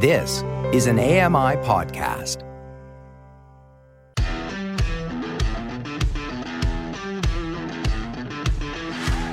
This 0.00 0.44
is 0.72 0.86
an 0.86 1.00
AMI 1.00 1.56
podcast. 1.66 2.44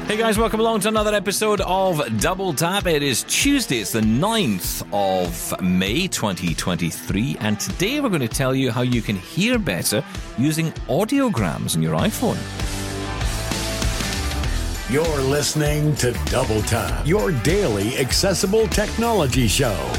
Hey 0.08 0.18
guys, 0.18 0.40
welcome 0.40 0.60
along 0.60 0.80
to 0.80 0.88
another 0.88 1.14
episode 1.14 1.62
of 1.62 2.20
Double 2.20 2.52
Tap. 2.52 2.88
It 2.88 3.04
is 3.04 3.22
Tuesday, 3.28 3.82
it's 3.82 3.92
the 3.92 4.02
9th 4.02 4.82
of 4.92 5.62
May 5.62 6.08
2023, 6.08 7.38
and 7.42 7.60
today 7.60 8.02
we're 8.02 8.10
going 8.10 8.22
to 8.22 8.28
tell 8.28 8.56
you 8.56 8.72
how 8.72 8.82
you 8.82 9.04
can 9.04 9.18
hear 9.18 9.60
better 9.60 10.04
using 10.36 10.72
audiograms 10.88 11.76
on 11.76 11.84
your 11.84 11.96
iPhone. 11.96 12.40
You're 14.92 15.22
listening 15.22 15.96
to 15.98 16.14
Double 16.26 16.64
Tap, 16.64 17.06
your 17.06 17.32
daily 17.44 18.00
accessible 18.00 18.68
technology 18.70 19.48
show. 19.48 19.94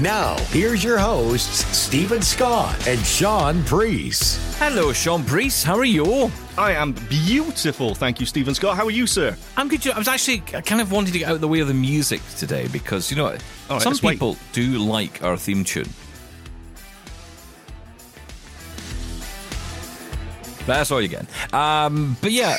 Now, 0.00 0.36
here's 0.50 0.84
your 0.84 0.98
hosts, 0.98 1.64
Steven 1.74 2.20
Scott 2.20 2.86
and 2.86 3.00
Shaun 3.00 3.64
Priest. 3.64 4.38
Hello, 4.58 4.92
Shaun 4.92 5.24
Priest, 5.24 5.64
how 5.64 5.74
are 5.74 5.86
you? 5.86 6.30
I 6.58 6.72
am 6.72 6.92
beautiful, 7.08 7.94
thank 7.94 8.20
you, 8.20 8.26
Steven 8.26 8.54
Scott. 8.54 8.76
How 8.76 8.84
are 8.84 8.90
you, 8.90 9.06
sir? 9.06 9.34
I'm 9.56 9.68
good. 9.68 9.88
I 9.88 9.96
was 9.96 10.06
actually 10.06 10.40
kind 10.40 10.82
of 10.82 10.92
wanting 10.92 11.14
to 11.14 11.18
get 11.18 11.28
out 11.28 11.36
of 11.36 11.40
the 11.40 11.48
way 11.48 11.60
of 11.60 11.68
the 11.68 11.74
music 11.74 12.20
today 12.36 12.68
because, 12.68 13.10
you 13.10 13.16
know, 13.16 13.30
right, 13.30 13.40
some 13.68 13.92
let's 13.92 14.02
wait. 14.02 14.12
people 14.12 14.36
do 14.52 14.78
like 14.78 15.22
our 15.22 15.38
theme 15.38 15.64
tune. 15.64 15.88
That's 20.66 20.90
all 20.90 21.00
you 21.00 21.08
get. 21.08 21.24
Um, 21.54 22.18
but 22.20 22.32
yeah, 22.32 22.58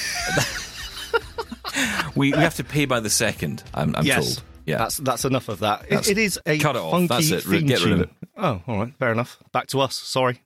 we, 2.16 2.34
we 2.34 2.40
have 2.40 2.56
to 2.56 2.64
pay 2.64 2.86
by 2.86 3.00
the 3.00 3.12
second, 3.12 3.64
I'm, 3.76 3.96
I'm 3.96 4.06
yes, 4.08 4.38
told. 4.38 4.44
Yeah. 4.68 4.78
that's 4.80 4.98
that's 4.98 5.26
enough 5.26 5.50
of 5.50 5.60
that. 5.60 5.86
It- 5.90 6.10
it 6.10 6.18
is 6.20 6.40
a 6.46 6.60
cut 6.60 6.76
it 6.76 6.80
off. 6.82 6.92
funky 6.92 7.08
That's 7.08 7.32
it. 7.32 7.44
theme 7.44 7.66
Get 7.66 7.84
rid 7.84 7.94
of 7.94 8.02
it. 8.02 8.10
Oh, 8.38 8.62
all 8.68 8.78
right, 8.80 8.94
fair 9.00 9.12
enough. 9.12 9.38
Back 9.52 9.68
to 9.68 9.80
us. 9.82 9.96
Sorry. 9.96 10.42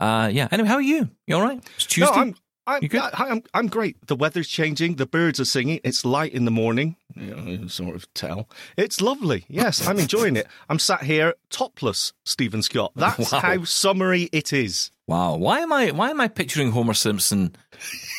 Uh, 0.00 0.28
yeah. 0.32 0.48
Anyway, 0.50 0.68
how 0.68 0.74
are 0.76 0.82
you? 0.82 1.08
You 1.28 1.36
all 1.36 1.42
right? 1.42 1.62
It's 1.76 1.86
Tuesday. 1.86 2.12
No, 2.14 2.20
I'm. 2.20 2.34
I'm, 2.66 2.80
You 2.82 2.88
good? 2.88 3.00
I- 3.00 3.10
I'm 3.28 3.42
I'm 3.54 3.66
great. 3.66 3.96
The 4.06 4.14
weather's 4.16 4.48
changing. 4.48 4.94
The 4.96 5.06
birds 5.06 5.38
are 5.40 5.44
singing. 5.44 5.80
It's 5.84 6.04
light 6.04 6.32
in 6.32 6.44
the 6.44 6.50
morning. 6.52 6.94
You 7.14 7.34
know, 7.34 7.66
sort 7.66 7.96
of 7.96 8.12
tell. 8.14 8.48
It's 8.76 9.00
lovely. 9.00 9.44
Yes, 9.48 9.86
I'm 9.86 9.98
enjoying 9.98 10.36
it. 10.36 10.46
I'm 10.68 10.78
sat 10.78 11.02
here 11.02 11.34
topless, 11.50 12.12
Steven 12.24 12.62
Scott. 12.62 12.92
That's 12.96 13.32
Wow. 13.32 13.40
how 13.40 13.64
summery 13.64 14.28
it 14.32 14.52
is. 14.52 14.90
Wow. 15.08 15.36
Why 15.36 15.58
am 15.60 15.72
I? 15.72 15.90
Why 15.90 16.10
am 16.10 16.20
I 16.20 16.28
picturing 16.28 16.70
Homer 16.70 16.94
Simpson 16.94 17.54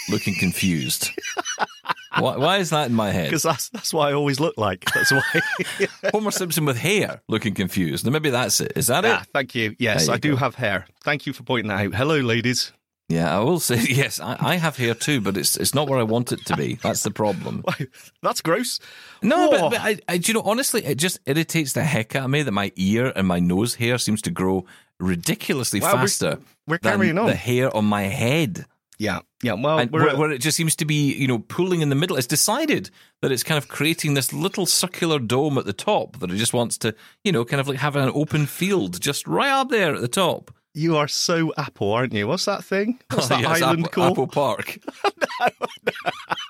looking 0.09 0.35
confused? 0.37 1.09
why, 2.19 2.37
why 2.37 2.57
is 2.57 2.69
that 2.71 2.89
in 2.89 2.93
my 2.95 3.11
head? 3.11 3.25
Because 3.25 3.43
that's 3.43 3.69
that's 3.69 3.93
what 3.93 4.09
I 4.09 4.13
always 4.13 4.39
look 4.39 4.57
like. 4.57 4.85
That's 4.93 5.11
why. 5.11 5.41
Homer 6.11 6.31
Simpson 6.31 6.65
with 6.65 6.77
hair 6.77 7.21
looking 7.27 7.53
confused. 7.53 8.05
Now 8.05 8.11
maybe 8.11 8.29
that's 8.29 8.61
it. 8.61 8.73
Is 8.75 8.87
that 8.87 9.05
ah, 9.05 9.21
it? 9.21 9.27
thank 9.33 9.55
you. 9.55 9.75
Yes, 9.79 10.07
you 10.07 10.13
I 10.13 10.17
do 10.17 10.35
have 10.35 10.55
hair. 10.55 10.85
Thank 11.03 11.25
you 11.25 11.33
for 11.33 11.43
pointing 11.43 11.69
that 11.69 11.85
out. 11.85 11.95
Hello, 11.95 12.19
ladies. 12.19 12.71
Yeah, 13.09 13.35
I 13.35 13.39
will 13.41 13.59
say 13.59 13.79
yes. 13.89 14.19
I, 14.19 14.37
I 14.39 14.55
have 14.55 14.77
hair 14.77 14.93
too, 14.93 15.21
but 15.21 15.37
it's 15.37 15.57
it's 15.57 15.73
not 15.73 15.87
where 15.87 15.99
I 15.99 16.03
want 16.03 16.31
it 16.31 16.45
to 16.45 16.55
be. 16.55 16.75
That's 16.75 17.03
the 17.03 17.11
problem. 17.11 17.63
That's 18.21 18.41
gross. 18.41 18.79
No, 19.21 19.49
Whoa. 19.49 19.51
but, 19.51 19.69
but 19.71 19.79
I, 19.81 19.99
I, 20.07 20.17
do 20.17 20.31
you 20.31 20.33
know, 20.35 20.43
honestly, 20.45 20.83
it 20.85 20.95
just 20.95 21.19
irritates 21.25 21.73
the 21.73 21.83
heck 21.83 22.15
out 22.15 22.25
of 22.25 22.29
me 22.31 22.43
that 22.43 22.51
my 22.51 22.71
ear 22.75 23.11
and 23.15 23.27
my 23.27 23.39
nose 23.39 23.75
hair 23.75 23.97
seems 23.97 24.21
to 24.23 24.31
grow 24.31 24.65
ridiculously 24.99 25.79
we're- 25.79 25.93
faster. 25.93 26.39
we're 26.67 26.79
than 26.79 26.93
carrying 26.93 27.17
on. 27.17 27.27
the 27.27 27.35
hair 27.35 27.75
on 27.75 27.85
my 27.85 28.03
head. 28.03 28.65
Yeah, 28.99 29.19
yeah. 29.41 29.53
Well, 29.53 29.85
where, 29.87 30.15
where 30.15 30.31
it 30.31 30.39
just 30.39 30.55
seems 30.55 30.75
to 30.77 30.85
be, 30.85 31.13
you 31.13 31.27
know, 31.27 31.39
pooling 31.39 31.81
in 31.81 31.89
the 31.89 31.95
middle. 31.95 32.15
It's 32.15 32.27
decided 32.27 32.89
that 33.21 33.31
it's 33.31 33.43
kind 33.43 33.57
of 33.57 33.67
creating 33.67 34.13
this 34.13 34.31
little 34.31 34.65
circular 34.65 35.19
dome 35.19 35.57
at 35.57 35.65
the 35.65 35.73
top 35.73 36.19
that 36.19 36.29
it 36.29 36.37
just 36.37 36.53
wants 36.53 36.77
to, 36.79 36.95
you 37.23 37.31
know, 37.31 37.43
kind 37.43 37.59
of 37.59 37.67
like 37.67 37.77
have 37.79 37.95
an 37.95 38.11
open 38.13 38.45
field 38.45 39.01
just 39.01 39.27
right 39.27 39.51
up 39.51 39.69
there 39.69 39.95
at 39.95 40.01
the 40.01 40.07
top. 40.07 40.51
You 40.73 40.97
are 40.97 41.07
so 41.07 41.53
Apple, 41.57 41.91
aren't 41.93 42.13
you? 42.13 42.27
What's 42.27 42.45
that 42.45 42.63
thing? 42.63 42.99
What's 43.11 43.27
that 43.29 43.39
Oh, 43.45 43.49
Yes, 43.49 43.61
island 43.61 43.85
Apple, 43.87 43.91
called? 43.91 44.11
Apple 44.11 44.27
Park. 44.27 44.77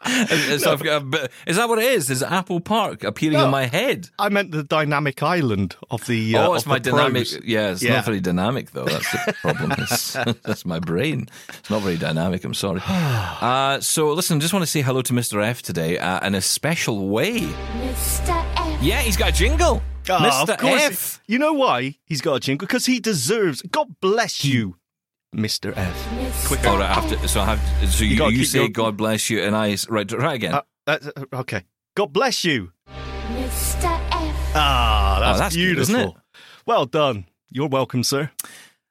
Is- 0.05 0.63
I've 0.67 0.83
got 0.83 1.01
a 1.13 1.29
is 1.47 1.55
that 1.57 1.69
what 1.69 1.79
it 1.79 1.85
is? 1.85 2.09
Is 2.09 2.21
Apple 2.21 2.59
Park 2.59 3.03
appearing 3.03 3.37
No. 3.37 3.45
on 3.45 3.51
my 3.51 3.65
head? 3.65 4.09
I 4.19 4.29
meant 4.29 4.51
the 4.51 4.63
dynamic 4.63 5.23
island 5.23 5.75
of 5.89 6.05
the. 6.07 6.35
Uh, 6.37 6.47
oh, 6.49 6.53
it's 6.55 6.63
of 6.63 6.67
my 6.69 6.79
the 6.79 6.91
dynamic. 6.91 7.29
pros. 7.29 7.39
Yeah, 7.43 7.71
it's 7.71 7.81
Yeah. 7.81 7.93
not 7.95 8.05
very 8.05 8.19
dynamic 8.19 8.71
though. 8.71 8.85
That's 8.85 9.11
the 9.11 9.33
problem. 9.41 9.71
It's, 9.77 10.13
that's 10.43 10.65
my 10.65 10.79
brain. 10.79 11.27
It's 11.49 11.69
not 11.69 11.81
very 11.81 11.97
dynamic. 11.97 12.43
I'm 12.43 12.53
sorry. 12.53 12.81
Uh, 13.43 13.79
so 13.81 14.11
listen, 14.13 14.37
I 14.37 14.39
just 14.41 14.53
want 14.53 14.63
to 14.63 14.71
say 14.71 14.81
hello 14.81 15.01
to 15.01 15.13
Mr. 15.13 15.43
F 15.43 15.61
today 15.61 15.97
uh, 15.97 16.25
in 16.25 16.33
a 16.35 16.41
special 16.41 17.07
way. 17.09 17.41
Mr. 17.41 18.42
F. 18.83 18.87
Yeah, 18.89 18.99
he's 18.99 19.17
got 19.17 19.29
a 19.29 19.31
jingle. 19.31 19.81
Ah, 20.09 20.45
Mr. 20.45 20.53
of 20.53 20.57
course. 20.59 20.81
F. 20.81 21.21
You 21.27 21.39
know 21.39 21.53
why 21.53 21.95
he's 22.05 22.19
got 22.21 22.35
a 22.35 22.39
jingle? 22.39 22.67
Because 22.67 22.85
he 22.85 22.99
deserves. 22.99 23.61
God 23.61 23.95
bless 24.01 24.43
you, 24.43 24.75
Mister 25.31 25.73
F. 25.77 26.09
Mr. 26.09 26.47
Quick. 26.47 26.67
All 26.67 26.77
right, 26.77 26.89
I 26.89 26.93
have 26.93 27.09
to. 27.09 27.27
So 27.27 27.39
I 27.41 27.45
have. 27.55 27.79
To, 27.81 27.87
so 27.87 28.03
you, 28.03 28.17
gotta 28.17 28.33
you 28.35 28.43
say 28.45 28.59
your- 28.59 28.69
God 28.69 28.97
bless 28.97 29.29
you, 29.29 29.41
and 29.41 29.55
I 29.55 29.77
right 29.89 30.11
right 30.11 30.35
again. 30.35 30.55
Uh, 30.55 30.61
uh, 30.87 30.97
okay. 31.33 31.63
God 31.95 32.11
bless 32.11 32.43
you. 32.43 32.71
Mr. 32.87 33.85
F. 33.85 34.51
Ah, 34.55 35.17
that's, 35.21 35.39
Oh, 35.39 35.39
that's 35.43 35.55
good, 35.55 35.61
beautiful. 35.61 35.95
isn't 35.95 36.09
it? 36.09 36.15
Well 36.65 36.85
done. 36.85 37.25
You're 37.49 37.69
welcome, 37.69 38.03
sir. 38.03 38.31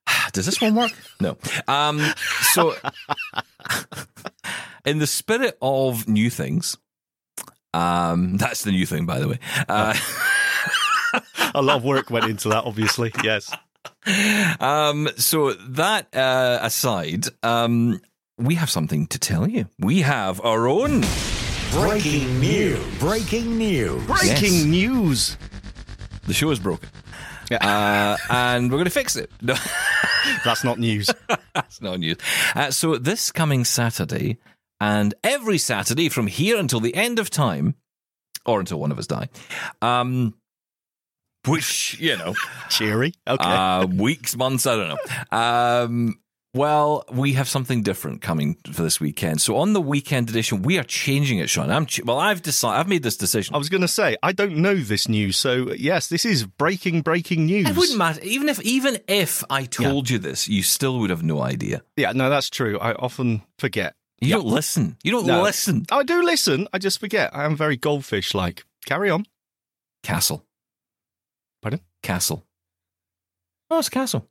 Does 0.33 0.47
this 0.47 0.61
one 0.61 0.75
work? 0.75 0.93
No. 1.21 1.37
Um, 1.69 2.01
so, 2.53 2.75
in 4.87 4.99
the 4.99 5.07
spirit 5.07 5.59
of 5.61 6.09
new 6.09 6.31
things, 6.31 6.79
um, 7.75 8.37
that's 8.39 8.63
the 8.65 8.71
new 8.73 8.87
thing, 8.87 9.07
by 9.07 9.19
the 9.19 9.29
way. 9.29 9.39
Uh, 9.69 9.95
A 11.55 11.61
lot 11.61 11.77
of 11.77 11.85
work 11.85 12.09
went 12.11 12.25
into 12.27 12.49
that, 12.49 12.65
obviously. 12.65 13.13
Yes. 13.23 13.55
um, 14.61 15.09
so 15.17 15.53
that 15.53 16.15
uh, 16.17 16.59
aside, 16.63 17.27
um, 17.43 18.01
we 18.39 18.55
have 18.55 18.71
something 18.71 19.07
to 19.09 19.19
tell 19.19 19.47
you. 19.49 19.67
We 19.79 20.01
have 20.03 20.41
our 20.43 20.67
own. 20.69 21.05
Breaking 21.73 22.41
news. 22.41 22.99
Breaking 22.99 23.59
news. 23.59 24.03
Breaking 24.07 24.55
Yes. 24.55 24.65
news. 24.65 25.37
The 26.27 26.33
show 26.35 26.51
is 26.51 26.59
broken. 26.59 26.89
Uh, 27.51 28.17
and 28.31 28.71
we're 28.71 28.79
going 28.79 28.85
to 28.85 28.91
fix 28.91 29.17
it. 29.17 29.31
No, 29.43 29.55
That's 30.45 30.65
not 30.65 30.79
news. 30.79 31.11
that's 31.55 31.83
not 31.83 31.99
news. 32.01 32.17
Uh, 32.55 32.71
so 32.71 32.97
this 32.97 33.31
coming 33.31 33.65
Saturday, 33.67 34.39
and 34.83 35.15
every 35.23 35.59
Saturday 35.59 36.09
from 36.09 36.27
here 36.27 36.59
until 36.59 36.81
the 36.81 36.95
end 36.97 37.21
of 37.21 37.31
time, 37.31 37.77
or 38.45 38.59
until 38.59 38.81
one 38.81 38.91
of 38.91 38.99
us 38.99 39.07
die, 39.07 39.29
um, 39.81 40.35
which 41.47 41.97
you 42.01 42.17
know, 42.17 42.35
Cheery. 42.69 43.15
Okay. 43.27 43.45
uh, 43.45 43.87
weeks, 43.87 44.37
months, 44.37 44.67
I 44.67 44.75
don't 44.75 44.89
know. 44.89 45.39
Um, 45.39 46.19
well, 46.55 47.05
we 47.13 47.35
have 47.35 47.49
something 47.49 47.83
different 47.83 48.23
coming 48.23 48.57
for 48.73 48.83
this 48.83 49.01
weekend. 49.01 49.41
So 49.41 49.57
on 49.57 49.73
the 49.73 49.81
weekend 49.81 50.29
edition, 50.29 50.63
we 50.63 50.79
are 50.79 50.85
changing 50.85 51.39
it, 51.39 51.49
Shaun. 51.49 51.71
I'm 51.71 51.87
ch- 51.87 52.03
well, 52.05 52.19
I've 52.19 52.43
decided, 52.43 52.81
I've 52.81 52.89
made 52.89 53.05
this 53.05 53.17
decision. 53.17 53.55
I 53.55 53.59
was 53.59 53.69
going 53.69 53.83
to 53.83 53.89
say 53.89 54.17
I 54.21 54.33
don't 54.33 54.57
know 54.57 54.75
this 54.75 55.07
news, 55.09 55.37
so 55.37 55.73
yes, 55.73 56.09
this 56.09 56.25
is 56.25 56.45
breaking 56.45 57.03
breaking 57.03 57.47
news. 57.47 57.71
It 57.71 57.77
wouldn't 57.77 57.97
matter, 57.97 58.21
even 58.23 58.49
if 58.49 58.61
even 58.63 58.99
if 59.07 59.45
I 59.49 59.65
told 59.65 60.11
you 60.11 60.19
this, 60.19 60.49
you 60.49 60.65
still 60.65 60.99
would 60.99 61.11
have 61.11 61.23
no 61.23 61.41
idea. 61.41 61.83
Yeah, 61.97 62.11
no, 62.13 62.29
that's 62.29 62.51
true. 62.51 62.81
I 62.81 62.95
often 62.95 63.43
forget. 63.61 63.95
You 64.23 64.29
Yeah. 64.29 64.37
don't 64.37 64.47
listen. 64.47 64.97
You 65.03 65.11
don't 65.11 65.27
No. 65.27 65.43
listen. 65.43 65.85
I 65.91 66.03
do 66.05 66.23
listen. 66.23 66.69
I 66.73 66.79
just 66.79 67.01
forget. 67.01 67.35
I 67.35 67.45
am 67.45 67.57
very 67.57 67.77
goldfish 67.77 68.35
like. 68.35 68.65
Carry 68.87 69.11
on. 69.11 69.27
Castle. 70.05 70.47
Pardon? 71.61 71.81
Castle. 72.03 72.47
Oh, 73.69 73.79
it's 73.81 73.89
a 73.89 73.91
castle. 73.91 74.29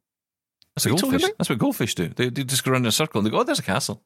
That's 0.75 0.85
a 0.85 0.89
What 0.91 0.99
talking 0.99 1.11
goldfish. 1.19 1.35
That's 1.37 1.49
what 1.49 1.59
goldfish 1.59 1.95
do. 1.95 2.07
They, 2.07 2.29
they 2.29 2.43
just 2.45 2.63
go 2.63 2.71
around 2.71 2.83
in 2.83 2.87
a 2.87 2.91
circle 2.91 3.19
and 3.19 3.25
they 3.27 3.31
go, 3.31 3.39
oh, 3.39 3.43
there's 3.43 3.59
a 3.59 3.63
castle. 3.63 4.01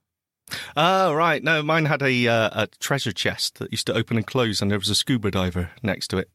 Oh, 0.75 1.13
right. 1.13 1.44
No, 1.44 1.62
mine 1.62 1.85
had 1.85 2.01
a 2.01 2.28
uh, 2.28 2.63
a 2.63 2.68
treasure 2.79 3.12
chest 3.12 3.59
that 3.59 3.72
used 3.72 3.85
to 3.88 3.94
open 3.94 4.18
and 4.18 4.25
close, 4.28 4.62
and 4.62 4.69
there 4.72 4.78
was 4.79 4.90
a 4.90 4.95
scuba 4.95 5.29
diver 5.31 5.72
next 5.84 6.07
to 6.09 6.18
it. 6.18 6.29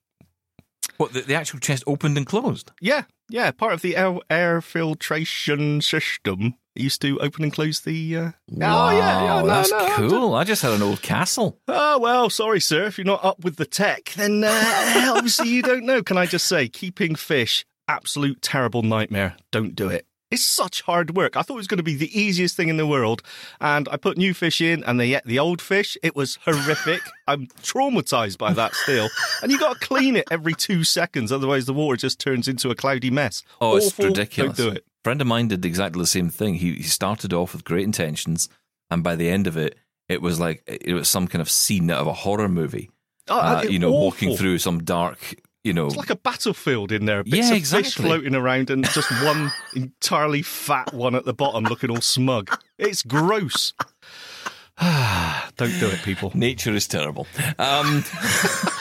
What, 0.97 1.13
the, 1.13 1.23
the 1.23 1.35
actual 1.35 1.59
chest 1.61 1.85
opened 1.87 2.17
and 2.17 2.27
closed? 2.27 2.73
Yeah, 2.81 3.05
yeah. 3.29 3.51
Part 3.53 3.73
of 3.73 3.83
the 3.83 3.97
air, 3.97 4.17
air 4.29 4.61
filtration 4.61 5.81
system 5.81 6.55
it 6.77 6.83
used 6.83 7.03
to 7.03 7.19
open 7.21 7.45
and 7.45 7.53
close 7.53 7.81
the. 7.81 8.17
Uh... 8.17 8.31
Wow, 8.49 8.89
oh, 8.89 8.91
yeah, 8.91 9.25
yeah. 9.25 9.41
No, 9.41 9.47
that's 9.47 9.71
no, 9.71 9.89
cool. 9.97 10.35
I 10.35 10.45
just 10.45 10.63
had 10.63 10.73
an 10.73 10.83
old 10.83 11.03
castle. 11.03 11.59
Oh, 11.67 11.99
well, 11.99 12.31
sorry, 12.31 12.61
sir. 12.61 12.85
If 12.85 12.99
you're 12.99 13.05
not 13.05 13.25
up 13.25 13.45
with 13.45 13.57
the 13.57 13.67
tech, 13.67 14.13
then 14.17 14.45
uh, 14.45 15.13
obviously 15.17 15.49
you 15.49 15.63
don't 15.63 15.85
know. 15.85 16.03
Can 16.03 16.17
I 16.17 16.27
just 16.27 16.47
say, 16.47 16.69
keeping 16.69 17.15
fish, 17.17 17.65
absolute 17.89 18.41
terrible 18.41 18.83
nightmare. 18.83 19.37
Don't 19.51 19.75
do 19.75 19.89
it. 19.89 20.07
It's 20.31 20.47
such 20.47 20.83
hard 20.83 21.17
work. 21.17 21.37
I 21.37 21.43
thought 21.43 21.55
it 21.55 21.57
was 21.57 21.67
going 21.67 21.79
to 21.79 21.83
be 21.83 21.97
the 21.97 22.19
easiest 22.19 22.57
thing 22.57 22.69
in 22.69 22.77
the 22.77 22.87
world. 22.87 23.21
And 23.61 23.89
I 23.91 23.97
put 23.97 24.17
new 24.17 24.33
fish 24.33 24.61
in 24.61 24.85
and 24.85 25.01
they 25.01 25.15
ate 25.15 25.25
the 25.25 25.41
old 25.41 25.61
fish. 25.61 25.99
It 26.05 26.15
was 26.15 26.39
horrific. 26.45 27.01
I'm 27.27 27.49
traumatized 27.63 28.39
by 28.39 28.53
that 28.53 28.75
still. 28.75 29.09
And 29.43 29.51
you 29.51 29.59
got 29.59 29.81
to 29.81 29.87
clean 29.87 30.15
it 30.15 30.29
every 30.31 30.55
two 30.55 30.85
seconds. 30.85 31.33
Otherwise, 31.33 31.67
the 31.67 31.75
water 31.75 31.97
just 31.97 32.21
turns 32.21 32.47
into 32.47 32.71
a 32.71 32.77
cloudy 32.77 33.11
mess. 33.11 33.43
Oh, 33.61 33.77
it's 33.77 33.99
ridiculous. 33.99 34.57
Don't 34.57 34.67
do 34.69 34.77
it. 34.77 34.85
Friend 35.05 35.21
of 35.21 35.27
mine 35.27 35.49
did 35.49 35.65
exactly 35.65 36.01
the 36.03 36.07
same 36.07 36.29
thing. 36.31 36.55
He, 36.55 36.75
he 36.75 36.83
started 36.83 37.33
off 37.33 37.53
with 37.53 37.65
great 37.65 37.85
intentions, 37.85 38.49
and 38.91 39.03
by 39.03 39.17
the 39.17 39.29
end 39.29 39.47
of 39.47 39.57
it, 39.57 39.77
it 40.09 40.21
was 40.23 40.41
like 40.41 40.63
it 40.67 40.95
was 40.95 41.09
some 41.09 41.27
kind 41.29 41.41
of 41.43 41.51
scene 41.51 41.91
out 41.91 42.01
of 42.01 42.07
a 42.07 42.13
horror 42.13 42.49
movie. 42.49 42.91
Oh, 43.29 43.39
Uh, 43.39 43.63
you 43.63 43.79
know, 43.79 43.93
walking 43.93 44.37
through 44.37 44.59
some 44.59 44.83
dark 44.83 45.37
you 45.63 45.75
know, 45.75 45.87
It's 45.89 45.97
like 45.97 46.09
a 46.09 46.17
battlefield 46.17 46.91
in 46.91 47.05
there. 47.05 47.23
Bits 47.23 47.37
Yeah, 47.37 47.43
of 47.43 47.49
fish 47.51 47.59
exactly. 47.59 48.05
floating 48.07 48.35
around 48.35 48.71
and 48.71 48.83
just 48.93 49.11
one 49.23 49.53
entirely 49.77 50.41
fat 50.41 50.95
one 50.95 51.15
at 51.15 51.27
the 51.27 51.35
bottom 51.35 51.65
looking 51.65 51.91
all 51.91 52.01
smug. 52.01 52.51
It's 52.79 53.03
gross. 53.03 53.75
Don't 54.81 55.79
do 55.79 55.89
it, 55.89 56.03
people. 56.03 56.33
nature 56.35 56.73
is 56.75 56.87
terrible. 56.89 57.27
Um, 57.59 58.03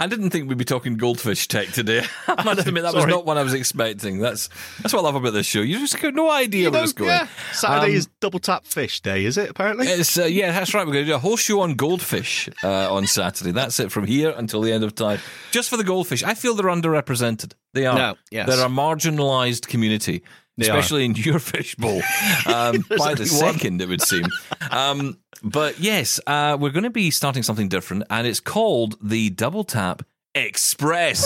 I 0.00 0.06
didn't 0.06 0.30
think 0.30 0.48
we'd 0.48 0.56
be 0.58 0.64
talking 0.64 0.96
goldfish 0.96 1.46
tech 1.46 1.68
today. 1.68 2.02
I 2.26 2.42
must 2.42 2.60
admit 2.66 2.82
that 2.84 2.94
was 2.94 3.04
not 3.06 3.26
what 3.26 3.36
I 3.36 3.42
was 3.42 3.52
expecting. 3.54 4.18
That's 4.18 4.48
that's 4.80 4.94
what 4.94 5.00
I 5.00 5.02
love 5.02 5.14
about 5.14 5.34
this 5.34 5.46
show. 5.46 5.60
You 5.60 5.78
just 5.78 6.00
got 6.00 6.14
no 6.14 6.30
idea 6.30 6.70
where 6.70 6.82
it's 6.82 6.94
going. 6.94 7.10
Yeah. 7.10 7.28
Saturday 7.52 7.92
Um, 7.92 7.96
is 7.98 8.08
double 8.20 8.38
tap 8.38 8.64
fish 8.64 9.02
day, 9.02 9.26
is 9.26 9.36
it? 9.36 9.50
Apparently. 9.50 9.86
It's 9.86 10.18
uh, 10.18 10.24
yeah, 10.24 10.52
that's 10.52 10.72
right. 10.72 10.86
We're 10.86 10.94
going 10.94 11.04
to 11.04 11.10
do 11.10 11.14
a 11.16 11.18
whole 11.18 11.36
show 11.36 11.60
on 11.60 11.74
goldfish 11.74 12.48
uh, 12.64 12.92
on 12.92 13.06
Saturday. 13.06 13.52
That's 13.52 13.78
it 13.78 13.92
from 13.92 14.06
here 14.06 14.30
until 14.30 14.62
the 14.62 14.72
end 14.72 14.84
of 14.84 14.94
time. 14.94 15.18
Just 15.50 15.68
for 15.68 15.76
the 15.76 15.84
goldfish, 15.84 16.22
I 16.24 16.32
feel 16.34 16.54
they're 16.54 16.66
underrepresented. 16.66 17.52
They 17.74 17.84
are. 17.86 17.96
No, 17.96 18.14
yes. 18.30 18.48
They're 18.48 18.64
a 18.66 18.70
marginalised 18.70 19.68
community, 19.68 20.22
They 20.60 20.68
are. 20.70 20.78
especially 20.78 21.04
in 21.06 21.14
your 21.16 21.38
fishbowl. 21.38 22.00
Um, 22.46 22.84
by 22.98 23.14
the 23.14 23.26
second, 23.26 23.80
it 23.82 23.88
would 23.88 24.02
seem. 24.02 24.24
Um, 24.70 25.18
but 25.42 25.80
yes, 25.80 26.20
uh, 26.26 26.56
we're 26.60 26.70
going 26.70 26.84
to 26.84 26.90
be 26.90 27.10
starting 27.10 27.42
something 27.42 27.68
different, 27.68 28.04
and 28.10 28.26
it's 28.26 28.40
called 28.40 28.96
the 29.02 29.30
Double 29.30 29.64
Tap 29.64 30.02
Express. 30.34 31.24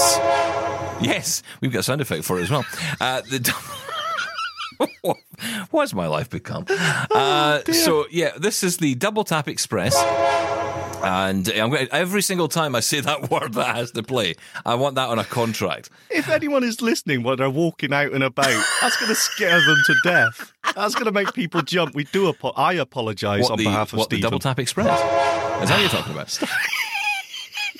Yes, 1.02 1.42
we've 1.60 1.72
got 1.72 1.80
a 1.80 1.82
sound 1.82 2.00
effect 2.00 2.24
for 2.24 2.38
it 2.38 2.42
as 2.44 2.50
well. 2.50 2.64
Uh, 3.00 3.20
the. 3.22 3.54
What- 5.02 5.16
What's 5.70 5.94
my 5.94 6.06
life 6.06 6.30
become? 6.30 6.64
Uh, 6.68 7.60
so 7.72 8.06
yeah, 8.10 8.32
this 8.38 8.62
is 8.62 8.78
the 8.78 8.94
Double 8.96 9.22
Tap 9.24 9.46
Express, 9.48 9.94
and 11.04 11.48
I'm 11.48 11.70
going 11.70 11.88
every 11.92 12.22
single 12.22 12.48
time 12.48 12.74
I 12.74 12.80
say 12.80 13.00
that 13.00 13.30
word 13.30 13.54
that 13.54 13.76
has 13.76 13.90
to 13.92 14.02
play, 14.02 14.34
I 14.64 14.74
want 14.74 14.94
that 14.96 15.08
on 15.08 15.18
a 15.18 15.24
contract. 15.24 15.90
If 16.10 16.28
anyone 16.28 16.64
is 16.64 16.80
listening 16.80 17.22
while 17.22 17.36
they're 17.36 17.50
walking 17.50 17.92
out 17.92 18.12
and 18.12 18.22
about, 18.24 18.64
that's 18.80 18.96
going 18.96 19.08
to 19.08 19.14
scare 19.14 19.60
them 19.64 19.76
to 19.86 19.94
death. 20.04 20.52
That's 20.74 20.94
going 20.94 21.06
to 21.06 21.12
make 21.12 21.32
people 21.34 21.62
jump. 21.62 21.94
We 21.94 22.04
do. 22.04 22.28
Apo- 22.28 22.52
I 22.56 22.74
apologise 22.74 23.42
What 23.42 23.52
on 23.52 23.58
the 23.58 23.64
behalf 23.64 23.92
of 23.92 23.98
what 24.00 24.10
the 24.10 24.16
Steven. 24.16 24.30
Double 24.30 24.38
Tap 24.40 24.58
Express? 24.58 24.88
Is 25.62 25.68
that 25.68 25.74
what 25.76 25.80
you're 25.80 25.88
talking 25.88 26.12
about? 26.12 26.30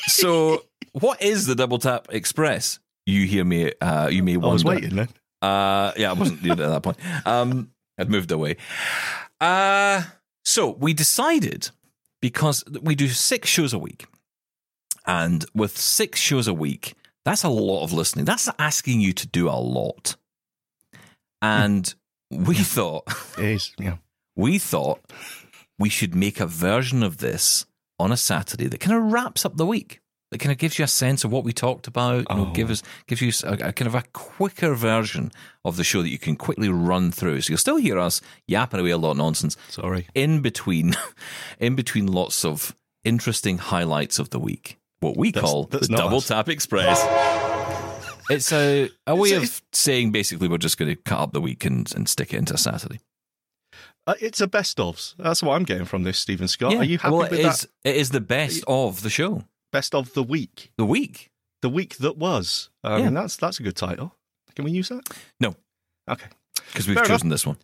so, 0.07 0.65
what 0.93 1.21
is 1.23 1.47
the 1.47 1.55
Double 1.55 1.79
Tap 1.79 2.09
Express? 2.11 2.79
You 3.07 3.27
hear 3.27 3.45
me? 3.45 3.73
Uh, 3.81 4.09
you 4.09 4.23
may 4.23 4.35
I 4.35 4.37
wonder. 4.37 4.53
was 4.53 4.65
waiting 4.65 4.97
then. 4.97 5.09
Uh, 5.43 5.93
yeah, 5.97 6.11
I 6.11 6.15
wasn't 6.15 6.45
at 6.49 6.57
that 6.57 6.83
point. 6.83 6.97
Um, 7.27 7.71
I'd 7.99 8.11
moved 8.11 8.33
away. 8.33 8.57
Uh, 9.41 10.03
so 10.45 10.71
we 10.71 10.95
decided 10.95 11.71
because 12.25 12.65
we 12.81 12.95
do 12.95 13.09
six 13.09 13.51
shows 13.51 13.75
a 13.75 13.79
week, 13.79 14.07
and 15.07 15.45
with 15.55 15.77
six 15.77 16.19
shows 16.19 16.49
a 16.49 16.55
week, 16.55 16.95
that's 17.23 17.45
a 17.45 17.51
lot 17.51 17.85
of 17.85 17.93
listening. 17.93 18.25
That's 18.25 18.49
asking 18.59 19.03
you 19.03 19.13
to 19.13 19.27
do 19.27 19.51
a 19.51 19.61
lot. 19.61 20.17
And 21.43 21.95
we 22.31 22.55
thought 22.55 23.05
It 23.39 23.45
is. 23.45 23.73
Yeah. 23.79 23.99
we 24.35 24.59
thought 24.59 25.01
we 25.79 25.91
should 25.91 26.15
make 26.15 26.41
a 26.41 26.47
version 26.47 27.03
of 27.03 27.19
this 27.19 27.67
on 27.99 28.11
a 28.11 28.17
Saturday 28.17 28.69
that 28.69 28.81
kind 28.81 28.97
of 28.97 29.13
wraps 29.13 29.45
up 29.45 29.59
the 29.59 29.67
week. 29.67 30.01
That 30.35 30.39
kind 30.41 30.51
of 30.51 30.59
gives 30.59 30.81
you 30.81 30.85
a 30.85 30.89
sense 30.89 31.23
of 31.23 31.31
what 31.31 31.45
we 31.45 31.53
talked 31.53 31.87
about. 31.87 32.27
You 32.29 32.35
know, 32.37 32.47
give 32.47 32.69
us 32.69 32.83
gives 33.07 33.23
you 33.23 33.31
a, 33.49 33.69
a 33.69 33.73
kind 33.73 33.87
of 33.87 33.95
a 33.95 34.03
quicker 34.13 34.75
version 34.75 35.31
of 35.65 35.77
the 35.77 35.85
show 35.85 36.03
that 36.03 36.09
you 36.09 36.19
can 36.19 36.35
quickly 36.35 36.69
run 36.69 37.13
through. 37.13 37.41
So 37.43 37.53
you'll 37.53 37.59
still 37.59 37.77
hear 37.77 38.01
us 38.01 38.21
yapping 38.49 38.81
away 38.81 38.91
a 38.91 38.99
lot 38.99 39.13
of 39.13 39.17
nonsense 39.19 39.57
Sorry. 39.69 40.09
in 40.13 40.41
between, 40.43 40.97
in 41.61 41.77
between 41.77 42.09
lots 42.09 42.45
of 42.45 42.75
interesting 43.05 43.59
highlights 43.59 44.19
of 44.19 44.31
the 44.31 44.41
week. 44.41 44.81
What 44.99 45.17
we 45.17 45.31
That's- 45.31 45.49
call 45.49 45.65
that's 45.67 45.87
the 45.87 45.97
Double 45.99 46.17
us. 46.17 46.27
Tap 46.27 46.49
Express. 46.49 47.01
It's 48.29 48.53
a, 48.53 48.91
a 49.07 49.15
way 49.15 49.29
It's- 49.29 49.59
of 49.61 49.63
saying 49.73 50.11
basically 50.11 50.49
we're 50.49 50.59
just 50.59 50.79
going 50.79 50.91
to 50.91 50.97
cut 51.01 51.21
up 51.21 51.33
the 51.33 51.41
week 51.41 51.65
and, 51.65 51.89
and 51.95 52.09
stick 52.09 52.35
it 52.35 52.39
into 52.39 52.55
a 52.55 52.59
Saturday. 52.59 52.99
Uh, 54.09 54.15
it's 54.21 54.41
a 54.41 54.49
best 54.49 54.79
ofs. 54.79 55.15
That's 55.17 55.45
what 55.45 55.55
I'm 55.55 55.63
getting 55.63 55.85
from 55.87 56.03
this, 56.03 56.19
Steven 56.19 56.49
Scott. 56.49 56.75
Are 56.75 56.83
you 56.83 56.99
happy 56.99 57.13
well, 57.13 57.23
with 57.31 57.39
it 57.39 57.43
that? 57.45 57.55
is, 57.55 57.69
it 57.85 57.95
is 57.95 58.11
the 58.11 58.21
best 58.21 58.65
of 58.67 59.03
the 59.03 59.11
show. 59.11 59.45
Best 59.75 59.93
of 59.93 60.13
the 60.15 60.23
week. 60.23 60.71
The 60.79 60.85
week. 60.87 61.31
The 61.61 61.69
week 61.69 61.97
that 61.97 62.17
was. 62.17 62.71
I 62.85 62.99
Yeah. 62.99 63.05
mean, 63.07 63.15
that's 63.15 63.35
that's 63.37 63.59
a 63.59 63.63
good 63.65 63.75
title. 63.75 64.15
Can 64.55 64.65
we 64.65 64.71
use 64.71 64.89
that? 64.91 65.03
No, 65.41 65.57
Okay. 66.09 66.29
because 66.69 66.87
we've 66.87 66.95
Fair 66.95 67.05
enough. 67.05 67.17
chosen 67.19 67.29
this 67.29 67.45
one. 67.45 67.57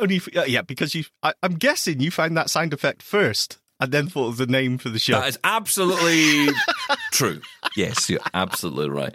Only 0.00 0.16
if, 0.16 0.28
uh, 0.36 0.44
yeah, 0.46 0.62
because 0.62 0.94
you. 0.94 1.02
I, 1.24 1.32
I'm 1.42 1.54
guessing 1.54 1.98
you 2.00 2.12
found 2.12 2.36
that 2.36 2.48
sound 2.48 2.72
effect 2.72 3.02
first, 3.02 3.58
and 3.80 3.90
then 3.90 4.06
thought 4.08 4.28
of 4.28 4.36
the 4.36 4.46
name 4.46 4.78
for 4.78 4.88
the 4.88 5.00
show. 5.00 5.18
That 5.18 5.28
is 5.30 5.38
absolutely 5.42 6.46
true. 7.12 7.40
Yes, 7.76 8.08
you're 8.08 8.20
absolutely 8.32 8.90
right. 8.90 9.12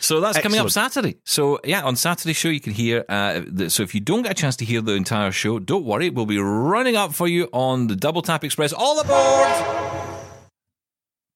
So 0.00 0.20
that's 0.20 0.40
coming 0.40 0.58
up 0.58 0.68
Saturday. 0.70 1.18
So 1.24 1.60
yeah, 1.64 1.84
on 1.84 1.94
Saturday 1.94 2.32
show 2.32 2.48
you 2.48 2.60
can 2.60 2.72
hear. 2.72 3.04
Uh, 3.08 3.42
the, 3.46 3.70
so 3.70 3.84
if 3.84 3.94
you 3.94 4.00
don't 4.00 4.22
get 4.22 4.32
a 4.32 4.34
chance 4.34 4.56
to 4.56 4.64
hear 4.64 4.80
the 4.80 4.94
entire 4.94 5.30
show, 5.30 5.60
don't 5.60 5.84
worry. 5.84 6.10
We'll 6.10 6.26
be 6.26 6.38
running 6.38 6.96
up 6.96 7.14
for 7.14 7.28
you 7.28 7.48
on 7.52 7.86
the 7.86 7.94
Double 7.96 8.22
Tap 8.22 8.42
Express. 8.42 8.72
All 8.72 8.98
aboard! 8.98 10.24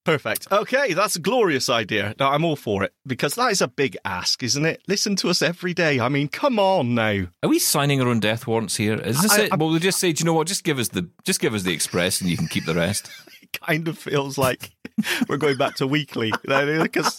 Perfect. 0.04 0.50
Okay, 0.50 0.94
that's 0.94 1.16
a 1.16 1.20
glorious 1.20 1.68
idea. 1.68 2.14
No, 2.18 2.28
I'm 2.28 2.44
all 2.44 2.56
for 2.56 2.82
it 2.82 2.92
because 3.06 3.34
that 3.34 3.52
is 3.52 3.60
a 3.60 3.68
big 3.68 3.96
ask, 4.04 4.42
isn't 4.42 4.64
it? 4.64 4.80
Listen 4.88 5.16
to 5.16 5.28
us 5.28 5.42
every 5.42 5.74
day. 5.74 6.00
I 6.00 6.08
mean, 6.08 6.28
come 6.28 6.58
on 6.58 6.94
now. 6.94 7.26
Are 7.42 7.48
we 7.48 7.58
signing 7.58 8.00
our 8.00 8.08
own 8.08 8.20
death 8.20 8.46
warrants 8.46 8.76
here? 8.76 8.94
Is 8.94 9.20
this 9.20 9.32
I- 9.32 9.42
it? 9.42 9.52
I'm- 9.52 9.58
well, 9.58 9.68
we'll 9.70 9.78
just 9.78 9.98
say, 9.98 10.12
do 10.12 10.22
you 10.22 10.24
know 10.24 10.32
what? 10.32 10.46
Just 10.46 10.64
give 10.64 10.78
us 10.78 10.88
the 10.88 11.10
just 11.24 11.40
give 11.40 11.52
us 11.54 11.62
the 11.62 11.72
Express, 11.72 12.20
and 12.20 12.30
you 12.30 12.36
can 12.36 12.48
keep 12.48 12.64
the 12.64 12.74
rest. 12.74 13.10
It 13.50 13.60
kind 13.62 13.88
of 13.88 13.96
feels 13.96 14.36
like 14.36 14.72
we're 15.28 15.38
going 15.38 15.56
back 15.56 15.76
to 15.76 15.86
weekly 15.86 16.30
because, 16.42 17.18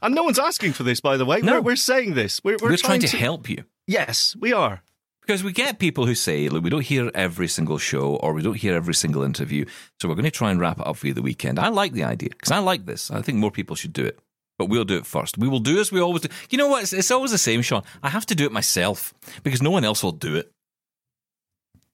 and 0.00 0.14
no 0.14 0.22
one's 0.22 0.38
asking 0.38 0.74
for 0.74 0.84
this, 0.84 1.00
by 1.00 1.16
the 1.16 1.24
way. 1.24 1.40
No. 1.40 1.54
We're, 1.54 1.60
we're 1.72 1.76
saying 1.76 2.14
this. 2.14 2.40
We're, 2.44 2.56
we're, 2.62 2.70
We're, 2.70 2.76
trying, 2.76 3.00
to 3.00 3.16
help 3.16 3.48
you. 3.48 3.64
Yes, 3.88 4.36
we 4.38 4.52
are. 4.52 4.82
Because 5.28 5.44
we 5.44 5.52
get 5.52 5.78
people 5.78 6.06
who 6.06 6.14
say, 6.14 6.48
look, 6.48 6.64
we 6.64 6.70
don't 6.70 6.80
hear 6.86 7.10
every 7.14 7.48
single 7.48 7.76
show 7.76 8.16
or 8.16 8.32
we 8.32 8.40
don't 8.40 8.54
hear 8.54 8.74
every 8.74 8.94
single 8.94 9.22
interview. 9.22 9.66
So 10.00 10.08
we're 10.08 10.14
going 10.14 10.24
to 10.24 10.30
try 10.30 10.50
and 10.50 10.58
wrap 10.58 10.80
it 10.80 10.86
up 10.86 10.96
for 10.96 11.06
you 11.06 11.12
the 11.12 11.20
weekend. 11.20 11.58
I 11.58 11.68
like 11.68 11.92
the 11.92 12.04
idea 12.04 12.30
because 12.30 12.50
I 12.50 12.60
like 12.60 12.86
this. 12.86 13.10
I 13.10 13.20
think 13.20 13.36
more 13.36 13.50
people 13.50 13.76
should 13.76 13.92
do 13.92 14.06
it. 14.06 14.18
But 14.56 14.70
we'll 14.70 14.86
do 14.86 14.96
it 14.96 15.04
first. 15.04 15.36
We 15.36 15.46
will 15.46 15.60
do 15.60 15.80
as 15.80 15.92
we 15.92 16.00
always 16.00 16.22
do. 16.22 16.28
You 16.48 16.56
know 16.56 16.68
what? 16.68 16.82
It's, 16.82 16.94
it's 16.94 17.10
always 17.10 17.30
the 17.30 17.36
same, 17.36 17.60
Shaun. 17.60 17.82
I 18.02 18.08
have 18.08 18.24
to 18.24 18.34
do 18.34 18.46
it 18.46 18.52
myself 18.52 19.12
because 19.42 19.60
no 19.60 19.70
one 19.70 19.84
else 19.84 20.02
will 20.02 20.12
do 20.12 20.34
it. 20.34 20.50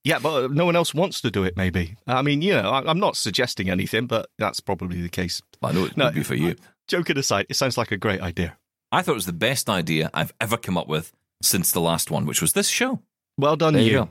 Yeah, 0.04 0.20
but 0.20 0.44
uh, 0.44 0.48
no 0.52 0.64
one 0.64 0.76
else 0.76 0.94
wants 0.94 1.20
to 1.22 1.30
do 1.32 1.42
it. 1.42 1.56
Maybe. 1.56 1.96
I 2.06 2.22
mean, 2.22 2.40
you 2.40 2.52
know, 2.52 2.70
I, 2.70 2.88
I'm 2.88 3.00
not 3.00 3.16
suggesting 3.16 3.68
anything, 3.68 4.06
but 4.06 4.30
that's 4.38 4.60
probably 4.60 5.02
the 5.02 5.08
case. 5.08 5.42
I 5.60 5.72
know 5.72 5.86
it 5.86 5.96
No, 5.96 6.04
would 6.04 6.14
be 6.14 6.22
for 6.22 6.36
you. 6.36 6.50
Uh, 6.50 6.54
joking 6.86 7.18
aside, 7.18 7.46
it 7.48 7.56
sounds 7.56 7.76
like 7.76 7.90
a 7.90 7.96
great 7.96 8.20
idea. 8.20 8.58
I 8.92 9.02
thought 9.02 9.12
it 9.12 9.16
was 9.16 9.26
the 9.26 9.32
best 9.32 9.68
idea 9.68 10.08
I've 10.14 10.32
ever 10.40 10.56
come 10.56 10.78
up 10.78 10.86
with 10.86 11.12
since 11.42 11.72
the 11.72 11.80
last 11.80 12.12
one, 12.12 12.26
which 12.26 12.40
was 12.40 12.52
this 12.52 12.68
show. 12.68 13.00
Well 13.38 13.56
done, 13.56 13.74
There 13.74 13.82
you 13.82 13.90
you. 13.90 14.08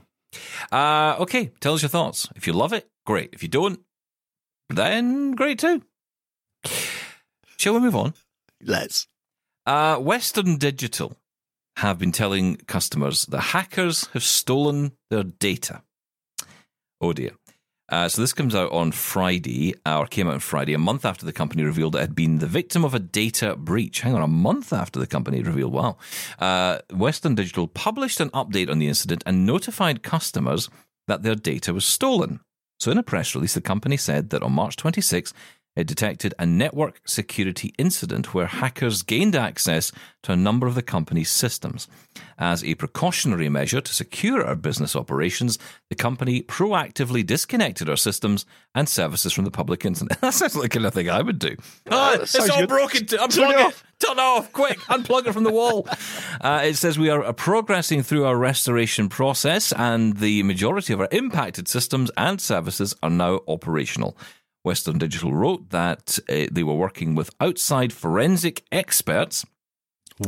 go. 0.70 0.76
Uh, 0.76 1.16
okay, 1.20 1.52
tell 1.60 1.74
us 1.74 1.82
your 1.82 1.88
thoughts. 1.88 2.28
If 2.36 2.46
you 2.46 2.52
love 2.52 2.72
it, 2.72 2.88
great. 3.06 3.30
If 3.32 3.42
you 3.42 3.48
don't, 3.48 3.80
then 4.68 5.32
great 5.32 5.58
too. 5.58 5.82
Shall 7.56 7.74
we 7.74 7.80
move 7.80 7.96
on? 7.96 8.14
Let's. 8.62 9.06
Uh, 9.66 9.96
Western 9.96 10.56
Digital 10.56 11.16
have 11.76 11.98
been 11.98 12.12
telling 12.12 12.56
customers 12.66 13.26
that 13.26 13.40
hackers 13.40 14.06
have 14.12 14.22
stolen 14.24 14.92
their 15.10 15.22
data. 15.24 15.82
Oh 17.00 17.12
dear. 17.12 17.32
Uh, 17.88 18.08
so 18.08 18.22
this 18.22 18.32
comes 18.32 18.54
out 18.54 18.72
on 18.72 18.92
Friday, 18.92 19.74
or 19.84 20.06
came 20.06 20.26
out 20.26 20.34
on 20.34 20.40
Friday, 20.40 20.72
a 20.72 20.78
month 20.78 21.04
after 21.04 21.26
the 21.26 21.32
company 21.32 21.62
revealed 21.62 21.94
it 21.94 22.00
had 22.00 22.14
been 22.14 22.38
the 22.38 22.46
victim 22.46 22.84
of 22.84 22.94
a 22.94 22.98
data 22.98 23.56
breach. 23.56 24.00
Hang 24.00 24.14
on, 24.14 24.22
a 24.22 24.26
month 24.26 24.72
after 24.72 24.98
the 24.98 25.06
company 25.06 25.42
revealed. 25.42 25.72
Wow. 25.72 25.98
Uh, 26.38 26.78
Western 26.92 27.34
Digital 27.34 27.68
published 27.68 28.20
an 28.20 28.30
update 28.30 28.70
on 28.70 28.78
the 28.78 28.88
incident 28.88 29.22
and 29.26 29.44
notified 29.44 30.02
customers 30.02 30.70
that 31.08 31.22
their 31.22 31.34
data 31.34 31.74
was 31.74 31.84
stolen. 31.84 32.40
So 32.80 32.90
in 32.90 32.98
a 32.98 33.02
press 33.02 33.34
release, 33.34 33.54
the 33.54 33.60
company 33.60 33.96
said 33.96 34.30
that 34.30 34.42
on 34.42 34.52
March 34.52 34.76
26, 34.76 35.32
it 35.76 35.86
detected 35.86 36.34
a 36.38 36.46
network 36.46 37.00
security 37.06 37.74
incident 37.78 38.32
where 38.32 38.46
hackers 38.46 39.02
gained 39.02 39.34
access 39.34 39.90
to 40.22 40.32
a 40.32 40.36
number 40.36 40.66
of 40.66 40.74
the 40.74 40.82
company's 40.82 41.30
systems. 41.30 41.88
As 42.38 42.64
a 42.64 42.74
precautionary 42.74 43.48
measure 43.48 43.80
to 43.80 43.94
secure 43.94 44.44
our 44.44 44.54
business 44.56 44.96
operations, 44.96 45.58
the 45.88 45.94
company 45.96 46.42
proactively 46.42 47.24
disconnected 47.26 47.88
our 47.88 47.96
systems 47.96 48.46
and 48.74 48.88
services 48.88 49.32
from 49.32 49.44
the 49.44 49.50
public 49.50 49.84
internet. 49.84 50.20
that 50.20 50.34
sounds 50.34 50.54
like 50.56 50.64
the 50.64 50.68
kind 50.68 50.86
of 50.86 50.94
thing 50.94 51.10
I 51.10 51.22
would 51.22 51.38
do. 51.38 51.56
Ah, 51.90 52.14
it's 52.14 52.34
all 52.50 52.60
good. 52.60 52.68
broken. 52.68 53.06
To, 53.06 53.16
Turn 53.16 53.28
unplug 53.28 53.50
it 53.50 53.58
it. 53.60 53.66
off. 53.66 53.84
Turn 53.98 54.18
it 54.18 54.20
off, 54.20 54.52
quick. 54.52 54.78
Unplug 54.88 55.26
it 55.26 55.32
from 55.32 55.44
the 55.44 55.52
wall. 55.52 55.88
Uh, 56.40 56.62
it 56.64 56.74
says 56.74 56.98
we 56.98 57.10
are 57.10 57.24
uh, 57.24 57.32
progressing 57.32 58.02
through 58.02 58.24
our 58.24 58.36
restoration 58.36 59.08
process, 59.08 59.72
and 59.72 60.16
the 60.16 60.42
majority 60.42 60.92
of 60.92 61.00
our 61.00 61.08
impacted 61.12 61.68
systems 61.68 62.10
and 62.16 62.40
services 62.40 62.94
are 63.02 63.10
now 63.10 63.40
operational. 63.46 64.16
Western 64.64 64.98
Digital 64.98 65.32
wrote 65.32 65.70
that 65.70 66.18
uh, 66.28 66.46
they 66.50 66.64
were 66.64 66.74
working 66.74 67.14
with 67.14 67.30
outside 67.40 67.92
forensic 67.92 68.64
experts. 68.72 69.46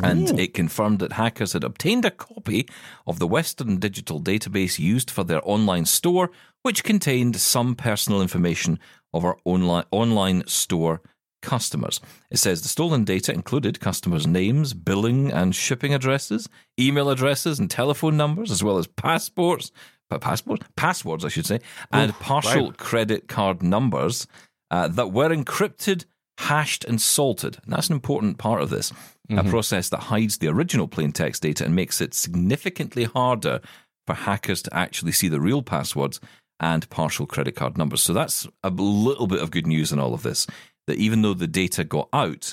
And 0.02 0.40
it 0.40 0.52
confirmed 0.52 0.99
that 0.99 1.12
hackers 1.12 1.52
had 1.52 1.62
obtained 1.62 2.05
a 2.05 2.11
copy 2.11 2.69
of 3.07 3.21
the 3.21 3.26
Western 3.26 3.76
Digital 3.78 4.21
database 4.21 4.81
used 4.81 5.12
for 5.12 5.23
their 5.23 5.40
online 5.49 5.85
store, 5.85 6.33
which 6.62 6.83
contained 6.83 7.37
some 7.37 7.76
personal 7.76 8.21
information 8.21 8.81
of 9.14 9.25
our 9.25 9.38
online, 9.45 9.85
online 9.93 10.43
store 10.49 11.02
customers. 11.40 12.00
It 12.31 12.38
says 12.38 12.62
the 12.62 12.69
stolen 12.69 13.05
data 13.05 13.33
included 13.33 13.78
customers' 13.78 14.26
names, 14.26 14.75
billing 14.75 15.31
and 15.31 15.55
shipping 15.55 15.95
addresses, 15.95 16.49
email 16.78 17.09
addresses, 17.09 17.61
and 17.61 17.71
telephone 17.71 18.16
numbers, 18.16 18.50
as 18.50 18.64
well 18.64 18.78
as 18.78 18.88
passports, 18.88 19.71
passports, 20.08 20.66
passwords, 20.76 21.25
I 21.25 21.28
should 21.28 21.46
say, 21.46 21.60
and 21.92 22.12
partial 22.14 22.68
right. 22.68 22.78
credit 22.78 23.28
card 23.28 23.62
numbers 23.62 24.26
uh, 24.70 24.88
that 24.88 25.12
were 25.12 25.28
encrypted, 25.28 26.04
hashed, 26.38 26.84
and 26.84 27.00
salted. 27.00 27.58
And 27.64 27.72
that's 27.72 27.88
an 27.88 27.94
important 27.94 28.38
part 28.38 28.62
of 28.62 28.70
this. 28.70 28.92
A 29.30 29.42
process 29.42 29.88
that 29.88 30.04
hides 30.04 30.38
the 30.38 30.46
original 30.46 30.86
plain 30.86 31.10
text 31.10 31.42
data 31.42 31.64
and 31.64 31.75
makes 31.75 32.00
it 32.00 32.14
significantly 32.14 33.04
harder 33.04 33.60
for 34.06 34.14
hackers 34.14 34.62
to 34.62 34.72
actually 34.72 35.10
see 35.10 35.26
the 35.26 35.40
real 35.40 35.62
passwords 35.62 36.20
and 36.60 36.88
partial 36.90 37.26
credit 37.26 37.56
card 37.56 37.76
numbers. 37.76 38.02
So 38.02 38.12
that's 38.12 38.46
a 38.62 38.70
little 38.70 39.26
bit 39.26 39.40
of 39.40 39.50
good 39.50 39.66
news 39.66 39.90
in 39.90 39.98
all 39.98 40.14
of 40.14 40.22
this. 40.22 40.46
That 40.86 40.98
even 40.98 41.22
though 41.22 41.34
the 41.34 41.48
data 41.48 41.82
got 41.82 42.08
out, 42.12 42.52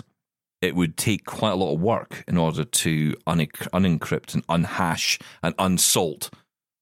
it 0.63 0.75
would 0.75 0.97
take 0.97 1.25
quite 1.25 1.51
a 1.51 1.55
lot 1.55 1.73
of 1.73 1.79
work 1.79 2.23
in 2.27 2.37
order 2.37 2.63
to 2.63 3.13
unencrypt 3.27 4.33
and 4.33 4.47
unhash 4.47 5.19
and 5.43 5.53
unsalt 5.59 6.31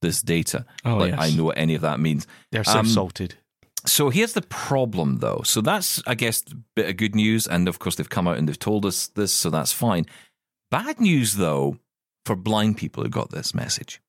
this 0.01 0.21
data. 0.21 0.65
Oh, 0.85 0.97
like 0.97 1.11
yes. 1.11 1.19
I 1.21 1.35
know 1.35 1.45
what 1.45 1.57
any 1.57 1.75
of 1.75 1.81
that 1.81 1.99
means. 1.99 2.27
They're 2.51 2.63
so 2.63 2.79
Um, 2.79 2.87
salted. 2.87 3.35
So 3.85 4.09
here's 4.09 4.33
the 4.33 4.43
problem, 4.43 5.19
though. 5.19 5.41
So 5.43 5.61
that's, 5.61 6.01
I 6.05 6.13
guess, 6.15 6.43
a 6.51 6.55
bit 6.75 6.89
of 6.89 6.97
good 6.97 7.15
news. 7.15 7.47
And 7.47 7.67
of 7.67 7.79
course, 7.79 7.95
they've 7.95 8.09
come 8.09 8.27
out 8.27 8.37
and 8.37 8.47
they've 8.47 8.59
told 8.59 8.85
us 8.85 9.07
this, 9.07 9.31
so 9.33 9.49
that's 9.49 9.71
fine. 9.73 10.05
Bad 10.69 10.99
news, 10.99 11.35
though, 11.35 11.77
for 12.25 12.35
blind 12.35 12.77
people 12.77 13.01
who 13.03 13.09
got 13.09 13.31
this 13.31 13.55
message. 13.55 13.99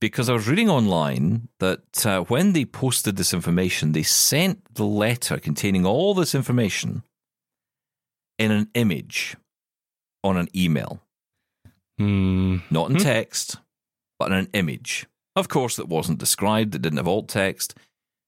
Because 0.00 0.28
I 0.28 0.34
was 0.34 0.46
reading 0.46 0.68
online 0.70 1.48
that 1.60 2.04
uh, 2.06 2.20
when 2.24 2.52
they 2.52 2.64
posted 2.64 3.16
this 3.16 3.32
information, 3.34 3.92
they 3.92 4.02
sent 4.02 4.74
the 4.74 4.84
letter 4.84 5.38
containing 5.38 5.84
all 5.86 6.14
this 6.14 6.34
information 6.34 7.02
in 8.38 8.50
an 8.50 8.68
image 8.74 9.36
on 10.22 10.36
an 10.36 10.48
email, 10.54 11.00
Hmm. 11.98 12.58
not 12.70 12.90
in 12.90 12.98
text, 12.98 13.56
but 14.18 14.32
an 14.32 14.48
image. 14.52 15.06
Of 15.36 15.48
course, 15.48 15.76
that 15.76 15.88
wasn't 15.88 16.18
described, 16.18 16.74
it 16.74 16.82
didn't 16.82 16.98
have 16.98 17.08
alt 17.08 17.28
text. 17.28 17.74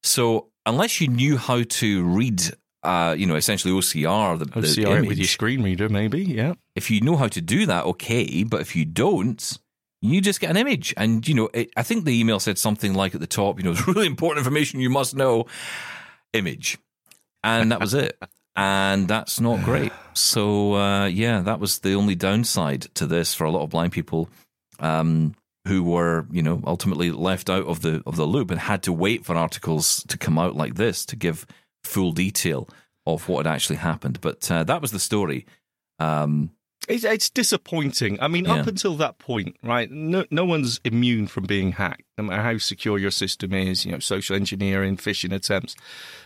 So, 0.03 0.49
unless 0.65 1.01
you 1.01 1.09
knew 1.09 1.37
how 1.37 1.63
to 1.63 2.05
read, 2.05 2.43
uh, 2.83 3.15
you 3.17 3.27
know, 3.27 3.37
essentially 3.37 3.73
OCR, 3.73 4.39
the, 4.39 4.45
the 4.47 4.61
OCR 4.61 4.79
it 4.79 4.99
image, 4.99 5.09
with 5.09 5.19
your 5.19 5.27
screen 5.27 5.63
reader, 5.63 5.89
maybe. 5.89 6.23
Yeah. 6.25 6.55
if 6.75 6.91
you 6.91 7.01
know 7.01 7.17
how 7.17 7.29
to 7.29 7.41
do 7.41 7.67
that, 7.67 7.85
okay. 7.85 8.45
But 8.45 8.61
if 8.61 8.75
you 8.75 8.85
don't, 8.85 9.59
you 10.03 10.21
just 10.21 10.41
get 10.41 10.51
an 10.51 10.57
image. 10.57 10.95
And, 10.97 11.27
you 11.27 11.35
know, 11.35 11.49
it, 11.55 11.71
I 11.77 11.83
think 11.83 12.05
the 12.05 12.19
email 12.19 12.41
said 12.41 12.59
something 12.59 12.95
like 12.95 13.15
at 13.15 13.21
the 13.21 13.27
top, 13.27 13.59
you 13.59 13.65
know, 13.65 13.73
it's 13.73 13.87
really 13.89 14.07
important 14.07 14.39
information 14.39 14.81
you 14.81 14.91
must 14.91 15.17
know, 15.17 15.47
image. 16.33 16.79
And 17.43 17.71
that 17.71 17.81
was 17.81 17.95
it. 17.95 18.19
And 18.57 19.07
that's 19.07 19.39
not 19.39 19.63
great. 19.63 19.93
So, 20.15 20.75
uh, 20.75 21.07
yeah, 21.07 21.41
that 21.43 21.61
was 21.61 21.81
the 21.81 21.95
only 21.95 22.15
downside 22.15 22.83
to 22.95 23.07
this 23.07 23.35
for 23.35 23.45
a 23.45 23.51
lot 23.51 23.63
of 23.63 23.71
blind 23.71 23.93
people. 23.93 24.29
Um, 24.81 25.35
who 25.67 25.83
were, 25.83 26.27
you 26.31 26.43
know, 26.43 26.63
ultimately 26.67 27.11
left 27.11 27.51
out 27.51 27.67
of 27.67 27.83
the 27.83 28.03
of 28.07 28.17
the 28.17 28.27
loop 28.27 28.51
and 28.51 28.61
had 28.61 28.83
to 28.85 28.93
wait 28.93 29.25
for 29.25 29.35
articles 29.35 30.05
to 30.09 30.17
come 30.19 30.39
out 30.39 30.55
like 30.57 30.75
this 30.75 31.05
to 31.07 31.17
give 31.17 31.47
full 31.85 32.13
detail 32.13 32.69
of 33.07 33.29
what 33.29 33.47
had 33.47 33.53
actually 33.55 33.77
happened. 33.77 34.21
But 34.21 34.51
uh, 34.51 34.65
that 34.65 34.81
was 34.83 34.91
the 34.91 34.99
story. 34.99 35.47
Um, 35.99 36.51
It's, 36.89 37.05
it's 37.05 37.31
disappointing. 37.31 38.19
I 38.21 38.29
mean, 38.29 38.45
Yeah. 38.45 38.57
up 38.61 38.67
until 38.67 38.97
that 38.97 39.19
point, 39.19 39.57
right? 39.63 39.91
No, 39.91 40.25
no 40.31 40.45
one's 40.45 40.81
immune 40.85 41.27
from 41.27 41.45
being 41.45 41.73
hacked, 41.73 42.05
no 42.19 42.25
matter 42.25 42.43
how 42.43 42.59
secure 42.59 42.99
your 42.99 43.11
system 43.11 43.53
is. 43.53 43.85
You 43.85 43.93
know, 43.93 43.99
social 43.99 44.37
engineering, 44.37 44.97
phishing 44.97 45.33
attempts. 45.35 45.75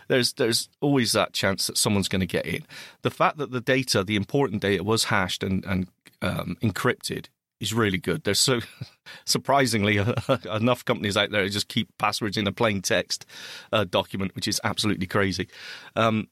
There's 0.07 0.33
there's 0.33 0.69
always 0.81 1.11
that 1.13 1.33
chance 1.33 1.67
that 1.67 1.77
someone's 1.77 2.09
going 2.09 2.27
to 2.27 2.37
get 2.37 2.45
in. 2.45 2.63
The 3.01 3.11
fact 3.11 3.37
that 3.37 3.51
the 3.51 3.61
data, 3.61 4.03
the 4.03 4.15
important 4.15 4.61
data, 4.61 4.83
was 4.83 5.05
hashed 5.05 5.41
and 5.43 5.65
and 5.65 5.87
um, 6.21 6.57
encrypted 6.61 7.25
is 7.61 7.73
really 7.73 7.99
good. 7.99 8.23
There's 8.23 8.39
so 8.39 8.59
surprisingly 9.25 9.97
enough 10.51 10.83
companies 10.83 11.15
out 11.15 11.31
there 11.31 11.43
who 11.43 11.49
just 11.49 11.69
keep 11.69 11.89
passwords 11.97 12.35
in 12.35 12.47
a 12.47 12.51
plain 12.51 12.81
text 12.81 13.25
uh, 13.71 13.85
document, 13.85 14.35
which 14.35 14.47
is 14.47 14.59
absolutely 14.63 15.07
crazy. 15.07 15.47
Um, 15.95 16.27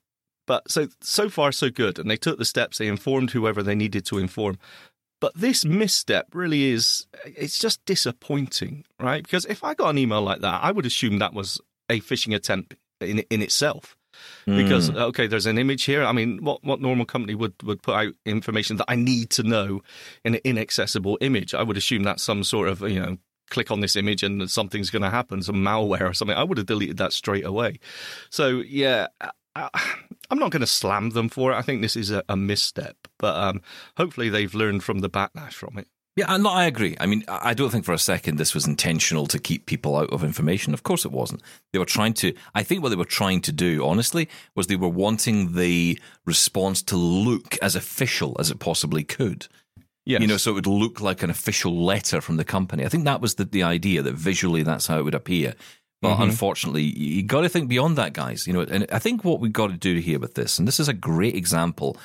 but 0.48 0.70
so 0.70 0.88
so 1.02 1.30
far 1.30 1.52
so 1.52 1.70
good, 1.70 2.00
and 2.00 2.10
they 2.10 2.18
took 2.18 2.40
the 2.40 2.46
steps. 2.46 2.80
They 2.80 2.88
informed 2.88 3.32
whoever 3.32 3.62
they 3.62 3.76
needed 3.76 4.04
to 4.08 4.18
inform. 4.18 4.58
But 5.22 5.34
this 5.36 5.64
misstep 5.64 6.34
really 6.34 6.72
is 6.72 7.06
it's 7.24 7.60
just 7.60 7.86
disappointing, 7.86 8.86
right? 9.00 9.22
Because 9.22 9.46
if 9.46 9.64
I 9.64 9.76
got 9.76 9.92
an 9.92 10.00
email 10.00 10.24
like 10.24 10.42
that, 10.42 10.64
I 10.64 10.72
would 10.72 10.88
assume 10.88 11.20
that 11.20 11.34
was 11.34 11.62
a 11.90 12.00
phishing 12.00 12.36
attempt 12.36 12.76
in 13.00 13.20
in 13.30 13.44
itself. 13.44 13.96
Because 14.46 14.90
okay, 14.90 15.28
there's 15.28 15.46
an 15.46 15.58
image 15.58 15.84
here. 15.84 16.04
I 16.04 16.12
mean, 16.12 16.44
what 16.44 16.64
what 16.64 16.82
normal 16.82 17.06
company 17.06 17.36
would, 17.36 17.54
would 17.64 17.82
put 17.82 17.96
out 17.96 18.14
information 18.26 18.78
that 18.78 18.86
I 18.88 18.96
need 18.96 19.30
to 19.32 19.44
know 19.44 19.82
in 20.24 20.36
an 20.36 20.42
inaccessible 20.44 21.18
image? 21.22 21.54
I 21.54 21.64
would 21.64 21.78
assume 21.78 22.04
that's 22.04 22.24
some 22.24 22.44
sort 22.44 22.70
of 22.70 22.82
you 22.82 23.00
know 23.00 23.18
click 23.50 23.72
on 23.72 23.80
this 23.80 23.96
image 23.96 24.24
and 24.24 24.50
something's 24.50 24.90
going 24.90 25.02
to 25.02 25.10
happen, 25.10 25.42
some 25.42 25.56
malware 25.56 26.10
or 26.10 26.14
something. 26.14 26.38
I 26.38 26.44
would 26.44 26.58
have 26.58 26.68
deleted 26.68 26.98
that 26.98 27.14
straight 27.14 27.46
away. 27.46 27.80
So 28.30 28.48
yeah, 28.60 29.08
I, 29.56 29.70
I'm 30.30 30.40
not 30.40 30.52
going 30.52 30.62
to 30.62 30.68
slam 30.68 31.12
them 31.12 31.30
for 31.30 31.52
it. 31.52 31.56
I 31.56 31.62
think 31.62 31.82
this 31.82 31.96
is 31.96 32.12
a, 32.12 32.24
a 32.30 32.38
misstep, 32.38 32.96
but 33.18 33.36
um, 33.36 33.62
hopefully 33.98 34.30
they've 34.30 34.54
learned 34.54 34.84
from 34.84 35.00
the 35.00 35.10
backlash 35.10 35.54
from 35.54 35.78
it. 35.78 35.88
Yeah, 36.20 36.36
and 36.36 36.46
I 36.46 36.66
agree. 36.66 36.98
I 37.00 37.06
mean, 37.06 37.24
I 37.30 37.54
don't 37.54 37.70
think 37.70 37.86
for 37.86 37.94
a 37.94 37.98
second 37.98 38.36
this 38.36 38.54
was 38.54 38.68
intentional 38.68 39.26
to 39.28 39.40
keep 39.40 39.66
people 39.68 39.96
out 39.96 40.10
of 40.10 40.22
information. 40.22 40.74
Of 40.74 40.84
course, 40.84 41.06
it 41.06 41.14
wasn't. 41.14 41.42
They 41.72 41.80
were 41.80 41.86
trying 41.86 42.14
to. 42.16 42.34
I 42.54 42.62
think 42.62 42.84
what 42.84 42.90
they 42.90 42.98
were 42.98 43.06
trying 43.06 43.40
to 43.42 43.54
do, 43.54 43.86
honestly, 43.86 44.28
was 44.54 44.68
they 44.68 44.76
were 44.76 44.90
wanting 44.90 45.54
the 45.56 45.98
response 46.26 46.82
to 46.84 46.98
look 46.98 47.58
as 47.62 47.74
official 47.74 48.36
as 48.38 48.52
it 48.52 48.60
possibly 48.60 49.06
could. 49.06 49.48
Yes. 50.06 50.20
You 50.20 50.28
know, 50.28 50.36
so 50.36 50.52
it 50.52 50.56
would 50.56 50.68
look 50.68 51.00
like 51.00 51.24
an 51.24 51.30
official 51.30 51.86
letter 51.86 52.20
from 52.20 52.36
the 52.36 52.44
company. 52.44 52.84
I 52.84 52.90
think 52.90 53.06
that 53.06 53.22
was 53.22 53.36
the, 53.36 53.46
the 53.46 53.64
idea 53.64 54.02
that 54.02 54.16
visually 54.16 54.64
that's 54.64 54.88
how 54.88 55.00
it 55.00 55.04
would 55.04 55.16
appear. 55.16 55.54
But 56.02 56.16
Mm-hmm. 56.16 56.24
unfortunately, 56.24 56.84
you 56.84 57.24
got 57.24 57.42
to 57.42 57.50
think 57.50 57.70
beyond 57.70 57.98
that, 57.98 58.12
guys. 58.14 58.46
You 58.46 58.54
know, 58.54 58.62
and 58.62 58.88
I 58.92 59.00
think 59.00 59.24
what 59.24 59.40
we've 59.40 59.54
got 59.54 59.68
to 59.68 59.78
do 59.78 59.96
here 60.00 60.20
with 60.20 60.34
this, 60.34 60.60
and 60.60 60.68
this 60.68 60.80
is 60.80 60.90
a 60.90 60.94
great 60.94 61.36
example 61.36 61.98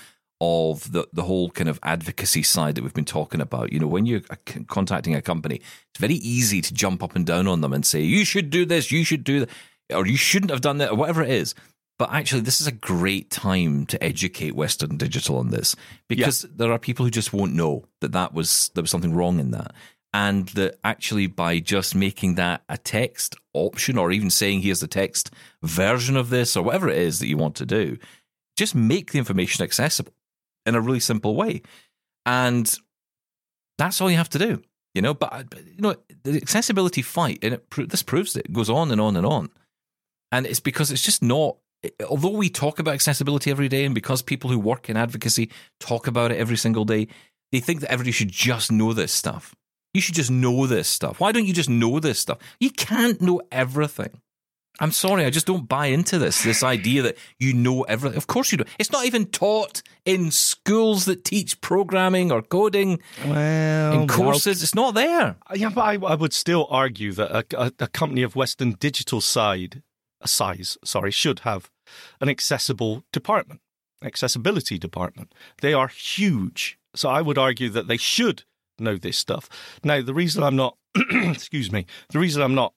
of 0.44 0.92
the 0.92 1.06
the 1.12 1.22
whole 1.22 1.50
kind 1.50 1.68
of 1.68 1.78
advocacy 1.82 2.42
side 2.42 2.74
that 2.74 2.82
we've 2.82 2.94
been 2.94 3.04
talking 3.04 3.40
about. 3.40 3.72
You 3.72 3.80
know, 3.80 3.86
when 3.86 4.06
you're 4.06 4.22
contacting 4.68 5.14
a 5.14 5.22
company, 5.22 5.56
it's 5.56 6.00
very 6.00 6.14
easy 6.14 6.60
to 6.60 6.74
jump 6.74 7.02
up 7.02 7.16
and 7.16 7.26
down 7.26 7.46
on 7.46 7.60
them 7.60 7.72
and 7.72 7.84
say, 7.84 8.02
"You 8.02 8.24
should 8.24 8.50
do 8.50 8.64
this, 8.64 8.90
you 8.90 9.04
should 9.04 9.24
do 9.24 9.40
that," 9.40 9.50
or 9.92 10.06
"You 10.06 10.16
shouldn't 10.16 10.50
have 10.50 10.60
done 10.60 10.78
that," 10.78 10.90
or 10.90 10.96
whatever 10.96 11.22
it 11.22 11.30
is. 11.30 11.54
But 11.98 12.12
actually, 12.12 12.40
this 12.40 12.60
is 12.60 12.66
a 12.66 12.72
great 12.72 13.30
time 13.30 13.86
to 13.86 14.02
educate 14.02 14.56
Western 14.56 14.96
Digital 14.96 15.38
on 15.38 15.50
this 15.50 15.76
because 16.08 16.42
there 16.42 16.72
are 16.72 16.78
people 16.78 17.04
who 17.04 17.10
just 17.10 17.32
won't 17.32 17.54
know 17.54 17.84
that 18.00 18.12
that 18.12 18.34
was 18.34 18.70
there 18.74 18.82
was 18.82 18.90
something 18.90 19.14
wrong 19.14 19.38
in 19.38 19.52
that, 19.52 19.72
and 20.12 20.48
that 20.50 20.78
actually 20.82 21.28
by 21.28 21.60
just 21.60 21.94
making 21.94 22.34
that 22.34 22.62
a 22.68 22.76
text 22.78 23.36
option 23.52 23.96
or 23.96 24.10
even 24.10 24.30
saying 24.30 24.62
here's 24.62 24.80
the 24.80 24.88
text 24.88 25.30
version 25.62 26.16
of 26.16 26.30
this 26.30 26.56
or 26.56 26.64
whatever 26.64 26.88
it 26.88 26.98
is 26.98 27.20
that 27.20 27.28
you 27.28 27.36
want 27.36 27.54
to 27.56 27.66
do, 27.66 27.96
just 28.56 28.74
make 28.74 29.12
the 29.12 29.18
information 29.18 29.62
accessible 29.62 30.12
in 30.66 30.74
a 30.74 30.80
really 30.80 31.00
simple 31.00 31.36
way, 31.36 31.62
and 32.26 32.78
that's 33.78 34.00
all 34.00 34.10
you 34.10 34.16
have 34.16 34.30
to 34.30 34.38
do. 34.38 34.62
You 34.94 35.02
know, 35.02 35.14
but 35.14 35.46
you 35.66 35.80
know 35.80 35.96
the 36.22 36.36
accessibility 36.36 37.02
fight, 37.02 37.40
and 37.42 37.54
it, 37.54 37.90
this 37.90 38.02
proves 38.02 38.36
it. 38.36 38.46
It 38.46 38.52
goes 38.52 38.70
on 38.70 38.90
and 38.90 39.00
on 39.00 39.16
and 39.16 39.26
on, 39.26 39.50
and 40.30 40.46
it's 40.46 40.60
because 40.60 40.90
it's 40.90 41.02
just 41.02 41.22
not. 41.22 41.56
Although 42.08 42.30
we 42.30 42.48
talk 42.48 42.78
about 42.78 42.94
accessibility 42.94 43.50
every 43.50 43.68
day, 43.68 43.84
and 43.84 43.94
because 43.94 44.22
people 44.22 44.50
who 44.50 44.58
work 44.58 44.88
in 44.88 44.96
advocacy 44.96 45.50
talk 45.80 46.06
about 46.06 46.32
it 46.32 46.38
every 46.38 46.56
single 46.56 46.84
day, 46.84 47.08
they 47.52 47.60
think 47.60 47.80
that 47.80 47.90
everybody 47.90 48.12
should 48.12 48.30
just 48.30 48.72
know 48.72 48.92
this 48.92 49.12
stuff. 49.12 49.54
You 49.92 50.00
should 50.00 50.14
just 50.14 50.30
know 50.30 50.66
this 50.66 50.88
stuff. 50.88 51.20
Why 51.20 51.30
don't 51.30 51.46
you 51.46 51.52
just 51.52 51.70
know 51.70 52.00
this 52.00 52.18
stuff? 52.18 52.38
You 52.58 52.70
can't 52.70 53.20
know 53.20 53.42
everything. 53.52 54.20
I'm 54.80 54.90
sorry, 54.90 55.24
I 55.24 55.30
just 55.30 55.46
don't 55.46 55.68
buy 55.68 55.86
into 55.86 56.18
this. 56.18 56.42
This 56.42 56.64
idea 56.64 57.02
that 57.02 57.16
you 57.38 57.52
know 57.52 57.82
everything. 57.82 58.16
Of 58.16 58.26
course 58.26 58.50
you 58.50 58.58
do. 58.58 58.64
It's 58.78 58.90
not 58.90 59.06
even 59.06 59.26
taught 59.26 59.82
in 60.04 60.32
schools 60.32 61.04
that 61.04 61.24
teach 61.24 61.60
programming 61.60 62.32
or 62.32 62.42
coding 62.42 63.00
Well, 63.24 63.92
in 63.92 64.08
courses. 64.08 64.62
It's 64.62 64.74
not 64.74 64.94
there. 64.94 65.36
Uh, 65.48 65.54
yeah, 65.54 65.68
but 65.68 65.82
I, 65.82 65.92
I 66.04 66.16
would 66.16 66.32
still 66.32 66.66
argue 66.70 67.12
that 67.12 67.30
a, 67.30 67.44
a, 67.66 67.72
a 67.78 67.86
company 67.86 68.22
of 68.22 68.34
Western 68.34 68.72
Digital 68.72 69.20
side, 69.20 69.82
a 70.20 70.26
size, 70.26 70.76
sorry, 70.84 71.12
should 71.12 71.40
have 71.40 71.70
an 72.20 72.28
accessible 72.28 73.04
department, 73.12 73.60
accessibility 74.02 74.76
department. 74.76 75.32
They 75.60 75.72
are 75.72 75.88
huge, 75.88 76.78
so 76.96 77.08
I 77.08 77.20
would 77.20 77.38
argue 77.38 77.68
that 77.70 77.86
they 77.86 77.96
should 77.96 78.42
know 78.80 78.96
this 78.96 79.18
stuff. 79.18 79.48
Now, 79.84 80.02
the 80.02 80.14
reason 80.14 80.42
I'm 80.42 80.56
not, 80.56 80.76
excuse 80.96 81.70
me, 81.70 81.86
the 82.10 82.18
reason 82.18 82.42
I'm 82.42 82.56
not 82.56 82.74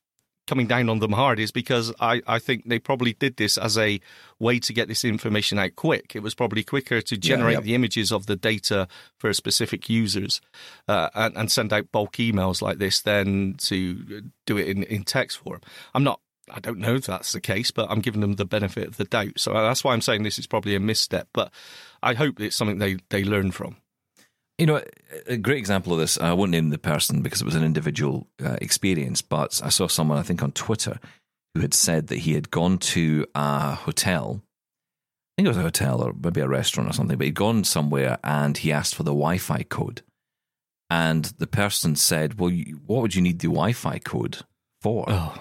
coming 0.48 0.66
down 0.66 0.90
on 0.90 1.00
them 1.00 1.12
hard 1.12 1.40
is 1.40 1.52
because 1.52 1.94
I, 2.00 2.22
I 2.26 2.40
think 2.40 2.68
they 2.68 2.80
probably 2.80 3.14
did 3.14 3.38
this 3.38 3.58
as 3.58 3.78
a 3.78 4.00
way 4.40 4.60
to 4.60 4.74
get 4.74 4.88
this 4.88 5.06
information 5.06 5.60
out 5.60 5.76
quick. 5.76 6.16
It 6.16 6.24
was 6.24 6.34
probably 6.34 6.64
quicker 6.64 7.02
to 7.02 7.18
generate 7.18 7.56
yeah. 7.56 7.62
the 7.62 7.76
images 7.76 8.12
of 8.12 8.26
the 8.26 8.36
data 8.36 8.88
for 9.18 9.32
specific 9.34 9.90
users 9.90 10.42
uh, 10.88 11.10
and, 11.14 11.38
and 11.38 11.52
send 11.52 11.74
out 11.74 11.92
bulk 11.92 12.14
emails 12.14 12.62
like 12.62 12.80
this 12.80 13.02
than 13.02 13.56
to 13.60 14.24
do 14.46 14.58
it 14.58 14.68
in, 14.68 14.84
in 14.84 15.04
text 15.04 15.38
form. 15.38 15.62
I'm 15.94 16.04
not 16.04 16.22
I 16.50 16.62
don't 16.62 16.80
know 16.80 16.96
if 16.96 17.06
that's 17.06 17.34
the 17.34 17.42
case, 17.42 17.72
but 17.72 17.92
I'm 17.92 18.00
giving 18.00 18.22
them 18.22 18.36
the 18.36 18.46
benefit 18.46 18.88
of 18.88 18.96
the 18.96 19.04
doubt. 19.04 19.38
So 19.38 19.52
that's 19.52 19.84
why 19.84 19.92
I'm 19.92 20.02
saying 20.02 20.24
this 20.24 20.40
is 20.40 20.48
probably 20.48 20.76
a 20.76 20.80
misstep. 20.80 21.28
But 21.34 21.52
I 22.02 22.14
hope 22.14 22.40
it's 22.40 22.56
something 22.56 22.78
they 22.78 22.98
they 23.10 23.24
learn 23.24 23.52
from. 23.52 23.78
You 24.58 24.66
know, 24.66 24.82
a 25.28 25.38
great 25.38 25.60
example 25.60 25.94
of 25.94 26.00
this, 26.00 26.18
I 26.20 26.34
won't 26.34 26.52
name 26.52 26.70
the 26.70 26.80
person 26.80 27.22
because 27.22 27.42
it 27.42 27.46
was 27.46 27.56
an 27.56 27.64
individual 27.64 28.28
uh, 28.44 28.58
experience, 28.60 29.22
but 29.22 29.62
I 29.64 29.70
saw 29.70 29.88
someone, 29.88 30.18
I 30.18 30.24
think, 30.24 30.42
on 30.42 30.52
Twitter 30.52 31.00
who 31.54 31.62
had 31.62 31.74
said 31.74 32.08
that 32.08 32.20
he 32.20 32.34
had 32.34 32.50
gone 32.50 32.80
to 32.80 33.26
a 33.36 33.76
hotel. 33.76 34.42
I 34.42 35.42
think 35.42 35.46
it 35.46 35.50
was 35.50 35.58
a 35.58 35.62
hotel 35.62 36.02
or 36.02 36.14
maybe 36.14 36.42
a 36.42 36.48
restaurant 36.48 36.90
or 36.90 36.94
something, 36.94 37.18
but 37.18 37.26
he'd 37.26 37.36
gone 37.36 37.64
somewhere 37.64 38.18
and 38.24 38.58
he 38.58 38.72
asked 38.72 38.96
for 38.96 39.04
the 39.04 39.12
Wi 39.12 39.38
Fi 39.38 39.64
code. 39.64 40.02
And 40.90 41.26
the 41.38 41.48
person 41.48 41.96
said, 41.96 42.40
Well, 42.40 42.50
you, 42.50 42.80
what 42.86 43.02
would 43.04 43.16
you 43.16 43.22
need 43.22 43.40
the 43.40 43.48
Wi 43.48 43.74
Fi 43.74 44.00
code 44.00 44.40
for? 44.82 45.06
Oh, 45.08 45.38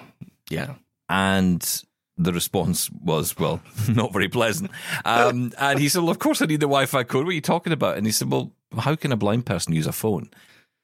yeah. 0.50 0.74
And 1.08 1.82
the 2.18 2.32
response 2.32 2.90
was, 2.90 3.38
well, 3.38 3.60
not 3.88 4.12
very 4.12 4.28
pleasant. 4.28 4.70
Um, 5.04 5.52
and 5.58 5.78
he 5.78 5.88
said, 5.88 6.00
well, 6.00 6.10
of 6.10 6.18
course 6.18 6.40
I 6.40 6.46
need 6.46 6.60
the 6.60 6.66
Wi 6.66 6.86
Fi 6.86 7.04
code. 7.04 7.24
What 7.24 7.30
are 7.30 7.34
you 7.34 7.40
talking 7.40 7.72
about? 7.72 7.96
And 7.96 8.06
he 8.06 8.12
said, 8.12 8.30
well, 8.30 8.52
how 8.78 8.94
can 8.96 9.12
a 9.12 9.16
blind 9.16 9.46
person 9.46 9.72
use 9.74 9.86
a 9.86 9.92
phone? 9.92 10.30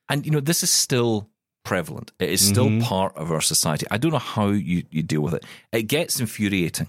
And, 0.09 0.25
you 0.27 0.33
know, 0.33 0.41
this 0.41 0.62
is 0.62 0.71
still 0.71 1.29
prevalent. 1.65 2.12
It 2.19 2.31
is 2.31 2.47
still 2.47 2.69
Mhm. 2.69 2.83
part 2.83 3.17
of 3.17 3.31
our 3.31 3.41
society. 3.41 3.87
I 3.91 3.99
don't 3.99 4.12
know 4.12 4.19
how 4.19 4.49
you, 4.49 4.85
you 4.91 5.03
deal 5.03 5.21
with 5.21 5.35
it. 5.35 5.45
It 5.73 5.85
gets 5.85 6.19
infuriating. 6.21 6.89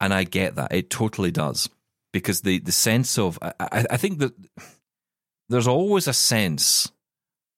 And 0.00 0.12
I 0.12 0.24
get 0.24 0.56
that. 0.56 0.72
It 0.72 0.90
totally 0.90 1.30
does. 1.30 1.68
Because 2.12 2.42
the, 2.42 2.58
the 2.58 2.72
sense 2.72 3.18
of, 3.18 3.38
I, 3.42 3.52
I 3.60 3.86
I 3.92 3.96
think 3.96 4.18
that 4.18 4.34
there's 5.48 5.66
always 5.66 6.06
a 6.06 6.12
sense 6.12 6.92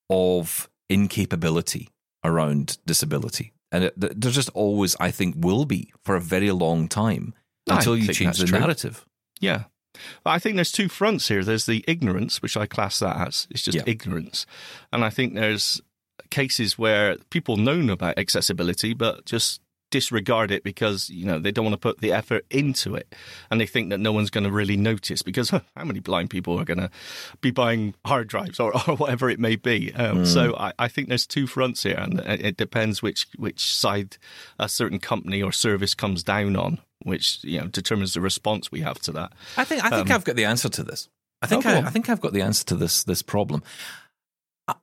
of 0.08 0.68
incapability 0.88 1.88
around 2.24 2.78
disability. 2.86 3.52
And 3.72 3.84
it, 3.84 3.94
there's 3.96 4.34
just 4.34 4.48
always, 4.50 4.96
I 5.00 5.10
think, 5.10 5.34
will 5.38 5.64
be 5.64 5.92
for 6.04 6.14
a 6.16 6.20
very 6.20 6.50
long 6.52 6.88
time 6.88 7.34
I 7.68 7.76
until 7.76 7.96
you 7.96 8.12
change 8.12 8.38
the 8.38 8.46
true. 8.46 8.58
narrative. 8.60 9.04
Yeah. 9.40 9.64
I 10.24 10.38
think 10.38 10.56
there's 10.56 10.72
two 10.72 10.88
fronts 10.88 11.28
here. 11.28 11.44
There's 11.44 11.66
the 11.66 11.84
ignorance, 11.86 12.42
which 12.42 12.56
I 12.56 12.66
class 12.66 12.98
that 13.00 13.16
as. 13.28 13.46
It's 13.50 13.62
just 13.62 13.76
Yeah. 13.76 13.84
ignorance. 13.86 14.46
And 14.92 15.04
I 15.04 15.10
think 15.10 15.34
there's 15.34 15.80
cases 16.30 16.78
where 16.78 17.16
people 17.30 17.56
know 17.56 17.92
about 17.92 18.18
accessibility, 18.18 18.94
but 18.94 19.24
just 19.26 19.60
disregard 19.92 20.50
it 20.50 20.64
because, 20.64 21.08
you 21.08 21.24
know, 21.24 21.38
they 21.38 21.52
don't 21.52 21.64
want 21.64 21.72
to 21.72 21.78
put 21.78 22.00
the 22.00 22.12
effort 22.12 22.44
into 22.50 22.96
it. 22.96 23.14
And 23.52 23.60
they 23.60 23.66
think 23.66 23.90
that 23.90 23.98
no 23.98 24.10
one's 24.10 24.30
going 24.30 24.42
to 24.42 24.50
really 24.50 24.76
notice 24.76 25.22
because 25.22 25.50
huh, 25.50 25.60
how 25.76 25.84
many 25.84 26.00
blind 26.00 26.28
people 26.28 26.58
are 26.58 26.64
going 26.64 26.80
to 26.80 26.90
be 27.40 27.52
buying 27.52 27.94
hard 28.04 28.26
drives 28.26 28.58
or, 28.58 28.72
or 28.88 28.96
whatever 28.96 29.30
it 29.30 29.38
may 29.38 29.54
be? 29.54 29.94
Um, 29.94 30.26
So 30.26 30.56
I, 30.56 30.72
I 30.76 30.88
think 30.88 31.08
there's 31.08 31.26
two 31.26 31.46
fronts 31.46 31.84
here. 31.84 31.94
And 31.96 32.18
it 32.20 32.44
it 32.44 32.56
depends 32.56 33.00
which, 33.00 33.28
which 33.36 33.72
side 33.72 34.16
a 34.58 34.68
certain 34.68 34.98
company 34.98 35.40
or 35.40 35.52
service 35.52 35.94
comes 35.94 36.24
down 36.24 36.56
on, 36.56 36.80
which, 37.06 37.38
you 37.44 37.60
know, 37.60 37.68
determines 37.68 38.14
the 38.14 38.20
response 38.20 38.72
we 38.72 38.80
have 38.80 38.98
to 38.98 39.12
that. 39.12 39.32
I 39.56 39.62
think 39.64 39.84
I 39.84 39.90
think 39.90 40.10
I've 40.10 40.24
got 40.24 40.34
the 40.34 40.44
answer 40.44 40.68
to 40.68 40.82
this. 40.82 41.08
I 41.40 41.46
think 41.46 41.64
Um, 41.64 41.72
Oh, 41.72 41.78
I, 41.78 41.86
I, 41.86 41.90
think 41.90 42.10
I've 42.10 42.20
got 42.20 42.32
the 42.32 42.42
answer 42.42 42.64
to 42.66 42.74
this 42.74 43.04
this 43.04 43.22
problem. 43.22 43.62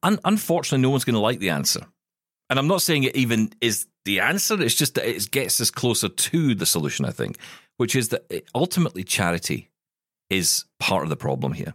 Un- 0.01 0.19
unfortunately, 0.23 0.81
no 0.81 0.89
one's 0.89 1.03
going 1.03 1.15
to 1.15 1.19
like 1.19 1.39
the 1.39 1.49
answer, 1.49 1.85
and 2.49 2.57
I'm 2.57 2.67
not 2.67 2.81
saying 2.81 3.03
it 3.03 3.15
even 3.17 3.51
is 3.59 3.87
the 4.05 4.21
answer. 4.21 4.61
It's 4.61 4.75
just 4.75 4.95
that 4.95 5.05
it 5.05 5.29
gets 5.31 5.59
us 5.59 5.69
closer 5.69 6.07
to 6.07 6.55
the 6.55 6.65
solution. 6.65 7.03
I 7.03 7.11
think, 7.11 7.37
which 7.75 7.95
is 7.95 8.07
that 8.09 8.25
it, 8.29 8.47
ultimately 8.55 9.03
charity 9.03 9.69
is 10.29 10.63
part 10.79 11.03
of 11.03 11.09
the 11.09 11.17
problem 11.17 11.53
here. 11.53 11.73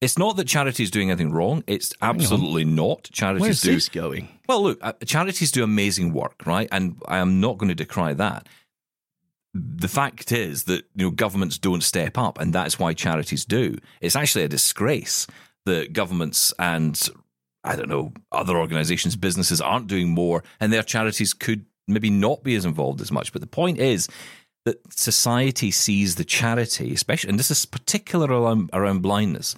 It's 0.00 0.18
not 0.18 0.36
that 0.36 0.48
charity 0.48 0.82
is 0.82 0.90
doing 0.90 1.10
anything 1.10 1.32
wrong. 1.32 1.62
It's 1.68 1.94
absolutely 2.02 2.64
not. 2.64 3.04
Charities 3.12 3.42
Where's 3.42 3.62
do 3.62 3.74
this 3.74 3.88
going? 3.88 4.28
well, 4.48 4.62
look, 4.64 4.78
uh, 4.82 4.92
charities 5.04 5.52
do 5.52 5.62
amazing 5.62 6.12
work, 6.12 6.44
right? 6.44 6.68
And 6.72 6.96
I 7.06 7.18
am 7.18 7.40
not 7.40 7.56
going 7.58 7.68
to 7.68 7.74
decry 7.74 8.12
that. 8.14 8.48
The 9.58 9.88
fact 9.88 10.32
is 10.32 10.64
that 10.64 10.84
you 10.94 11.06
know 11.06 11.10
governments 11.10 11.58
don't 11.58 11.82
step 11.82 12.18
up, 12.18 12.38
and 12.38 12.52
that's 12.52 12.78
why 12.78 12.92
charities 12.92 13.44
do. 13.44 13.78
It's 14.00 14.16
actually 14.16 14.44
a 14.44 14.48
disgrace 14.48 15.26
that 15.64 15.92
governments 15.92 16.52
and 16.58 17.08
I 17.64 17.74
don't 17.74 17.88
know 17.88 18.12
other 18.30 18.56
organisations, 18.56 19.16
businesses 19.16 19.60
aren't 19.60 19.88
doing 19.88 20.10
more, 20.10 20.44
and 20.60 20.72
their 20.72 20.82
charities 20.82 21.34
could 21.34 21.66
maybe 21.88 22.10
not 22.10 22.42
be 22.42 22.54
as 22.54 22.64
involved 22.64 23.00
as 23.00 23.10
much. 23.10 23.32
But 23.32 23.40
the 23.40 23.46
point 23.46 23.78
is 23.78 24.08
that 24.64 24.80
society 24.92 25.70
sees 25.70 26.14
the 26.14 26.24
charity, 26.24 26.92
especially, 26.92 27.30
and 27.30 27.38
this 27.38 27.50
is 27.50 27.66
particular 27.66 28.28
around, 28.28 28.70
around 28.72 29.00
blindness. 29.02 29.56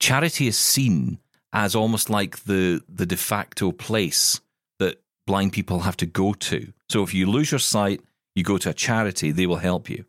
Charity 0.00 0.46
is 0.46 0.58
seen 0.58 1.18
as 1.52 1.74
almost 1.74 2.08
like 2.08 2.44
the 2.44 2.82
the 2.88 3.06
de 3.06 3.16
facto 3.16 3.72
place 3.72 4.40
that 4.78 5.02
blind 5.26 5.52
people 5.52 5.80
have 5.80 5.96
to 5.98 6.06
go 6.06 6.32
to. 6.32 6.72
So 6.88 7.02
if 7.02 7.14
you 7.14 7.26
lose 7.26 7.50
your 7.50 7.58
sight, 7.58 8.00
you 8.34 8.42
go 8.42 8.58
to 8.58 8.70
a 8.70 8.74
charity, 8.74 9.30
they 9.30 9.46
will 9.46 9.56
help 9.56 9.88
you. 9.90 10.04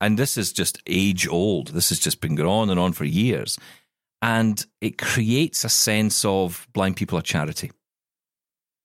And 0.00 0.18
this 0.18 0.38
is 0.38 0.52
just 0.52 0.80
age 0.86 1.28
old. 1.28 1.68
This 1.68 1.90
has 1.90 1.98
just 1.98 2.20
been 2.20 2.34
going 2.34 2.48
on 2.48 2.70
and 2.70 2.80
on 2.80 2.92
for 2.92 3.04
years. 3.04 3.58
And 4.22 4.64
it 4.80 4.98
creates 4.98 5.64
a 5.64 5.68
sense 5.68 6.24
of 6.24 6.66
blind 6.72 6.96
people 6.96 7.18
are 7.18 7.22
charity. 7.22 7.70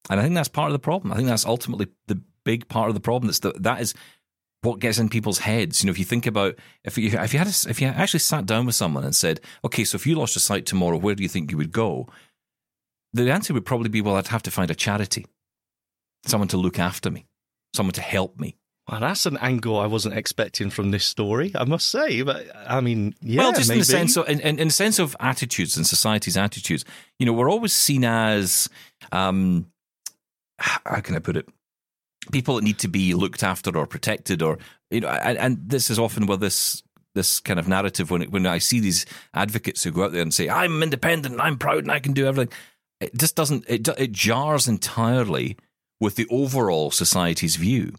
And 0.10 0.20
I 0.20 0.24
think 0.24 0.36
that's 0.36 0.50
part 0.50 0.70
of 0.70 0.74
the 0.74 0.80
problem. 0.80 1.12
I 1.12 1.16
think 1.16 1.28
that's 1.28 1.46
ultimately 1.46 1.88
the 2.08 2.22
big 2.44 2.68
part 2.68 2.90
of 2.90 2.96
the 2.96 3.02
problem. 3.02 3.28
That's 3.28 3.40
the, 3.40 3.54
that 3.60 3.82
is 3.82 3.94
what 4.62 4.80
gets 4.80 4.98
in 4.98 5.10
people's 5.10 5.40
heads. 5.40 5.82
You 5.82 5.88
know, 5.88 5.92
if 5.92 6.00
you 6.00 6.06
think 6.06 6.26
about 6.26 6.56
if 6.84 6.98
you 6.98 7.18
if 7.20 7.34
you 7.34 7.40
had 7.40 7.48
a, 7.48 7.70
if 7.70 7.82
you 7.82 7.88
actually 7.88 8.20
sat 8.20 8.46
down 8.46 8.66
with 8.66 8.76
someone 8.76 9.04
and 9.04 9.16
said, 9.16 9.42
"Okay, 9.64 9.84
so 9.84 9.96
if 9.96 10.06
you 10.06 10.16
lost 10.16 10.36
your 10.36 10.42
sight 10.42 10.66
tomorrow, 10.66 10.98
where 10.98 11.16
do 11.16 11.24
you 11.24 11.30
think 11.30 11.52
you 11.52 11.58
would 11.58 11.72
go?" 11.72 12.08
The 13.14 13.32
answer 13.32 13.54
would 13.54 13.66
probably 13.66 13.90
be, 13.90 14.02
"Well, 14.02 14.16
I'd 14.16 14.28
have 14.28 14.44
to 14.44 14.52
find 14.52 14.70
a 14.70 14.76
charity, 14.76 15.26
someone 16.26 16.50
to 16.50 16.58
look 16.58 16.80
after 16.80 17.10
me, 17.10 17.26
someone 17.76 17.94
to 17.94 18.02
help 18.02 18.40
me." 18.40 18.56
Well, 18.90 19.00
that's 19.00 19.26
an 19.26 19.38
angle 19.38 19.80
I 19.80 19.88
wasn't 19.88 20.16
expecting 20.16 20.70
from 20.70 20.92
this 20.92 21.06
story, 21.06 21.52
I 21.56 21.64
must 21.64 21.90
say. 21.90 22.22
But 22.22 22.46
I 22.68 22.82
mean, 22.82 23.16
yeah, 23.22 23.42
well, 23.42 23.54
just 23.54 23.70
maybe. 23.70 23.78
in 23.78 23.82
the 23.82 23.86
sense 23.86 24.16
of 24.16 24.30
in, 24.30 24.40
in, 24.42 24.60
in 24.60 24.68
the 24.68 24.74
sense 24.74 25.00
of 25.00 25.16
attitudes 25.20 25.76
and 25.76 25.88
society's 25.88 26.38
attitudes, 26.38 26.86
you 27.18 27.26
know, 27.26 27.34
we're 27.34 27.50
always 27.50 27.74
seen 27.74 28.06
as 28.06 28.70
um, 29.12 29.72
how 30.60 31.02
can 31.02 31.16
I 31.16 31.20
put 31.20 31.36
it? 31.36 31.48
People 32.32 32.56
that 32.56 32.64
need 32.64 32.80
to 32.80 32.88
be 32.88 33.16
looked 33.16 33.44
after 33.44 33.76
or 33.76 33.88
protected, 33.88 34.44
or 34.44 34.60
you 34.92 35.02
know, 35.02 35.10
and, 35.10 35.38
and 35.38 35.58
this 35.70 35.90
is 35.90 35.98
often 35.98 36.28
where 36.28 36.38
this 36.38 36.84
this 37.16 37.40
kind 37.40 37.60
of 37.60 37.68
narrative 37.68 38.12
when 38.12 38.22
it, 38.22 38.32
when 38.32 38.46
I 38.46 38.60
see 38.60 38.80
these 38.80 39.06
advocates 39.34 39.84
who 39.84 39.92
go 39.92 40.04
out 40.04 40.12
there 40.12 40.22
and 40.22 40.34
say, 40.34 40.48
"I'm 40.48 40.84
independent, 40.84 41.40
I'm 41.40 41.58
proud, 41.58 41.80
and 41.80 41.92
I 41.92 42.00
can 42.00 42.14
do 42.14 42.28
everything," 42.28 42.54
it 43.00 43.18
just 43.18 43.36
doesn't. 43.36 43.66
It 43.68 43.88
it 43.98 44.12
jars 44.12 44.68
entirely 44.68 45.58
with 46.00 46.16
the 46.16 46.28
overall 46.30 46.92
society's 46.92 47.56
view. 47.56 47.94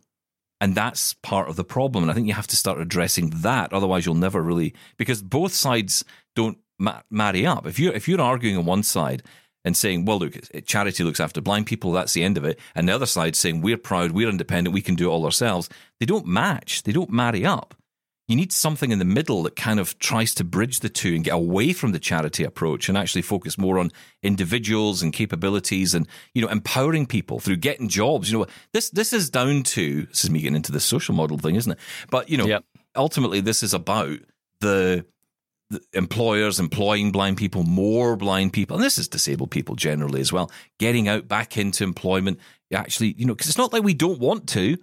And 0.61 0.75
that's 0.75 1.15
part 1.15 1.49
of 1.49 1.57
the 1.57 1.65
problem. 1.65 2.05
And 2.05 2.11
I 2.11 2.15
think 2.15 2.27
you 2.27 2.33
have 2.33 2.47
to 2.47 2.57
start 2.57 2.81
addressing 2.81 3.31
that. 3.31 3.73
Otherwise, 3.73 4.07
you'll 4.07 4.15
never 4.15 4.41
really, 4.43 4.75
because 4.97 5.23
both 5.23 5.53
sides 5.53 6.05
don't 6.35 6.59
ma- 6.79 7.03
marry 7.11 7.47
up. 7.47 7.67
If 7.67 7.79
you're, 7.79 7.93
if 7.93 8.09
you're 8.09 8.21
arguing 8.21 8.57
on 8.57 8.65
one 8.65 8.83
side 8.83 9.23
and 9.65 9.77
saying, 9.77 10.05
well, 10.07 10.19
look, 10.19 10.39
charity 10.65 11.05
looks 11.05 11.21
after 11.21 11.41
blind 11.41 11.67
people, 11.67 11.93
that's 11.93 12.15
the 12.15 12.25
end 12.25 12.39
of 12.39 12.45
it. 12.45 12.59
And 12.75 12.89
the 12.89 12.95
other 12.95 13.07
side 13.07 13.37
saying, 13.37 13.61
we're 13.61 13.77
proud, 13.77 14.13
we're 14.13 14.31
independent, 14.31 14.73
we 14.73 14.81
can 14.81 14.95
do 14.95 15.09
it 15.09 15.13
all 15.13 15.25
ourselves. 15.25 15.69
They 16.01 16.07
don't 16.07 16.27
match, 16.27 16.85
they 16.85 16.93
don't 16.93 17.11
marry 17.11 17.45
up. 17.45 17.75
You 18.29 18.35
need 18.35 18.53
something 18.53 18.91
in 18.91 18.99
the 18.99 19.05
middle 19.05 19.45
that 19.45 19.55
kind 19.55 19.79
of 19.79 19.97
tries 20.01 20.35
to 20.35 20.45
bridge 20.45 20.81
the 20.81 20.89
two 20.89 21.15
and 21.15 21.23
get 21.23 21.35
away 21.35 21.73
from 21.73 21.93
the 21.93 22.01
charity 22.01 22.43
approach 22.43 22.89
and 22.89 22.99
actually 22.99 23.23
focus 23.23 23.57
more 23.57 23.79
on 23.79 23.93
individuals 24.23 25.01
and 25.01 25.13
capabilities 25.13 25.95
and 25.95 26.09
you 26.35 26.43
know 26.43 26.49
empowering 26.49 27.07
people 27.07 27.39
through 27.39 27.57
getting 27.57 27.89
jobs. 27.89 28.31
You 28.31 28.39
know 28.41 28.47
this 28.73 28.91
this 28.91 29.13
is 29.13 29.31
down 29.31 29.63
to 29.65 30.07
this 30.07 30.25
is 30.25 30.31
me 30.31 30.41
getting 30.41 30.57
into 30.57 30.73
the 30.73 30.81
social 30.81 31.15
model 31.15 31.39
thing, 31.39 31.55
isn't 31.55 31.73
it? 31.73 31.79
But 32.11 32.29
you 32.29 32.37
know 32.37 32.47
Yep. 32.47 32.65
ultimately 32.97 33.41
this 33.41 33.63
is 33.63 33.73
about 33.73 34.19
the, 34.61 35.07
the 35.71 35.81
employers 35.93 36.59
employing 36.59 37.13
blind 37.13 37.37
people, 37.37 37.63
more 37.63 38.17
blind 38.17 38.53
people, 38.53 38.77
and 38.77 38.85
this 38.85 38.99
is 38.99 39.07
disabled 39.09 39.51
people 39.53 39.77
generally 39.77 40.21
as 40.21 40.33
well, 40.33 40.51
getting 40.79 41.07
out 41.07 41.29
back 41.29 41.57
into 41.57 41.85
employment. 41.85 42.41
Actually, 42.75 43.15
you 43.17 43.25
know, 43.25 43.35
because 43.35 43.49
it's 43.49 43.59
not 43.59 43.73
like 43.73 43.85
we 43.85 43.95
don't 43.95 44.19
want 44.19 44.49
to. 44.49 44.77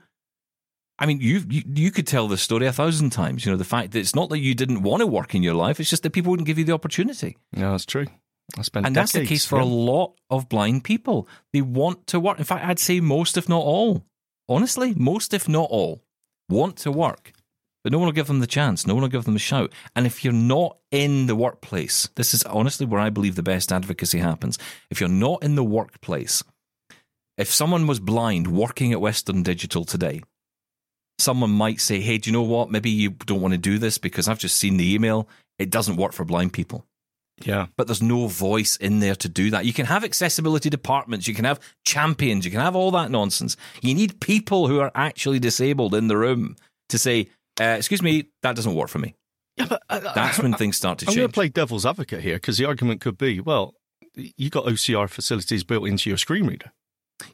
I 0.99 1.05
mean, 1.05 1.19
you, 1.21 1.41
you 1.49 1.63
you 1.73 1.91
could 1.91 2.05
tell 2.05 2.27
this 2.27 2.41
story 2.41 2.67
a 2.67 2.73
thousand 2.73 3.09
times. 3.09 3.45
You 3.45 3.51
know, 3.51 3.57
the 3.57 3.63
fact 3.63 3.91
that 3.91 3.99
it's 3.99 4.15
not 4.15 4.29
that 4.29 4.39
you 4.39 4.53
didn't 4.53 4.83
want 4.83 5.01
to 5.01 5.07
work 5.07 5.33
in 5.33 5.43
your 5.43 5.55
life; 5.55 5.79
it's 5.79 5.89
just 5.89 6.03
that 6.03 6.11
people 6.11 6.29
wouldn't 6.29 6.47
give 6.47 6.59
you 6.59 6.65
the 6.65 6.73
opportunity. 6.73 7.37
No, 7.51 7.71
that's 7.71 7.85
true. 7.85 8.05
I 8.57 8.61
spent 8.61 8.85
And 8.85 8.95
that's 8.95 9.13
the 9.13 9.25
case 9.25 9.45
for 9.45 9.59
a 9.59 9.65
lot 9.65 10.15
of 10.29 10.49
blind 10.49 10.83
people. 10.83 11.27
They 11.51 11.61
want 11.61 12.07
to 12.07 12.19
work. 12.19 12.37
In 12.39 12.45
fact, 12.45 12.65
I'd 12.65 12.79
say 12.79 12.99
most, 12.99 13.37
if 13.37 13.47
not 13.49 13.63
all, 13.63 14.05
honestly, 14.47 14.93
most, 14.95 15.33
if 15.33 15.47
not 15.47 15.69
all, 15.69 16.03
want 16.49 16.75
to 16.77 16.91
work, 16.91 17.31
but 17.83 17.91
no 17.91 17.99
one 17.99 18.07
will 18.07 18.13
give 18.13 18.27
them 18.27 18.39
the 18.39 18.47
chance. 18.47 18.85
No 18.85 18.93
one 18.93 19.01
will 19.01 19.09
give 19.09 19.25
them 19.25 19.35
a 19.35 19.39
shout. 19.39 19.71
And 19.95 20.05
if 20.05 20.23
you're 20.23 20.33
not 20.33 20.77
in 20.91 21.27
the 21.27 21.35
workplace, 21.35 22.09
this 22.15 22.33
is 22.33 22.43
honestly 22.43 22.85
where 22.85 23.01
I 23.01 23.09
believe 23.09 23.35
the 23.35 23.43
best 23.43 23.71
advocacy 23.71 24.19
happens. 24.19 24.59
If 24.89 24.99
you're 24.99 25.09
not 25.09 25.41
in 25.41 25.55
the 25.55 25.63
workplace, 25.63 26.43
if 27.37 27.51
someone 27.51 27.87
was 27.87 27.99
blind 27.99 28.47
working 28.47 28.91
at 28.91 29.01
Western 29.01 29.41
Digital 29.41 29.85
today, 29.85 30.21
someone 31.19 31.51
might 31.51 31.79
say, 31.79 31.99
hey, 32.01 32.17
do 32.17 32.29
you 32.29 32.33
know 32.33 32.41
what? 32.43 32.71
Maybe 32.71 32.89
you 32.89 33.11
don't 33.11 33.41
want 33.41 33.53
to 33.53 33.57
do 33.57 33.77
this 33.77 33.97
because 33.97 34.27
I've 34.27 34.39
just 34.39 34.55
seen 34.57 34.77
the 34.77 34.93
email. 34.93 35.27
It 35.59 35.69
doesn't 35.69 35.95
work 35.97 36.13
for 36.13 36.25
blind 36.25 36.53
people. 36.53 36.85
Yeah. 37.43 37.65
but 37.77 37.87
there's 37.87 38.01
no 38.01 38.27
voice 38.27 38.75
in 38.77 38.99
there 38.99 39.15
to 39.15 39.27
do 39.27 39.49
that. 39.49 39.65
You 39.65 39.73
can 39.73 39.87
have 39.87 40.03
accessibility 40.03 40.69
departments, 40.69 41.27
you 41.27 41.33
can 41.33 41.45
have 41.45 41.59
champions, 41.83 42.45
you 42.45 42.51
can 42.51 42.59
have 42.61 42.75
all 42.75 42.91
that 42.91 43.09
nonsense. 43.09 43.57
You 43.81 43.95
need 43.95 44.21
people 44.21 44.67
who 44.67 44.79
are 44.79 44.91
actually 44.93 45.39
disabled 45.39 45.95
in 45.95 46.07
the 46.07 46.15
room 46.15 46.55
to 46.89 46.97
say, 46.99 47.29
uh, 47.59 47.75
"Excuse 47.79 48.03
me, 48.03 48.25
that 48.43 48.55
doesn't 48.55 48.75
work 48.75 48.87
for 48.87 48.99
me." 48.99 49.15
Yeah, 49.57 49.65
but 49.67 49.81
uh, 49.89 49.99
That's 50.13 50.39
when 50.39 50.53
things 50.53 50.77
start 50.77 50.99
to 50.99 51.05
I'm 51.05 51.15
going 51.15 51.17
change. 51.25 51.31
to 51.31 51.33
play 51.33 51.49
devil's 51.49 51.85
advocate 51.87 52.21
here 52.21 52.35
because 52.35 52.57
the 52.57 52.65
argument 52.65 53.01
could 53.01 53.17
be, 53.17 53.39
well, 53.39 53.73
you 54.15 54.49
got 54.51 54.65
OCR 54.65 55.09
facilities 55.09 55.63
built 55.63 55.87
into 55.87 56.09
your 56.11 56.17
screen 56.17 56.45
reader. 56.47 56.71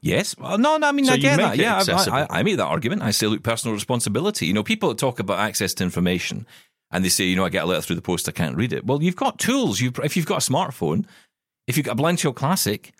Yes. 0.02 0.38
Well, 0.38 0.58
no, 0.58 0.78
no, 0.78 0.88
I 0.88 0.91
mean, 0.91 1.06
So 1.06 1.13
I 1.13 1.17
get 1.17 1.38
that. 1.38 1.58
Yeah, 1.58 1.84
I. 1.88 2.21
I, 2.21 2.39
I 2.39 2.43
make 2.43 2.58
that 2.58 2.65
argument. 2.65 3.02
I 3.02 3.12
say, 3.12 3.28
look, 3.28 3.43
personal 3.43 3.73
responsibility. 3.73 4.45
You 4.45 4.54
know, 4.54 4.63
people 4.63 4.93
talk 4.95 5.19
about 5.19 5.39
access 5.39 5.73
to 5.75 5.84
information 5.84 6.45
and 6.91 7.06
they 7.06 7.10
say, 7.10 7.25
you 7.25 7.36
know, 7.36 7.45
I 7.45 7.49
get 7.49 7.63
a 7.63 7.67
letter 7.67 7.82
through 7.82 7.97
the 7.97 8.02
post, 8.02 8.28
I 8.28 8.32
can't 8.32 8.56
read 8.56 8.73
it. 8.73 8.86
Well, 8.86 9.02
you've 9.04 9.15
got 9.15 9.39
tools. 9.39 9.80
You, 9.80 9.91
if 10.04 10.17
you've 10.17 10.25
got 10.25 10.47
a 10.47 10.52
smartphone, 10.52 11.06
if 11.67 11.78
you've 11.78 11.86
got 11.86 11.99
a 11.99 12.17
Shell 12.17 12.34
Classic, 12.34 12.93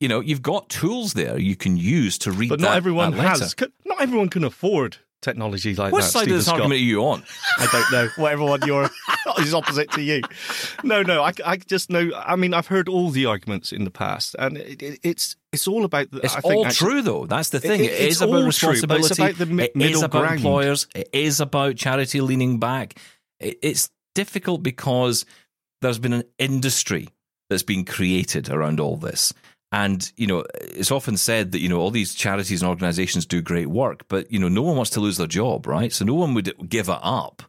you 0.00 0.08
know, 0.08 0.20
you've 0.20 0.42
got 0.42 0.68
tools 0.68 1.14
there 1.14 1.38
you 1.38 1.56
can 1.56 1.76
use 1.76 2.18
to 2.18 2.30
read 2.30 2.50
But 2.50 2.60
that, 2.60 2.66
not 2.66 2.76
everyone 2.76 3.12
that 3.12 3.22
has. 3.22 3.54
Not 3.84 4.00
everyone 4.00 4.28
can 4.28 4.44
afford 4.44 4.98
technology 5.22 5.74
like 5.74 5.92
What 5.92 6.02
that. 6.02 6.08
side 6.10 6.20
Steven 6.22 6.32
of 6.34 6.38
this 6.38 6.46
Scott. 6.46 6.54
argument 6.60 6.80
are 6.80 6.84
you 6.84 7.04
on? 7.04 7.22
I 7.58 7.66
don't 7.72 7.92
know. 7.92 8.08
Whatever 8.16 8.44
one 8.44 8.60
you're 8.66 8.90
is 9.40 9.54
opposite 9.54 9.90
to 9.92 10.02
you. 10.02 10.20
No, 10.84 11.02
no. 11.02 11.22
I, 11.22 11.32
I 11.44 11.56
just 11.56 11.90
know. 11.90 12.10
I 12.14 12.36
mean, 12.36 12.54
I've 12.54 12.66
heard 12.68 12.88
all 12.88 13.10
the 13.10 13.26
arguments 13.26 13.72
in 13.72 13.84
the 13.84 13.90
past, 13.90 14.36
and 14.38 14.56
it, 14.56 14.82
it, 14.82 15.00
it's 15.02 15.36
it's 15.52 15.66
all 15.66 15.84
about. 15.84 16.10
The, 16.10 16.20
It's 16.20 16.34
I 16.36 16.40
think 16.40 16.54
all 16.54 16.66
actually- 16.66 16.90
true, 16.92 17.02
though. 17.02 17.26
That's 17.26 17.48
the 17.50 17.60
thing. 17.60 17.80
It- 17.80 17.90
it 17.90 18.00
it's 18.00 18.16
is 18.16 18.22
about 18.22 18.34
all 18.34 18.40
true, 18.40 18.46
responsibility. 18.70 19.06
it's 19.06 19.18
about 19.18 19.34
the 19.38 19.46
mi- 19.46 19.64
It 19.64 19.70
is 19.70 19.76
middle 19.76 20.04
about 20.04 20.20
ground. 20.20 20.36
employers. 20.36 20.86
It 20.94 21.08
is 21.12 21.40
about 21.40 21.76
charity 21.76 22.20
leaning 22.20 22.58
back. 22.60 22.98
It- 23.40 23.58
It's 23.62 23.90
difficult 24.14 24.62
because 24.62 25.24
there's 25.82 25.98
been 25.98 26.12
an 26.14 26.24
industry 26.38 27.08
that's 27.50 27.62
been 27.62 27.84
created 27.84 28.48
around 28.48 28.80
all 28.80 28.96
this. 28.96 29.32
And, 29.72 30.10
you 30.16 30.26
know, 30.26 30.44
it's 30.54 30.92
often 30.92 31.16
said 31.16 31.52
that, 31.52 31.60
you 31.60 31.68
know, 31.68 31.80
all 31.80 31.90
these 31.90 32.14
charities 32.14 32.62
and 32.62 32.68
organizations 32.68 33.26
do 33.26 33.42
great 33.42 33.66
work, 33.66 34.06
but, 34.08 34.30
you 34.30 34.38
know, 34.38 34.48
no 34.48 34.62
one 34.62 34.76
wants 34.76 34.92
to 34.92 35.00
lose 35.00 35.16
their 35.16 35.26
job, 35.26 35.66
right? 35.66 35.92
So 35.92 36.04
no 36.04 36.14
one 36.14 36.34
would 36.34 36.68
give 36.68 36.88
it 36.88 36.98
up 37.02 37.42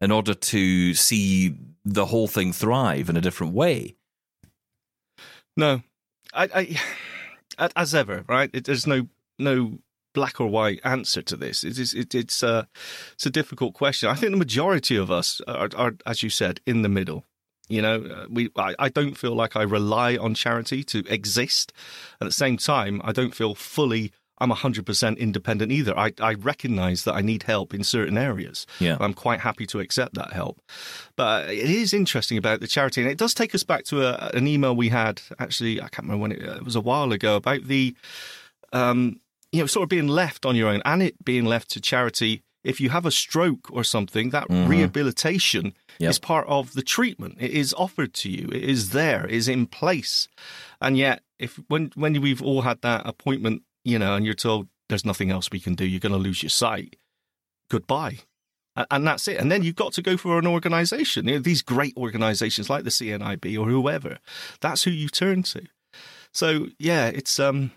in 0.00 0.10
order 0.10 0.34
to 0.34 0.94
see 0.94 1.56
the 1.84 2.06
whole 2.06 2.26
thing 2.26 2.52
thrive 2.52 3.08
in 3.08 3.16
a 3.16 3.20
different 3.20 3.54
way. 3.54 3.94
No, 5.56 5.82
I, 6.34 6.76
I 7.58 7.70
as 7.76 7.94
ever, 7.94 8.24
right? 8.28 8.50
It, 8.52 8.64
there's 8.64 8.86
no 8.86 9.08
no 9.38 9.78
black 10.14 10.40
or 10.40 10.48
white 10.48 10.80
answer 10.84 11.22
to 11.22 11.36
this. 11.36 11.64
It 11.64 11.78
is 11.78 11.94
it, 11.94 12.14
it's 12.14 12.42
a 12.42 12.68
it's 13.14 13.26
a 13.26 13.30
difficult 13.30 13.74
question. 13.74 14.08
I 14.08 14.14
think 14.14 14.32
the 14.32 14.38
majority 14.38 14.96
of 14.96 15.10
us 15.10 15.40
are, 15.46 15.70
are 15.76 15.94
as 16.04 16.22
you 16.22 16.28
said, 16.28 16.60
in 16.66 16.82
the 16.82 16.88
middle. 16.88 17.24
You 17.68 17.82
know, 17.82 18.04
uh, 18.04 18.26
we 18.30 18.50
I, 18.56 18.74
I 18.78 18.88
don't 18.88 19.16
feel 19.16 19.34
like 19.34 19.56
I 19.56 19.62
rely 19.62 20.16
on 20.16 20.34
charity 20.34 20.84
to 20.84 21.04
exist. 21.12 21.72
At 22.20 22.26
the 22.26 22.32
same 22.32 22.56
time, 22.56 23.00
I 23.04 23.12
don't 23.12 23.34
feel 23.34 23.54
fully. 23.54 24.12
I'm 24.38 24.50
100% 24.50 25.18
independent 25.18 25.72
either. 25.72 25.98
I, 25.98 26.12
I 26.20 26.34
recognize 26.34 27.04
that 27.04 27.14
I 27.14 27.22
need 27.22 27.44
help 27.44 27.72
in 27.72 27.82
certain 27.82 28.18
areas. 28.18 28.66
Yeah. 28.80 28.98
I'm 29.00 29.14
quite 29.14 29.40
happy 29.40 29.66
to 29.68 29.80
accept 29.80 30.14
that 30.14 30.34
help. 30.34 30.60
But 31.16 31.48
it 31.48 31.70
is 31.70 31.94
interesting 31.94 32.36
about 32.36 32.60
the 32.60 32.66
charity, 32.66 33.00
and 33.00 33.10
it 33.10 33.16
does 33.16 33.32
take 33.32 33.54
us 33.54 33.62
back 33.62 33.84
to 33.84 34.02
a, 34.02 34.30
an 34.36 34.46
email 34.46 34.76
we 34.76 34.90
had. 34.90 35.22
Actually, 35.38 35.80
I 35.80 35.88
can't 35.88 36.06
remember 36.06 36.20
when 36.20 36.32
it, 36.32 36.42
it 36.42 36.64
was 36.64 36.76
a 36.76 36.82
while 36.82 37.12
ago 37.12 37.36
about 37.36 37.64
the, 37.64 37.96
um, 38.74 39.20
you 39.52 39.60
know, 39.60 39.66
sort 39.66 39.84
of 39.84 39.88
being 39.88 40.08
left 40.08 40.44
on 40.44 40.54
your 40.54 40.68
own, 40.68 40.82
and 40.84 41.02
it 41.02 41.24
being 41.24 41.46
left 41.46 41.70
to 41.70 41.80
charity. 41.80 42.42
If 42.66 42.80
you 42.80 42.90
have 42.90 43.06
a 43.06 43.10
stroke 43.10 43.68
or 43.70 43.84
something, 43.84 44.30
that 44.30 44.46
rehabilitation 44.50 45.74
Yep. 45.98 46.10
is 46.10 46.18
part 46.18 46.46
of 46.48 46.74
the 46.74 46.82
treatment. 46.82 47.36
It 47.40 47.52
is 47.52 47.72
offered 47.74 48.12
to 48.14 48.28
you. 48.30 48.48
It 48.52 48.64
is 48.64 48.90
there. 48.90 49.24
It 49.26 49.32
is 49.32 49.48
in 49.48 49.66
place. 49.66 50.28
And 50.80 50.98
yet, 50.98 51.22
if 51.38 51.58
when 51.68 51.90
when 51.94 52.20
we've 52.20 52.42
all 52.42 52.62
had 52.62 52.82
that 52.82 53.06
appointment, 53.06 53.62
you 53.84 53.98
know, 53.98 54.14
and 54.14 54.24
you're 54.26 54.34
told 54.34 54.68
there's 54.88 55.04
nothing 55.06 55.30
else 55.30 55.50
we 55.50 55.60
can 55.60 55.74
do, 55.74 55.84
you're 55.86 56.00
going 56.08 56.12
to 56.12 56.18
lose 56.28 56.42
your 56.42 56.50
sight. 56.50 56.96
Goodbye. 57.70 58.18
A- 58.76 58.86
And 58.90 59.06
that's 59.06 59.26
it. 59.28 59.38
And 59.40 59.50
then 59.50 59.62
you've 59.62 59.74
got 59.84 59.92
to 59.94 60.02
go 60.02 60.16
for 60.16 60.38
an 60.38 60.46
organization. 60.46 61.26
You 61.26 61.34
know, 61.34 61.40
these 61.40 61.62
great 61.62 61.96
organizations 61.96 62.68
like 62.70 62.84
the 62.84 62.90
CNIB 62.90 63.58
or 63.58 63.66
whoever. 63.70 64.18
That's 64.60 64.82
who 64.84 64.90
you 64.90 65.08
turn 65.08 65.42
to. 65.44 65.62
So 66.32 66.68
yeah, 66.78 67.06
it's 67.06 67.40
um, 67.40 67.72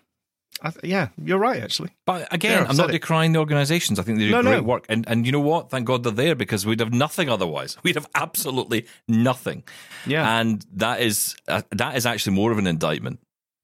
th- 0.63 0.83
yeah, 0.83 1.07
you're 1.23 1.39
right 1.39 1.61
actually. 1.63 1.89
But 2.05 2.31
again, 2.33 2.59
There, 2.59 2.67
I'm 2.69 2.75
not 2.77 2.89
it. 2.89 2.93
decrying 2.93 3.31
the 3.33 3.39
organisations. 3.39 3.99
I 3.99 4.03
think 4.03 4.17
they 4.19 4.25
do 4.25 4.31
No, 4.31 4.41
great 4.41 4.57
no. 4.57 4.63
work. 4.63 4.85
And 4.89 5.07
and 5.07 5.25
you 5.25 5.31
know 5.31 5.39
what? 5.39 5.69
Thank 5.69 5.85
God 5.85 6.03
they're 6.03 6.11
there 6.11 6.35
because 6.35 6.65
we'd 6.65 6.79
have 6.81 6.93
nothing 6.93 7.29
otherwise. 7.29 7.77
We'd 7.83 7.95
have 7.95 8.07
absolutely 8.15 8.85
nothing. 9.07 9.63
Yeah. 10.05 10.39
And 10.39 10.65
that 10.75 11.01
is 11.01 11.35
uh, 11.47 11.61
that 11.71 11.95
is 11.95 12.05
actually 12.05 12.35
more 12.35 12.51
of 12.51 12.57
an 12.57 12.67
indictment 12.67 13.19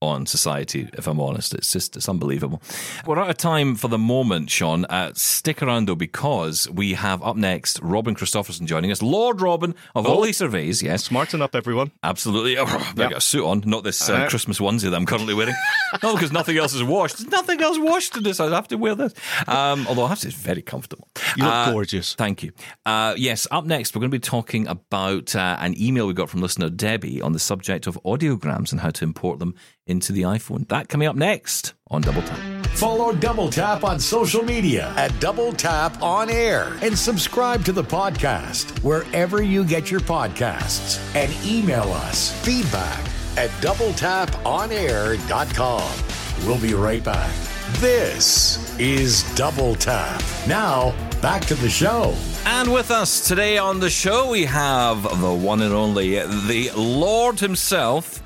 on 0.06 0.26
society, 0.26 0.90
if 0.94 1.08
I'm 1.08 1.20
honest. 1.20 1.54
It's 1.54 1.72
just 1.72 1.96
it's 1.98 2.08
unbelievable. 2.08 2.62
We're 3.06 3.20
out 3.20 3.30
of 3.30 3.38
time 3.38 3.76
for 3.76 3.88
the 3.88 3.98
moment, 3.98 4.50
Shaun. 4.50 4.86
Uh, 4.86 5.12
stick 5.16 5.62
around 5.62 5.88
though, 5.88 5.96
because 5.96 6.70
we 6.70 6.94
have 6.94 7.22
up 7.24 7.36
next 7.36 7.80
Robin 7.82 8.16
Christopherson 8.16 8.68
joining 8.68 8.92
us, 8.92 9.02
Lord 9.02 9.42
Robin 9.42 9.76
of 9.96 10.06
all 10.06 10.22
these 10.22 10.38
surveys. 10.38 10.82
Yes, 10.84 11.04
Smarten 11.06 11.42
up, 11.42 11.56
everyone. 11.56 11.92
Absolutely. 12.04 12.58
Oh, 12.58 12.66
I 12.66 12.94
better 12.94 13.10
get 13.10 13.18
a 13.18 13.22
suit 13.22 13.46
on, 13.46 13.64
not 13.66 13.84
this 13.84 14.10
uh, 14.10 14.14
Uh, 14.14 14.30
Christmas 14.30 14.60
onesie 14.60 14.90
that 14.90 14.96
I'm 14.96 15.06
currently 15.06 15.34
wearing. 15.34 15.56
no, 16.04 16.14
because 16.14 16.32
nothing 16.32 16.58
else 16.58 16.74
is 16.74 16.84
washed. 16.84 17.18
There's 17.18 17.30
nothing 17.32 17.62
else 17.62 17.78
washed 17.80 18.16
in 18.18 18.24
this. 18.24 18.40
I 18.40 18.50
have 18.50 18.68
to 18.70 18.78
wear 18.78 18.96
this. 18.96 19.14
Um, 19.48 19.86
although 19.88 20.06
I 20.06 20.10
have 20.10 20.20
to 20.20 20.24
say, 20.24 20.30
it's 20.30 20.38
very 20.38 20.62
comfortable. 20.62 21.08
You 21.36 21.44
look 21.44 21.54
Uh, 21.54 21.72
gorgeous. 21.72 22.14
Thank 22.16 22.44
you. 22.44 22.52
Uh, 22.86 23.14
yes, 23.18 23.48
up 23.52 23.66
next, 23.66 23.96
we're 23.96 24.00
going 24.02 24.12
to 24.12 24.16
be 24.16 24.20
talking 24.20 24.68
about 24.68 25.36
uh, 25.36 25.58
an 25.60 25.80
email 25.82 26.08
we 26.08 26.14
got 26.14 26.30
from 26.30 26.42
listener 26.42 26.70
Debbie 26.70 27.22
on 27.22 27.34
the 27.34 27.40
subject 27.40 27.88
of 27.88 28.00
audiograms 28.06 28.72
and 28.72 28.82
how 28.82 28.90
to 28.92 29.04
import 29.04 29.40
them 29.40 29.56
into 29.96 30.14
the 30.14 30.22
iPhone. 30.24 30.68
That 30.68 30.90
coming 30.90 31.08
up 31.08 31.16
next 31.16 31.74
on 31.90 32.02
Double 32.02 32.22
Tap. 32.22 32.38
Follow 32.76 33.14
Double 33.14 33.50
Tap 33.50 33.84
on 33.86 34.00
social 34.00 34.44
media 34.44 34.94
at 34.98 35.18
Double 35.20 35.54
Tap 35.54 36.02
On 36.04 36.30
Air 36.30 36.78
and 36.82 36.98
subscribe 36.98 37.64
to 37.66 37.72
the 37.72 37.84
podcast 37.84 38.78
wherever 38.84 39.42
you 39.42 39.64
get 39.64 39.90
your 39.90 40.02
podcasts 40.02 41.00
and 41.16 41.32
email 41.46 41.92
us 41.94 42.34
feedback 42.44 43.00
at 43.38 43.50
doubletaponair.com. 43.62 46.48
We'll 46.48 46.60
be 46.62 46.74
right 46.74 47.04
back. 47.04 47.34
This 47.80 48.78
is 48.78 49.24
Double 49.36 49.76
Tap. 49.76 50.22
Now, 50.48 50.94
back 51.22 51.46
to 51.46 51.56
the 51.56 51.70
show. 51.70 52.14
And 52.46 52.74
with 52.74 52.92
us 52.92 53.26
today 53.28 53.58
on 53.58 53.80
the 53.80 53.90
show, 53.90 54.30
we 54.30 54.44
have 54.46 55.04
the 55.22 55.34
one 55.34 55.62
and 55.62 55.74
only, 55.74 56.20
the 56.20 56.72
Lord 56.76 57.40
himself. 57.40 58.22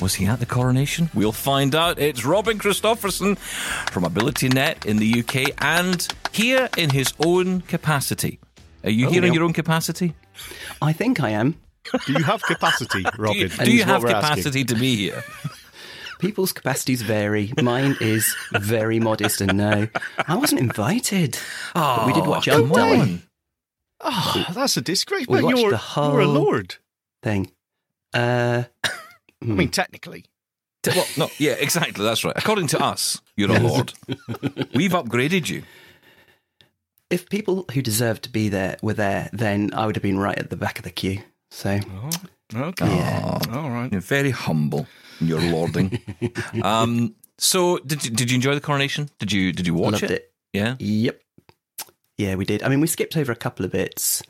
Was 0.00 0.14
he 0.14 0.26
at 0.26 0.38
the 0.38 0.46
coronation? 0.46 1.10
We'll 1.14 1.32
find 1.32 1.74
out. 1.74 1.98
It's 1.98 2.24
Robin 2.24 2.58
Christopherson 2.58 3.34
from 3.34 4.04
AbilityNet 4.04 4.86
in 4.86 4.98
the 4.98 5.20
UK 5.20 5.54
and 5.58 6.06
here 6.32 6.68
in 6.76 6.90
his 6.90 7.12
own 7.24 7.62
capacity. 7.62 8.38
Are 8.84 8.90
you 8.90 9.08
here 9.10 9.24
in 9.24 9.32
your 9.34 9.42
own 9.42 9.52
capacity? 9.52 10.14
I 10.80 10.92
think 10.92 11.20
I 11.20 11.30
am. 11.30 11.56
Do 12.06 12.12
you 12.12 12.22
have 12.22 12.42
capacity, 12.42 13.02
Do 13.02 13.10
Robin? 13.18 13.38
you, 13.38 13.48
do 13.48 13.72
you 13.72 13.82
have 13.84 14.02
we're 14.02 14.10
asking. 14.10 14.20
capacity 14.44 14.64
to 14.64 14.74
be 14.76 14.94
here? 14.96 15.24
People's 16.20 16.52
capacities 16.52 17.02
vary. 17.02 17.52
Mine 17.62 17.96
is 18.00 18.34
very 18.52 18.98
modest, 19.00 19.40
and 19.40 19.56
no, 19.56 19.88
I 20.26 20.36
wasn't 20.36 20.60
invited. 20.60 21.38
But 21.74 22.06
we 22.06 22.12
did 22.12 22.26
watch 22.26 22.46
Oh, 22.48 22.52
come 22.52 22.64
Undying 22.66 23.00
on. 23.00 23.22
Oh, 24.00 24.46
that's 24.52 24.76
a 24.76 24.80
disgrace. 24.80 25.26
We 25.28 25.36
But 25.40 25.44
watched 25.44 25.58
you're, 25.58 25.70
the 25.70 25.76
whole- 25.76 26.12
you're 26.12 26.20
a 26.20 26.26
lord. 26.28 26.76
thing. 27.22 27.50
Uh, 28.14 28.64
I 29.42 29.46
mean, 29.46 29.68
technically. 29.70 30.24
T- 30.82 30.92
Well, 30.94 31.06
no, 31.16 31.30
yeah, 31.38 31.52
exactly. 31.52 32.04
That's 32.04 32.24
right. 32.24 32.36
According 32.36 32.68
to 32.68 32.82
us, 32.82 33.20
you're 33.36 33.50
a 33.50 33.58
lord. 33.60 33.92
We've 34.74 34.92
upgraded 34.92 35.48
you. 35.48 35.62
if 37.10 37.28
people 37.28 37.64
who 37.72 37.82
deserved 37.82 38.22
to 38.24 38.30
be 38.30 38.48
there 38.48 38.76
were 38.82 38.94
there, 38.94 39.30
then 39.32 39.70
I 39.74 39.86
would 39.86 39.96
have 39.96 40.02
been 40.02 40.18
right 40.18 40.38
at 40.38 40.50
the 40.50 40.56
back 40.56 40.78
of 40.78 40.84
the 40.84 40.90
queue. 40.90 41.22
So 41.50 41.80
Okay. 42.54 42.86
Yeah. 42.86 43.38
All 43.52 43.70
right. 43.70 43.90
You're 43.92 44.00
very 44.00 44.30
humble 44.30 44.86
in 45.20 45.26
your 45.28 45.40
lording. 45.40 46.00
um, 46.62 47.14
so, 47.38 47.78
did 47.78 48.04
you, 48.04 48.10
did 48.10 48.30
you 48.30 48.34
enjoy 48.36 48.54
the 48.54 48.60
coronation? 48.60 49.10
Did 49.18 49.32
you 49.32 49.52
did 49.52 49.66
you 49.66 49.74
watch 49.74 49.92
loved 50.02 50.10
it. 50.10 50.32
Yeah. 50.52 50.76
Yep. 50.78 51.20
Yeah, 52.16 52.34
we 52.34 52.44
did. 52.44 52.62
I 52.62 52.68
mean, 52.68 52.80
we 52.80 52.86
skipped 52.88 53.16
over 53.16 53.30
a 53.32 53.36
couple 53.36 53.64
of 53.64 53.70
bits. 53.72 54.22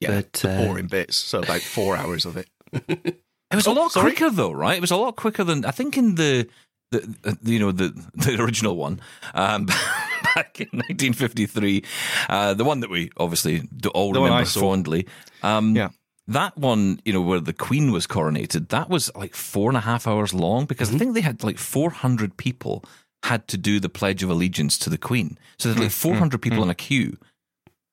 Yeah, 0.00 0.10
but 0.10 0.32
the 0.34 0.50
uh, 0.50 0.64
boring 0.66 0.86
bits. 0.88 1.16
So 1.16 1.38
about 1.40 1.60
four 1.62 1.96
hours 1.96 2.26
of 2.26 2.36
it. 2.36 2.48
It 3.50 3.56
was 3.56 3.66
a 3.66 3.70
Oh, 3.70 3.74
lot 3.74 3.92
sorry. 3.92 4.12
quicker 4.12 4.30
though, 4.30 4.52
right? 4.52 4.76
It 4.76 4.80
was 4.80 4.90
a 4.90 4.96
lot 4.96 5.16
quicker 5.16 5.44
than 5.44 5.64
I 5.64 5.70
think 5.72 5.96
in 5.98 6.14
the. 6.16 6.48
The, 6.92 7.14
uh, 7.24 7.34
you 7.44 7.60
know 7.60 7.70
the 7.70 7.90
the 8.14 8.42
original 8.42 8.74
one 8.74 9.00
um, 9.32 9.66
back 10.34 10.60
in 10.60 10.66
1953, 10.72 11.84
uh, 12.28 12.54
the 12.54 12.64
one 12.64 12.80
that 12.80 12.90
we 12.90 13.10
obviously 13.16 13.62
all 13.94 14.12
The 14.12 14.20
remember 14.20 14.44
fondly. 14.44 15.06
Um, 15.44 15.76
Yeah. 15.76 15.90
that 16.26 16.56
one, 16.58 17.00
you 17.04 17.12
know, 17.12 17.20
where 17.20 17.38
the 17.38 17.52
Queen 17.52 17.92
was 17.92 18.08
coronated, 18.08 18.70
that 18.70 18.88
was 18.90 19.08
like 19.14 19.36
four 19.36 19.70
and 19.70 19.76
a 19.76 19.80
half 19.82 20.08
hours 20.08 20.34
long 20.34 20.64
because 20.66 20.88
Mm-hmm. 20.88 20.96
I 20.96 20.98
think 20.98 21.14
they 21.14 21.20
had 21.20 21.44
like 21.44 21.58
400 21.58 22.36
people 22.36 22.84
had 23.22 23.46
to 23.48 23.56
do 23.56 23.78
the 23.78 23.88
Pledge 23.88 24.24
of 24.24 24.30
Allegiance 24.30 24.76
to 24.78 24.90
the 24.90 24.98
Queen. 24.98 25.38
So 25.60 25.68
there's 25.68 25.78
like 25.78 25.90
Mm-hmm. 25.90 26.18
400 26.18 26.42
people 26.42 26.64
in 26.64 26.70
a 26.70 26.74
queue. 26.74 27.16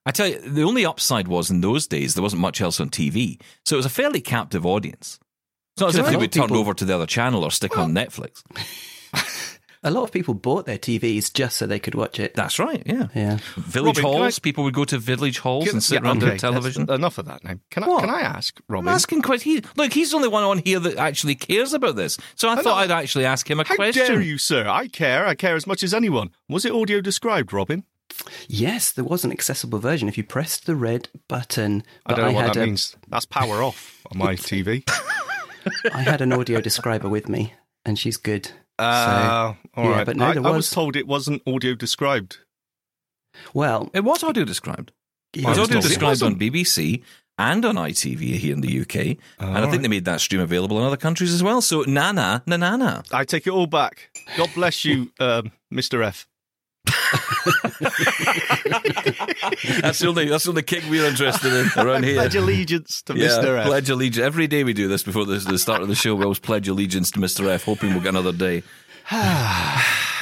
I 0.07 0.11
tell 0.11 0.25
you, 0.27 0.39
the 0.39 0.63
only 0.63 0.87
upside 0.87 1.27
was 1.27 1.51
in 1.51 1.61
those 1.61 1.85
days 1.85 2.15
there 2.15 2.23
wasn't 2.23 2.41
much 2.41 2.61
else 2.61 2.79
on 2.79 2.89
TV, 2.89 3.39
so 3.63 3.75
it 3.75 3.77
was 3.77 3.85
a 3.85 3.89
fairly 3.89 4.21
captive 4.21 4.65
audience. 4.65 5.19
It's 5.77 5.81
not 5.81 5.89
as 5.89 5.93
Do 5.95 5.99
you 5.99 6.01
if 6.01 6.05
know 6.07 6.09
they 6.11 6.15
what 6.17 6.21
would 6.21 6.31
turn 6.31 6.43
people- 6.45 6.57
over 6.57 6.73
to 6.73 6.85
the 6.85 6.95
other 6.95 7.05
channel 7.05 7.43
or 7.43 7.51
stick 7.51 7.77
on 7.77 7.93
Netflix. 7.93 8.41
A 9.83 9.91
lot 9.91 10.03
of 10.03 10.11
people 10.11 10.33
bought 10.33 10.65
their 10.65 10.79
TVs 10.79 11.31
just 11.31 11.55
so 11.55 11.67
they 11.67 11.77
could 11.77 11.93
watch 11.93 12.19
it. 12.19 12.33
That's 12.33 12.57
right, 12.57 12.81
yeah. 12.83 13.07
Yeah. 13.13 13.37
Village 13.57 13.99
Robin, 13.99 14.11
halls, 14.21 14.39
I- 14.39 14.41
people 14.41 14.63
would 14.63 14.73
go 14.73 14.85
to 14.85 14.97
village 14.97 15.37
halls 15.37 15.65
Can- 15.65 15.75
and 15.75 15.83
sit 15.83 16.01
yeah, 16.01 16.01
around 16.01 16.23
okay, 16.23 16.31
the 16.33 16.39
television. 16.39 16.91
Enough 16.91 17.19
of 17.19 17.25
that 17.25 17.43
now. 17.43 17.53
Can 17.69 17.83
I, 17.83 17.87
What? 17.87 17.99
can 18.01 18.09
I 18.09 18.21
ask, 18.21 18.59
Robin? 18.67 18.87
I'm 18.89 18.95
asking 18.95 19.21
questions. 19.21 19.63
He, 19.63 19.63
look, 19.75 19.93
he's 19.93 20.09
the 20.09 20.15
only 20.17 20.29
one 20.29 20.43
on 20.43 20.57
here 20.57 20.79
that 20.79 20.97
actually 20.97 21.35
cares 21.35 21.73
about 21.73 21.95
this. 21.95 22.17
So 22.35 22.49
I 22.49 22.55
know. 22.55 22.63
thought 22.63 22.79
I'd 22.79 22.91
actually 22.91 23.25
ask 23.25 23.47
him 23.49 23.59
a 23.59 23.63
How 23.67 23.75
question. 23.75 24.01
How 24.01 24.07
dare 24.13 24.21
you, 24.21 24.39
sir? 24.39 24.67
I 24.67 24.87
care. 24.87 25.27
I 25.27 25.35
care 25.35 25.55
as 25.55 25.67
much 25.67 25.83
as 25.83 25.93
anyone. 25.93 26.31
Was 26.49 26.65
it 26.65 26.73
audio 26.73 26.99
described, 26.99 27.53
Robin? 27.53 27.83
Yes, 28.49 28.91
there 28.91 29.05
was 29.05 29.23
an 29.25 29.31
accessible 29.31 29.77
version. 29.77 30.07
If 30.09 30.17
you 30.17 30.23
pressed 30.23 30.65
the 30.65 30.75
red 30.75 31.07
button, 31.27 31.83
I 32.07 32.15
don't 32.15 32.25
know 32.25 32.31
what 32.31 32.45
had 32.45 32.55
that 32.55 32.63
a- 32.63 32.65
means. 32.65 32.95
That's 33.09 33.25
power 33.25 33.61
off 33.61 34.01
on 34.11 34.17
my 34.17 34.33
TV. 34.35 34.83
I 35.93 36.01
had 36.01 36.21
an 36.21 36.33
audio 36.33 36.61
describer 36.61 37.09
with 37.09 37.27
me, 37.29 37.53
and 37.85 37.97
she's 37.99 38.17
good. 38.17 38.51
Uh, 38.79 39.53
all 39.75 39.85
yeah, 39.85 39.91
right. 39.91 40.05
but 40.05 40.15
no, 40.17 40.25
I, 40.25 40.33
there 40.33 40.45
I 40.45 40.49
was 40.51 40.55
was- 40.57 40.69
told 40.71 40.95
it 40.95 41.07
wasn't 41.07 41.41
audio 41.47 41.73
described. 41.75 42.37
Well, 43.53 43.89
It 43.93 44.03
was 44.03 44.23
audio 44.23 44.45
described. 44.45 44.91
yeah, 45.33 45.43
It 45.43 45.49
was 45.49 45.59
audio 45.59 45.79
described 45.81 46.23
on. 46.23 46.35
BBC 46.39 47.03
and 47.37 47.63
on 47.65 47.75
ITV 47.75 48.37
here 48.37 48.53
in 48.53 48.61
the 48.61 48.81
UK. 48.81 48.95
and 49.39 49.57
I 49.57 49.61
all 49.63 49.69
think 49.69 49.83
they 49.83 49.87
made 49.87 50.05
that 50.05 50.21
stream 50.21 50.41
available 50.41 50.79
in 50.79 50.83
other 50.85 50.97
countries 50.97 51.31
as 51.33 51.43
well. 51.43 51.61
So, 51.61 51.81
nana, 51.83 52.41
na 52.47 52.57
na 52.57 52.75
na. 52.77 53.01
I 53.13 53.25
take 53.25 53.45
it 53.45 53.51
all 53.51 53.67
back. 53.67 54.09
God 54.37 54.49
bless 54.55 54.83
you, 54.85 55.11
um, 55.19 55.51
Mr. 55.71 56.03
F. 56.03 56.27
That's 59.81 59.99
the 59.99 60.07
only 60.07 60.29
that's 60.29 60.43
the 60.43 60.49
only 60.49 60.63
kick 60.63 60.83
we're 60.89 61.05
interested 61.05 61.53
in 61.53 61.69
around 61.77 62.03
here. 62.03 62.15
Pledge 62.15 62.35
allegiance 62.35 63.01
to 63.03 63.15
Yeah, 63.15 63.27
Mr. 63.27 63.59
F. 63.59 63.67
pledge 63.67 63.89
allegiance. 63.89 64.25
Every 64.25 64.47
day 64.47 64.63
we 64.63 64.73
do 64.73 64.87
this 64.87 65.03
before 65.03 65.25
the, 65.25 65.37
the 65.37 65.57
start 65.57 65.81
of 65.81 65.87
the 65.87 65.95
show. 65.95 66.15
We 66.15 66.23
always 66.23 66.39
pledge 66.39 66.67
allegiance 66.67 67.11
to 67.11 67.19
Mr. 67.19 67.47
F, 67.47 67.63
hoping 67.63 67.91
we'll 67.91 68.01
get 68.01 68.09
another 68.09 68.33
day. 68.33 68.63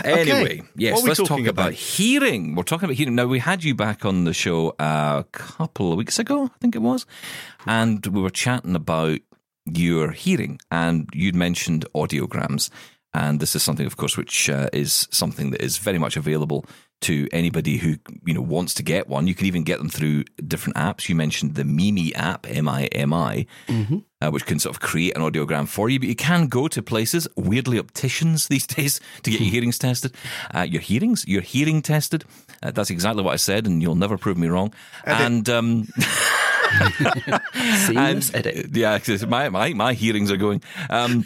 anyway, 0.03 0.61
yes, 0.75 0.99
are 0.99 1.03
we 1.03 1.09
let's 1.09 1.19
talk 1.19 1.39
about 1.39 1.49
about? 1.49 1.73
hearing. 1.73 2.55
We're 2.55 2.63
talking 2.63 2.85
about 2.85 2.95
hearing. 2.95 3.15
Now, 3.15 3.25
we 3.25 3.39
had 3.39 3.63
you 3.63 3.73
back 3.73 4.05
on 4.05 4.25
the 4.25 4.33
show 4.33 4.75
a 4.77 5.25
couple 5.31 5.91
of 5.91 5.97
weeks 5.97 6.19
ago, 6.19 6.45
I 6.45 6.57
think 6.59 6.75
it 6.75 6.83
was, 6.83 7.05
and 7.65 8.05
we 8.05 8.21
were 8.21 8.29
chatting 8.29 8.75
about 8.75 9.19
your 9.65 10.11
hearing, 10.11 10.59
and 10.69 11.09
you'd 11.13 11.35
mentioned 11.35 11.85
audiograms. 11.95 12.69
And 13.15 13.39
this 13.39 13.55
is 13.55 13.63
something, 13.63 13.85
of 13.85 13.95
course, 13.95 14.17
which 14.17 14.49
uh, 14.49 14.67
is 14.73 15.07
something 15.09 15.51
that 15.51 15.61
is 15.61 15.77
very 15.77 15.97
much 15.97 16.17
available 16.17 16.65
to 17.01 17.27
anybody 17.31 17.77
who 17.77 17.95
you 18.25 18.33
know 18.33 18.41
wants 18.41 18.73
to 18.73 18.83
get 18.83 19.07
one. 19.07 19.25
You 19.25 19.35
can 19.35 19.45
even 19.45 19.63
get 19.63 19.77
them 19.77 19.87
through 19.87 20.25
different 20.45 20.75
apps. 20.75 21.07
You 21.07 21.15
mentioned 21.15 21.55
the 21.55 21.63
Mimi 21.63 22.13
app, 22.13 22.45
M 22.49 22.67
I 22.67 22.85
M 22.87 23.13
I, 23.13 23.45
uh, 24.21 24.31
which 24.31 24.45
can 24.45 24.59
sort 24.59 24.75
of 24.75 24.81
create 24.81 25.15
an 25.15 25.21
audiogram 25.21 25.65
for 25.65 25.87
you. 25.87 25.97
But 25.97 26.09
you 26.09 26.15
can 26.15 26.47
go 26.47 26.67
to 26.67 26.81
places, 26.81 27.25
weirdly 27.37 27.79
opticians 27.79 28.47
these 28.49 28.67
days, 28.67 28.99
to 29.23 29.31
get 29.31 29.39
your 29.39 29.49
hearings 29.55 29.79
tested. 29.79 30.13
Uh, 30.53 30.67
your 30.69 30.81
hearings, 30.81 31.25
your 31.25 31.41
hearing 31.41 31.81
tested. 31.81 32.25
Uh, 32.61 32.71
that's 32.71 32.89
exactly 32.89 33.23
what 33.23 33.33
I 33.33 33.37
said, 33.37 33.65
and 33.65 33.81
you'll 33.81 33.95
never 33.95 34.17
prove 34.17 34.37
me 34.37 34.49
wrong. 34.49 34.73
And 35.05 35.47
um, 35.47 35.87
seamless 37.85 38.33
edit. 38.33 38.67
yeah, 38.75 38.97
'cause 38.99 39.25
my, 39.25 39.49
my 39.49 39.73
my 39.73 39.93
hearings 39.93 40.31
are 40.31 40.37
going. 40.37 40.61
Um, 40.89 41.25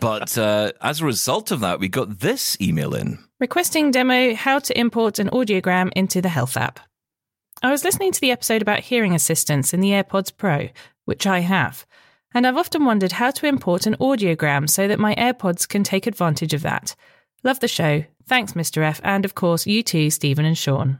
but 0.00 0.36
uh, 0.38 0.72
as 0.80 1.00
a 1.00 1.04
result 1.04 1.50
of 1.50 1.60
that, 1.60 1.80
we 1.80 1.88
got 1.88 2.20
this 2.20 2.56
email 2.60 2.94
in. 2.94 3.18
Requesting 3.40 3.90
demo 3.90 4.34
how 4.34 4.58
to 4.60 4.78
import 4.78 5.18
an 5.18 5.28
audiogram 5.30 5.90
into 5.94 6.22
the 6.22 6.28
Health 6.28 6.56
app. 6.56 6.80
I 7.62 7.70
was 7.70 7.84
listening 7.84 8.12
to 8.12 8.20
the 8.20 8.30
episode 8.30 8.62
about 8.62 8.80
hearing 8.80 9.14
assistance 9.14 9.72
in 9.72 9.80
the 9.80 9.90
AirPods 9.90 10.34
Pro, 10.36 10.68
which 11.04 11.26
I 11.26 11.40
have, 11.40 11.86
and 12.34 12.46
I've 12.46 12.56
often 12.58 12.84
wondered 12.84 13.12
how 13.12 13.30
to 13.32 13.46
import 13.46 13.86
an 13.86 13.96
audiogram 13.96 14.68
so 14.68 14.86
that 14.88 14.98
my 14.98 15.14
AirPods 15.14 15.66
can 15.66 15.82
take 15.82 16.06
advantage 16.06 16.52
of 16.54 16.62
that. 16.62 16.94
Love 17.44 17.60
the 17.60 17.68
show. 17.68 18.04
Thanks, 18.28 18.52
Mr. 18.54 18.82
F, 18.82 19.00
and 19.04 19.24
of 19.24 19.34
course, 19.34 19.66
you 19.66 19.82
too, 19.82 20.10
Steven 20.10 20.44
and 20.44 20.58
Shaun. 20.58 20.98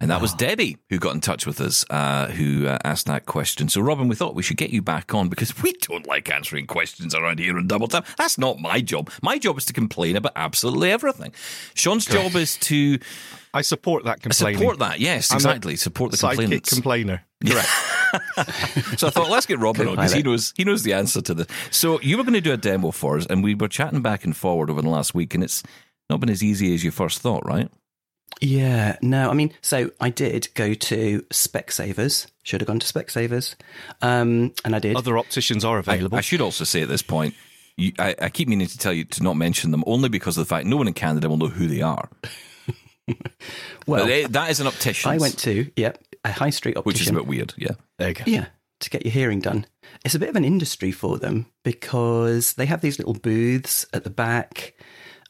And 0.00 0.10
that 0.10 0.20
was 0.20 0.34
Debbie 0.34 0.76
who 0.90 0.98
got 0.98 1.14
in 1.14 1.20
touch 1.20 1.46
with 1.46 1.60
us, 1.60 1.84
uh, 1.90 2.28
who 2.28 2.66
uh, 2.66 2.78
asked 2.84 3.06
that 3.06 3.26
question. 3.26 3.68
So, 3.68 3.80
Robin, 3.80 4.08
we 4.08 4.14
thought 4.14 4.34
we 4.34 4.42
should 4.42 4.56
get 4.56 4.70
you 4.70 4.82
back 4.82 5.14
on 5.14 5.28
because 5.28 5.60
we 5.62 5.72
don't 5.72 6.06
like 6.06 6.30
answering 6.30 6.66
questions 6.66 7.14
around 7.14 7.38
here 7.38 7.58
in 7.58 7.66
Double 7.66 7.88
Tap. 7.88 8.06
That's 8.16 8.38
not 8.38 8.60
my 8.60 8.80
job. 8.80 9.10
My 9.22 9.38
job 9.38 9.58
is 9.58 9.64
to 9.66 9.72
complain 9.72 10.16
about 10.16 10.32
absolutely 10.36 10.90
everything. 10.90 11.32
Shaun's 11.74 12.04
job 12.06 12.36
is 12.36 12.56
to 12.58 12.98
I 13.54 13.62
support 13.62 14.04
that 14.04 14.20
complaining. 14.20 14.58
support 14.58 14.78
that. 14.80 15.00
Yes, 15.00 15.30
I'm 15.30 15.36
exactly. 15.36 15.76
Support 15.76 16.12
the 16.12 16.18
complainants. 16.18 16.72
complainer. 16.72 17.24
Correct. 17.44 17.68
so 18.98 19.06
I 19.06 19.10
thought, 19.10 19.30
let's 19.30 19.46
get 19.46 19.58
Robin 19.58 19.88
on 19.88 19.96
because 19.96 20.12
he 20.12 20.22
knows 20.22 20.52
he 20.56 20.64
knows 20.64 20.82
the 20.82 20.92
answer 20.92 21.22
to 21.22 21.34
this. 21.34 21.46
So 21.70 22.00
you 22.02 22.18
were 22.18 22.22
going 22.22 22.34
to 22.34 22.40
do 22.40 22.52
a 22.52 22.58
demo 22.58 22.90
for 22.90 23.16
us, 23.16 23.26
and 23.26 23.42
we 23.42 23.54
were 23.54 23.68
chatting 23.68 24.02
back 24.02 24.24
and 24.24 24.36
forward 24.36 24.68
over 24.68 24.82
the 24.82 24.90
last 24.90 25.14
week, 25.14 25.34
and 25.34 25.42
it's 25.42 25.62
not 26.10 26.20
been 26.20 26.30
as 26.30 26.42
easy 26.42 26.74
as 26.74 26.84
you 26.84 26.90
first 26.90 27.20
thought, 27.20 27.44
right? 27.46 27.70
Yeah, 28.40 28.96
no, 29.00 29.30
I 29.30 29.34
mean, 29.34 29.52
so 29.62 29.90
I 30.00 30.10
did 30.10 30.48
go 30.54 30.74
to 30.74 31.22
Specsavers. 31.30 32.26
Should 32.42 32.60
have 32.60 32.68
gone 32.68 32.78
to 32.80 32.86
Specsavers, 32.86 33.54
um, 34.02 34.52
and 34.64 34.76
I 34.76 34.78
did. 34.78 34.96
Other 34.96 35.16
opticians 35.18 35.64
are 35.64 35.78
available. 35.78 36.18
I 36.18 36.20
should 36.20 36.40
also 36.40 36.64
say 36.64 36.82
at 36.82 36.88
this 36.88 37.02
point, 37.02 37.34
you, 37.76 37.92
I, 37.98 38.14
I 38.20 38.28
keep 38.28 38.48
meaning 38.48 38.66
to 38.66 38.78
tell 38.78 38.92
you 38.92 39.04
to 39.04 39.22
not 39.22 39.34
mention 39.36 39.70
them 39.70 39.82
only 39.86 40.08
because 40.08 40.36
of 40.36 40.46
the 40.46 40.48
fact 40.54 40.66
no 40.66 40.76
one 40.76 40.86
in 40.86 40.94
Canada 40.94 41.28
will 41.28 41.38
know 41.38 41.48
who 41.48 41.66
they 41.66 41.80
are. 41.82 42.08
well, 43.86 44.06
they- 44.06 44.24
that 44.26 44.50
is 44.50 44.60
an 44.60 44.66
optician. 44.66 45.10
I 45.10 45.18
went 45.18 45.38
to 45.40 45.70
yep 45.76 45.98
a 46.24 46.32
high 46.32 46.50
street 46.50 46.76
optician. 46.76 46.86
which 46.86 47.00
is 47.00 47.08
a 47.08 47.12
bit 47.12 47.26
weird. 47.26 47.54
Yeah, 47.56 47.72
there 47.98 48.08
you 48.08 48.14
go. 48.14 48.24
Yeah, 48.26 48.46
to 48.80 48.90
get 48.90 49.04
your 49.04 49.12
hearing 49.12 49.40
done. 49.40 49.66
It's 50.04 50.14
a 50.14 50.18
bit 50.18 50.28
of 50.28 50.36
an 50.36 50.44
industry 50.44 50.92
for 50.92 51.18
them 51.18 51.46
because 51.62 52.54
they 52.54 52.66
have 52.66 52.80
these 52.80 52.98
little 52.98 53.14
booths 53.14 53.86
at 53.92 54.04
the 54.04 54.10
back. 54.10 54.74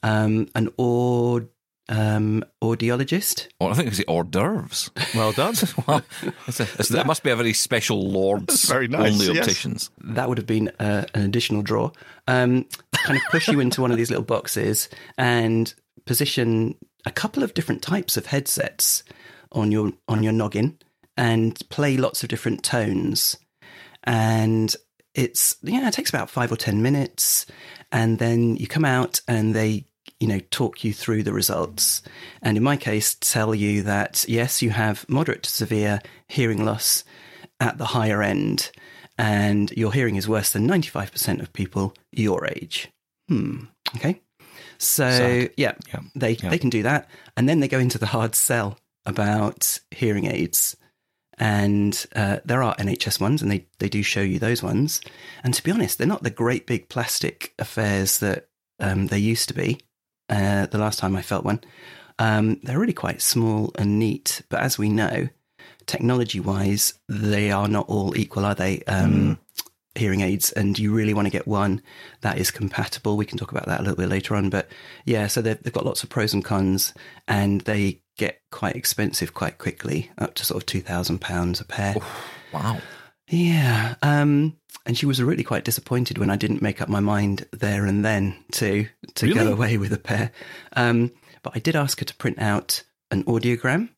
Um, 0.03 0.47
an 0.53 0.69
aud, 0.77 1.49
um, 1.89 2.43
audiologist. 2.61 3.47
or 3.59 3.71
I 3.71 3.73
think 3.73 3.87
it's 3.87 3.97
the 3.97 4.05
hors 4.07 4.23
d'oeuvres. 4.23 4.91
Well 5.15 5.31
done. 5.31 5.55
Well, 5.87 6.01
it's 6.47 6.59
a, 6.59 6.63
it's, 6.79 6.89
that 6.89 7.05
must 7.05 7.23
be 7.23 7.29
a 7.29 7.35
very 7.35 7.53
special 7.53 8.09
lords 8.09 8.65
very 8.65 8.87
nice, 8.87 9.13
only 9.13 9.27
yes. 9.27 9.37
opticians. 9.39 9.89
That 10.03 10.27
would 10.27 10.37
have 10.37 10.47
been 10.47 10.69
uh, 10.79 11.05
an 11.13 11.23
additional 11.23 11.61
draw. 11.61 11.91
Um, 12.27 12.65
kind 12.93 13.17
of 13.17 13.23
push 13.31 13.47
you 13.47 13.59
into 13.59 13.81
one 13.81 13.91
of 13.91 13.97
these 13.97 14.09
little 14.09 14.25
boxes 14.25 14.89
and 15.17 15.73
position 16.05 16.75
a 17.05 17.11
couple 17.11 17.43
of 17.43 17.53
different 17.53 17.81
types 17.81 18.17
of 18.17 18.25
headsets 18.25 19.03
on 19.51 19.71
your 19.71 19.93
on 20.07 20.23
your 20.23 20.33
noggin 20.33 20.77
and 21.15 21.57
play 21.69 21.95
lots 21.97 22.23
of 22.23 22.29
different 22.29 22.63
tones. 22.63 23.37
And 24.03 24.75
it's 25.13 25.55
yeah, 25.63 25.87
it 25.87 25.93
takes 25.93 26.09
about 26.09 26.29
five 26.29 26.51
or 26.51 26.57
ten 26.57 26.81
minutes, 26.81 27.45
and 27.91 28.19
then 28.19 28.57
you 28.57 28.67
come 28.67 28.85
out 28.85 29.21
and 29.27 29.55
they 29.55 29.85
you 30.19 30.27
know 30.27 30.39
talk 30.51 30.83
you 30.83 30.93
through 30.93 31.23
the 31.23 31.33
results. 31.33 32.01
And 32.41 32.57
in 32.57 32.63
my 32.63 32.77
case, 32.77 33.15
tell 33.19 33.53
you 33.55 33.83
that 33.83 34.25
yes, 34.27 34.61
you 34.61 34.71
have 34.71 35.07
moderate 35.09 35.43
to 35.43 35.49
severe 35.49 36.01
hearing 36.27 36.63
loss 36.65 37.03
at 37.59 37.77
the 37.77 37.85
higher 37.85 38.21
end, 38.21 38.71
and 39.17 39.71
your 39.71 39.93
hearing 39.93 40.15
is 40.15 40.27
worse 40.27 40.51
than 40.51 40.65
ninety 40.65 40.89
five 40.89 41.11
percent 41.11 41.41
of 41.41 41.53
people 41.53 41.93
your 42.11 42.45
age. 42.47 42.89
Hmm. 43.29 43.65
Okay. 43.95 44.21
So 44.79 45.47
yeah, 45.57 45.73
Yeah. 45.87 45.99
they 46.15 46.31
Yeah. 46.33 46.49
they 46.49 46.57
can 46.59 46.69
do 46.69 46.83
that, 46.83 47.09
and 47.35 47.47
then 47.49 47.59
they 47.59 47.67
go 47.67 47.79
into 47.79 47.97
the 47.97 48.05
hard 48.07 48.35
sell 48.35 48.77
about 49.05 49.79
hearing 49.91 50.25
aids. 50.25 50.75
And 51.39 52.03
uh, 52.15 52.39
there 52.45 52.63
are 52.63 52.75
NHS 52.77 53.21
ones, 53.21 53.43
and 53.43 53.51
they, 53.51 53.67
they 53.77 53.89
do 53.89 54.01
show 54.01 54.21
you 54.21 54.39
those 54.39 54.63
ones. 54.63 55.01
And 55.43 55.53
to 55.53 55.61
be 55.63 55.69
honest, 55.71 55.97
they're 55.99 56.07
not 56.07 56.23
the 56.23 56.31
great 56.31 56.65
big 56.65 56.89
plastic 56.89 57.53
affairs 57.59 58.17
that 58.19 58.47
um, 58.79 59.07
they 59.07 59.19
used 59.19 59.47
to 59.49 59.53
be. 59.53 59.79
Uh, 60.29 60.65
the 60.65 60.77
last 60.77 60.99
time 60.99 61.15
I 61.15 61.21
felt 61.21 61.45
one, 61.45 61.61
um, 62.19 62.59
they're 62.63 62.79
really 62.79 62.93
quite 62.93 63.21
small 63.21 63.71
and 63.77 63.99
neat. 63.99 64.41
But 64.49 64.61
as 64.61 64.77
we 64.77 64.89
know, 64.89 65.29
technology 65.85 66.39
wise, 66.39 66.93
they 67.07 67.51
are 67.51 67.67
not 67.67 67.87
all 67.87 68.17
equal, 68.17 68.45
are 68.45 68.55
they? 68.55 68.83
Um, 68.83 69.39
Hearing 69.95 70.21
aids, 70.21 70.51
and 70.51 70.77
you 70.77 70.93
really 70.93 71.15
want 71.15 71.25
to 71.25 71.31
get 71.31 71.47
one 71.47 71.81
that 72.21 72.37
is 72.37 72.51
compatible. 72.51 73.17
We 73.17 73.25
can 73.25 73.39
talk 73.39 73.51
about 73.51 73.65
that 73.65 73.79
a 73.79 73.81
little 73.81 73.95
bit 73.95 74.09
later 74.09 74.35
on. 74.35 74.51
But 74.51 74.67
yeah, 75.05 75.25
so 75.25 75.41
they've, 75.41 75.59
they've 75.63 75.73
got 75.73 75.87
lots 75.87 76.03
of 76.03 76.09
pros 76.09 76.35
and 76.35 76.45
cons, 76.45 76.93
and 77.27 77.61
they 77.61 78.01
get 78.15 78.39
quite 78.51 78.75
expensive 78.75 79.33
quite 79.33 79.57
quickly, 79.57 80.11
up 80.19 80.35
to 80.35 80.45
sort 80.45 80.61
of 80.61 80.67
two 80.67 80.81
thousand 80.81 81.19
pounds 81.19 81.59
a 81.61 81.65
pair. 81.65 81.95
Wow. 82.53 82.77
Yeah. 83.29 83.95
Um, 84.01 84.57
and 84.85 84.97
she 84.97 85.05
was 85.05 85.21
really 85.21 85.43
quite 85.43 85.65
disappointed 85.65 86.17
when 86.17 86.29
I 86.29 86.35
didn't 86.37 86.61
make 86.61 86.81
up 86.81 86.87
my 86.89 86.99
mind 87.01 87.45
there 87.51 87.85
and 87.85 88.03
then 88.05 88.35
to 88.53 88.87
to 89.15 89.25
Really? 89.27 89.37
go 89.39 89.51
away 89.51 89.77
with 89.77 89.91
a 89.93 89.97
pair. 89.97 90.31
Um, 90.73 91.11
but 91.43 91.53
I 91.55 91.59
did 91.59 91.75
ask 91.75 91.99
her 91.99 92.05
to 92.05 92.15
print 92.15 92.39
out 92.39 92.83
an 93.11 93.23
audiogram, 93.25 93.89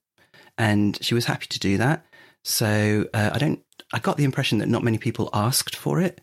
and 0.58 0.98
she 1.02 1.14
was 1.14 1.26
happy 1.26 1.48
to 1.48 1.60
do 1.60 1.78
that. 1.78 2.06
So 2.44 3.06
uh, 3.14 3.32
I 3.34 3.38
don't. 3.38 3.64
I 3.94 4.00
got 4.00 4.18
the 4.18 4.24
impression 4.24 4.60
that 4.60 4.70
not 4.70 4.84
many 4.84 4.98
people 4.98 5.30
asked 5.34 5.76
for 5.76 6.00
it, 6.02 6.22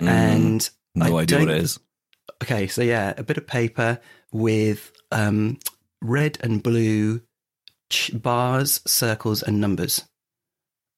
Mm, 0.00 0.08
and 0.08 0.70
no 0.94 1.16
I 1.18 1.22
idea 1.22 1.40
what 1.40 1.48
it 1.48 1.56
is. 1.62 1.78
Okay, 2.42 2.68
so 2.68 2.82
yeah, 2.82 3.14
a 3.16 3.22
bit 3.24 3.36
of 3.36 3.46
paper 3.48 3.98
with 4.32 4.92
um, 5.10 5.58
red 6.00 6.38
and 6.40 6.62
blue 6.62 7.20
ch- 7.90 8.12
bars, 8.14 8.80
circles, 8.86 9.42
and 9.42 9.60
numbers 9.60 10.04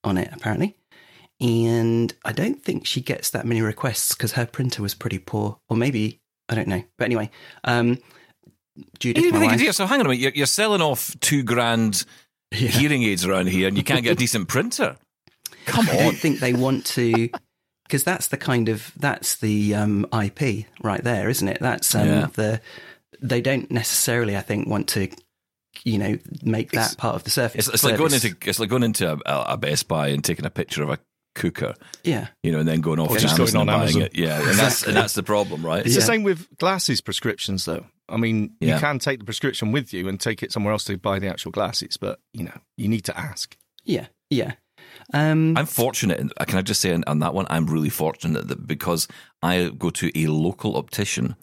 on 0.05 0.19
it, 0.19 0.29
apparently. 0.33 0.77
And 1.41 2.13
I 2.25 2.33
don't 2.33 2.63
think 2.63 2.87
she 2.87 3.01
gets 3.01 3.31
that 3.31 3.47
many 3.47 3.63
requests 3.63 4.15
because 4.15 4.33
her 4.33 4.47
printer 4.47 4.83
was 4.83 4.95
pretty 4.95 5.19
poor. 5.19 5.59
Or 5.69 5.77
maybe, 5.77 6.21
I 6.49 6.55
don't 6.55 6.69
know. 6.69 6.83
But 6.99 7.05
anyway, 7.07 7.31
um, 7.65 7.99
Judith, 8.99 9.25
You 9.25 9.33
wife- 9.33 9.61
yeah, 9.61 9.71
so 9.71 9.87
hang 9.87 10.01
on 10.01 10.07
a 10.07 10.09
minute. 10.11 10.21
You're, 10.21 10.33
you're 10.33 10.47
selling 10.47 10.83
off 10.83 11.19
two 11.21 11.43
grand 11.43 12.05
hearing 12.51 13.03
aids 13.03 13.25
around 13.25 13.49
here, 13.49 13.69
and 13.69 13.77
you 13.77 13.83
can't 13.85 14.03
get 14.03 14.13
a 14.13 14.17
decent 14.17 14.49
printer. 14.49 14.97
Come 15.67 15.89
on, 15.89 15.95
I 15.95 15.99
don't 15.99 16.17
think 16.17 16.41
they 16.41 16.53
want 16.53 16.87
to, 16.87 17.29
because 17.85 18.05
that's 18.05 18.29
the 18.29 18.37
kind 18.37 18.69
of 18.69 18.93
that's 18.97 19.37
the 19.37 19.75
um, 19.75 20.07
IP 20.13 20.67
right 20.83 21.03
there, 21.03 21.29
isn't 21.29 21.47
it? 21.49 21.59
That's 21.61 21.95
um, 21.95 22.07
Yeah. 22.07 22.27
the 22.35 22.61
they 23.21 23.41
don't 23.41 23.71
necessarily, 23.71 24.37
I 24.37 24.41
think, 24.41 24.67
want 24.67 24.89
to, 24.91 25.09
you 25.85 25.99
know, 25.99 26.19
make 26.43 26.71
that 26.73 26.97
part 26.97 27.17
of 27.17 27.25
the 27.25 27.31
surface. 27.31 27.67
It's, 27.67 27.75
it's 27.75 27.85
like 27.85 27.99
going 27.99 28.15
into 28.15 28.35
it's 28.47 28.59
like 28.59 28.71
going 28.71 28.83
into 28.83 29.13
a, 29.13 29.19
a 29.53 29.57
Best 29.57 29.89
Buy 29.89 30.09
and 30.09 30.25
taking 30.25 30.47
a 30.47 30.51
picture 30.51 30.83
of 30.83 30.91
a 30.91 30.99
cooker, 31.35 31.75
yeah, 32.05 32.29
you 32.43 32.53
know, 32.53 32.59
and 32.61 32.69
then 32.69 32.81
going 32.81 32.99
off 32.99 33.11
Or 33.11 33.17
to 33.17 33.21
just 33.21 33.37
going 33.37 33.49
Amazon 33.49 33.69
on 33.69 33.69
and 33.69 33.77
buying 33.79 33.97
Amazon. 33.97 34.03
it. 34.03 34.17
Yeah, 34.17 34.49
and 34.49 34.59
that's 34.59 34.83
and 34.87 34.97
that's 34.97 35.15
the 35.15 35.23
problem, 35.23 35.65
right? 35.65 35.85
It's 35.85 35.95
Yeah. 35.95 36.01
the 36.01 36.07
same 36.07 36.23
with 36.23 36.49
glasses 36.59 37.01
prescriptions, 37.01 37.65
though. 37.65 37.87
I 38.09 38.17
mean, 38.17 38.55
Yeah. 38.61 38.75
you 38.75 38.81
can 38.81 38.99
take 38.99 39.21
the 39.21 39.25
prescription 39.25 39.71
with 39.73 39.93
you 39.93 40.09
and 40.09 40.19
take 40.21 40.43
it 40.43 40.51
somewhere 40.53 40.73
else 40.73 40.85
to 40.85 40.97
buy 40.99 41.19
the 41.19 41.29
actual 41.29 41.53
glasses, 41.53 41.97
but 41.97 42.21
you 42.33 42.45
know, 42.45 42.59
you 42.77 42.89
need 42.89 43.05
to 43.05 43.19
ask. 43.19 43.57
yeah, 43.85 44.07
yeah. 44.31 44.53
Um, 45.13 45.57
I'm 45.57 45.67
fortunate. 45.67 46.19
and 46.21 46.33
I 46.39 46.45
Can 46.45 46.59
I 46.59 46.63
just 46.63 46.81
say 46.81 46.93
on, 46.93 47.05
on 47.07 47.19
that 47.21 47.35
one? 47.35 47.47
I'm 47.51 47.67
really 47.67 47.91
fortunate 47.91 48.49
that 48.49 48.67
because 48.67 49.07
I 49.43 49.71
go 49.77 49.91
to 49.91 50.11
a 50.19 50.27
local 50.27 50.77
optician, 50.77 51.37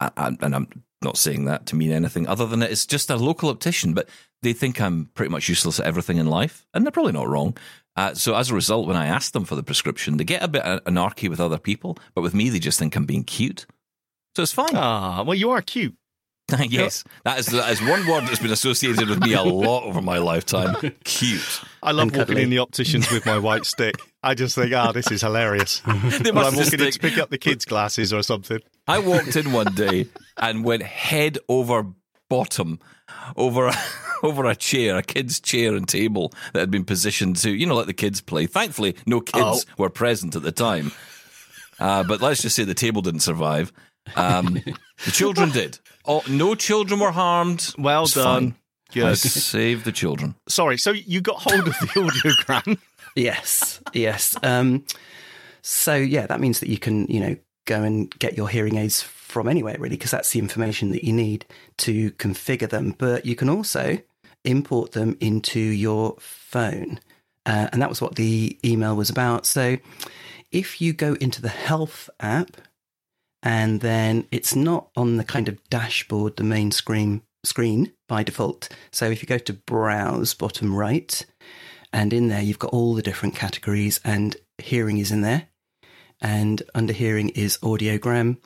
I, 0.00 0.10
I, 0.16 0.28
and 0.40 0.54
I'm 0.54 0.84
not 1.02 1.16
saying 1.16 1.44
that 1.46 1.66
to 1.66 1.76
mean 1.76 1.90
anything 1.92 2.26
other 2.26 2.46
than 2.46 2.62
it's 2.62 2.86
just 2.86 3.10
a 3.10 3.16
local 3.16 3.50
optician, 3.50 3.94
but 3.94 4.08
they 4.42 4.52
think 4.52 4.80
I'm 4.80 5.10
pretty 5.14 5.30
much 5.30 5.48
useless 5.48 5.80
at 5.80 5.86
everything 5.86 6.18
in 6.18 6.26
life, 6.26 6.66
and 6.72 6.84
they're 6.84 6.90
probably 6.92 7.12
not 7.12 7.28
wrong. 7.28 7.56
Uh, 7.98 8.14
so 8.14 8.36
as 8.36 8.48
a 8.48 8.54
result, 8.54 8.86
when 8.86 8.96
I 8.96 9.06
ask 9.06 9.32
them 9.32 9.44
for 9.44 9.56
the 9.56 9.62
prescription, 9.64 10.18
they 10.18 10.24
get 10.24 10.40
a 10.40 10.46
bit 10.46 10.62
anarchy 10.86 11.28
with 11.28 11.40
other 11.40 11.58
people, 11.58 11.98
but 12.14 12.22
with 12.22 12.32
me, 12.32 12.48
they 12.48 12.60
just 12.60 12.78
think 12.78 12.94
I'm 12.94 13.06
being 13.06 13.24
cute. 13.24 13.66
So 14.36 14.44
it's 14.44 14.52
fine. 14.52 14.70
Ah, 14.74 15.24
well, 15.24 15.34
you 15.34 15.50
are 15.50 15.60
cute. 15.60 15.96
yes, 16.68 17.02
that 17.24 17.40
is 17.40 17.46
that 17.46 17.72
is 17.72 17.82
one 17.82 18.06
word 18.06 18.22
that's 18.22 18.38
been 18.38 18.52
associated 18.52 19.08
with 19.08 19.20
me 19.20 19.32
a 19.32 19.42
lot 19.42 19.82
over 19.82 20.00
my 20.00 20.18
lifetime. 20.18 20.76
Cute. 21.04 21.60
I 21.82 21.90
love 21.90 22.06
walking 22.06 22.20
cuddly. 22.20 22.42
in 22.42 22.50
the 22.50 22.60
opticians 22.60 23.10
with 23.10 23.26
my 23.26 23.36
white 23.36 23.66
stick. 23.66 23.96
I 24.22 24.34
just 24.34 24.54
think, 24.54 24.72
ah, 24.72 24.92
this 24.92 25.10
is 25.10 25.20
hilarious. 25.20 25.82
They 25.86 26.30
must 26.30 26.52
I'm 26.52 26.56
just 26.56 26.72
walking 26.72 26.86
in 26.86 26.92
to 26.92 26.98
pick 27.00 27.18
up 27.18 27.28
the 27.28 27.36
kids' 27.36 27.66
glasses 27.66 28.14
or 28.14 28.22
something. 28.22 28.60
I 28.86 29.00
walked 29.00 29.36
in 29.36 29.52
one 29.52 29.74
day 29.74 30.06
and 30.38 30.64
went 30.64 30.84
head 30.84 31.36
over 31.50 31.84
bottom 32.28 32.78
over 33.36 33.66
a, 33.68 33.74
over 34.22 34.44
a 34.46 34.54
chair, 34.56 34.96
a 34.96 35.02
kid's 35.02 35.40
chair 35.40 35.74
and 35.74 35.88
table 35.88 36.32
that 36.52 36.60
had 36.60 36.70
been 36.70 36.84
positioned 36.84 37.36
to, 37.36 37.50
you 37.50 37.66
know, 37.66 37.74
let 37.74 37.86
the 37.86 37.94
kids 37.94 38.20
play. 38.20 38.46
Thankfully, 38.46 38.96
no 39.06 39.20
kids 39.20 39.66
Oh. 39.68 39.72
were 39.78 39.90
present 39.90 40.36
at 40.36 40.42
the 40.42 40.52
time. 40.52 40.92
Uh, 41.78 42.02
but 42.02 42.20
let's 42.20 42.42
just 42.42 42.56
say 42.56 42.64
the 42.64 42.74
table 42.74 43.02
didn't 43.02 43.20
survive. 43.20 43.72
Um, 44.16 44.54
the 45.04 45.10
children 45.12 45.50
did. 45.50 45.78
Oh, 46.04 46.22
no 46.28 46.54
children 46.54 46.98
were 47.00 47.12
harmed. 47.12 47.74
Well 47.78 48.04
It's 48.04 48.14
done. 48.14 48.24
fine. 48.24 48.54
I 48.90 48.94
Good. 48.94 49.16
the 49.84 49.92
children. 49.92 50.34
Sorry, 50.48 50.78
so 50.78 50.92
you 50.92 51.20
got 51.20 51.36
hold 51.42 51.68
of 51.68 51.78
the 51.78 51.86
audiogram. 51.88 52.78
Yes, 53.14 53.80
yes. 53.92 54.34
Um, 54.42 54.84
so 55.60 55.94
yeah, 55.94 56.26
that 56.26 56.40
means 56.40 56.60
that 56.60 56.68
you 56.70 56.78
can, 56.78 57.06
you 57.06 57.20
know, 57.20 57.36
go 57.68 57.82
and 57.82 58.10
get 58.18 58.36
your 58.36 58.48
hearing 58.48 58.76
aids 58.76 59.02
from 59.02 59.48
anywhere 59.48 59.76
really, 59.78 59.96
because 59.96 60.10
that's 60.10 60.30
the 60.32 60.38
information 60.38 60.90
that 60.90 61.04
you 61.04 61.12
need 61.12 61.44
to 61.78 62.10
configure 62.12 62.68
them. 62.68 62.94
But 62.98 63.26
you 63.26 63.36
can 63.36 63.48
also 63.48 63.98
import 64.44 64.92
them 64.92 65.16
into 65.20 65.60
your 65.60 66.16
phone, 66.18 67.00
uh, 67.46 67.68
and 67.72 67.80
that 67.82 67.88
was 67.88 68.00
what 68.00 68.16
the 68.16 68.58
email 68.64 68.96
was 68.96 69.10
about. 69.10 69.46
So 69.46 69.76
if 70.50 70.80
you 70.80 70.92
go 70.92 71.14
into 71.14 71.42
the 71.42 71.48
Health 71.48 72.08
app, 72.20 72.56
and 73.42 73.80
then 73.80 74.26
it's 74.32 74.56
not 74.56 74.88
on 74.96 75.16
the 75.16 75.24
kind 75.24 75.48
of 75.48 75.62
dashboard, 75.70 76.36
the 76.36 76.44
main 76.44 76.72
screen 76.72 77.22
screen 77.44 77.92
by 78.08 78.22
default. 78.22 78.68
So 78.90 79.06
if 79.06 79.22
you 79.22 79.28
go 79.28 79.38
to 79.38 79.52
Browse, 79.52 80.34
bottom 80.34 80.74
right 80.74 81.24
and 81.92 82.12
in 82.12 82.28
there 82.28 82.42
you've 82.42 82.58
got 82.58 82.72
all 82.72 82.94
the 82.94 83.02
different 83.02 83.34
categories 83.34 84.00
and 84.04 84.36
hearing 84.58 84.98
is 84.98 85.12
in 85.12 85.22
there 85.22 85.48
and 86.20 86.62
under 86.74 86.92
hearing 86.92 87.30
is 87.30 87.58
audiogram. 87.58 88.38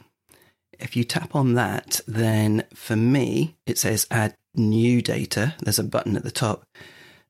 If 0.79 0.97
you 0.97 1.05
tap 1.05 1.35
on 1.35 1.55
that 1.55 2.01
then 2.07 2.65
for 2.75 2.97
me 2.97 3.57
it 3.67 3.79
says 3.79 4.07
add 4.11 4.37
new 4.55 5.01
data. 5.03 5.55
There's 5.61 5.79
a 5.79 5.85
button 5.85 6.17
at 6.17 6.25
the 6.25 6.31
top. 6.31 6.65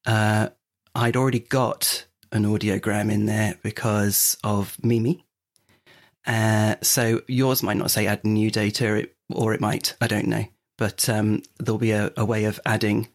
Uh, 0.05 0.49
i'd 0.95 1.17
already 1.17 1.39
got 1.39 2.05
an 2.33 2.45
audiogram 2.45 3.11
in 3.11 3.27
there 3.27 3.57
because 3.63 4.37
of 4.43 4.77
mimi. 4.83 5.25
Uh, 6.27 6.77
so 6.83 7.21
yours 7.29 7.63
might 7.63 7.77
not 7.77 7.91
say 7.91 8.07
add 8.07 8.25
new 8.25 8.51
data 8.51 9.09
or 9.33 9.55
it 9.55 9.61
might 9.61 9.95
i 10.01 10.07
don't 10.07 10.27
know. 10.27 10.45
But 10.79 11.09
um, 11.09 11.43
there'll 11.59 11.79
be 11.79 11.93
a, 11.93 12.13
a 12.17 12.25
way 12.25 12.45
of 12.45 12.59
adding 12.67 13.09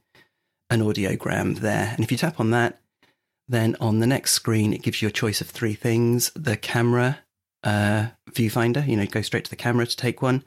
an 0.69 0.81
audiogram 0.81 1.59
there. 1.59 1.91
And 1.95 2.03
if 2.03 2.11
you 2.11 2.17
tap 2.17 2.39
on 2.39 2.51
that, 2.51 2.79
then 3.47 3.75
on 3.79 3.99
the 3.99 4.07
next 4.07 4.31
screen, 4.31 4.73
it 4.73 4.81
gives 4.81 5.01
you 5.01 5.07
a 5.07 5.11
choice 5.11 5.41
of 5.41 5.49
three 5.49 5.73
things 5.73 6.31
the 6.35 6.57
camera 6.57 7.19
uh, 7.63 8.07
viewfinder, 8.31 8.87
you 8.87 8.95
know, 8.95 9.05
go 9.05 9.21
straight 9.21 9.45
to 9.45 9.49
the 9.49 9.55
camera 9.55 9.85
to 9.85 9.95
take 9.95 10.21
one, 10.21 10.43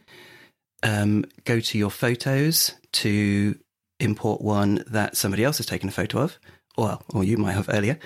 um, 0.82 1.24
go 1.44 1.60
to 1.60 1.78
your 1.78 1.90
photos 1.90 2.74
to 2.92 3.58
import 3.98 4.40
one 4.40 4.84
that 4.86 5.16
somebody 5.16 5.44
else 5.44 5.58
has 5.58 5.66
taken 5.66 5.88
a 5.88 5.92
photo 5.92 6.20
of, 6.20 6.38
or, 6.76 6.98
or 7.12 7.24
you 7.24 7.36
might 7.36 7.52
have 7.52 7.68
earlier, 7.68 7.98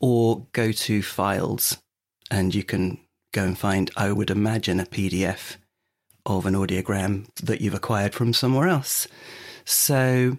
or 0.00 0.46
go 0.52 0.72
to 0.72 1.02
files 1.02 1.78
and 2.30 2.54
you 2.54 2.62
can 2.62 2.98
go 3.32 3.44
and 3.44 3.58
find, 3.58 3.90
I 3.96 4.12
would 4.12 4.30
imagine, 4.30 4.80
a 4.80 4.86
PDF 4.86 5.56
of 6.26 6.46
an 6.46 6.54
audiogram 6.54 7.26
that 7.42 7.60
you've 7.60 7.74
acquired 7.74 8.14
from 8.14 8.32
somewhere 8.32 8.68
else. 8.68 9.08
So, 9.64 10.36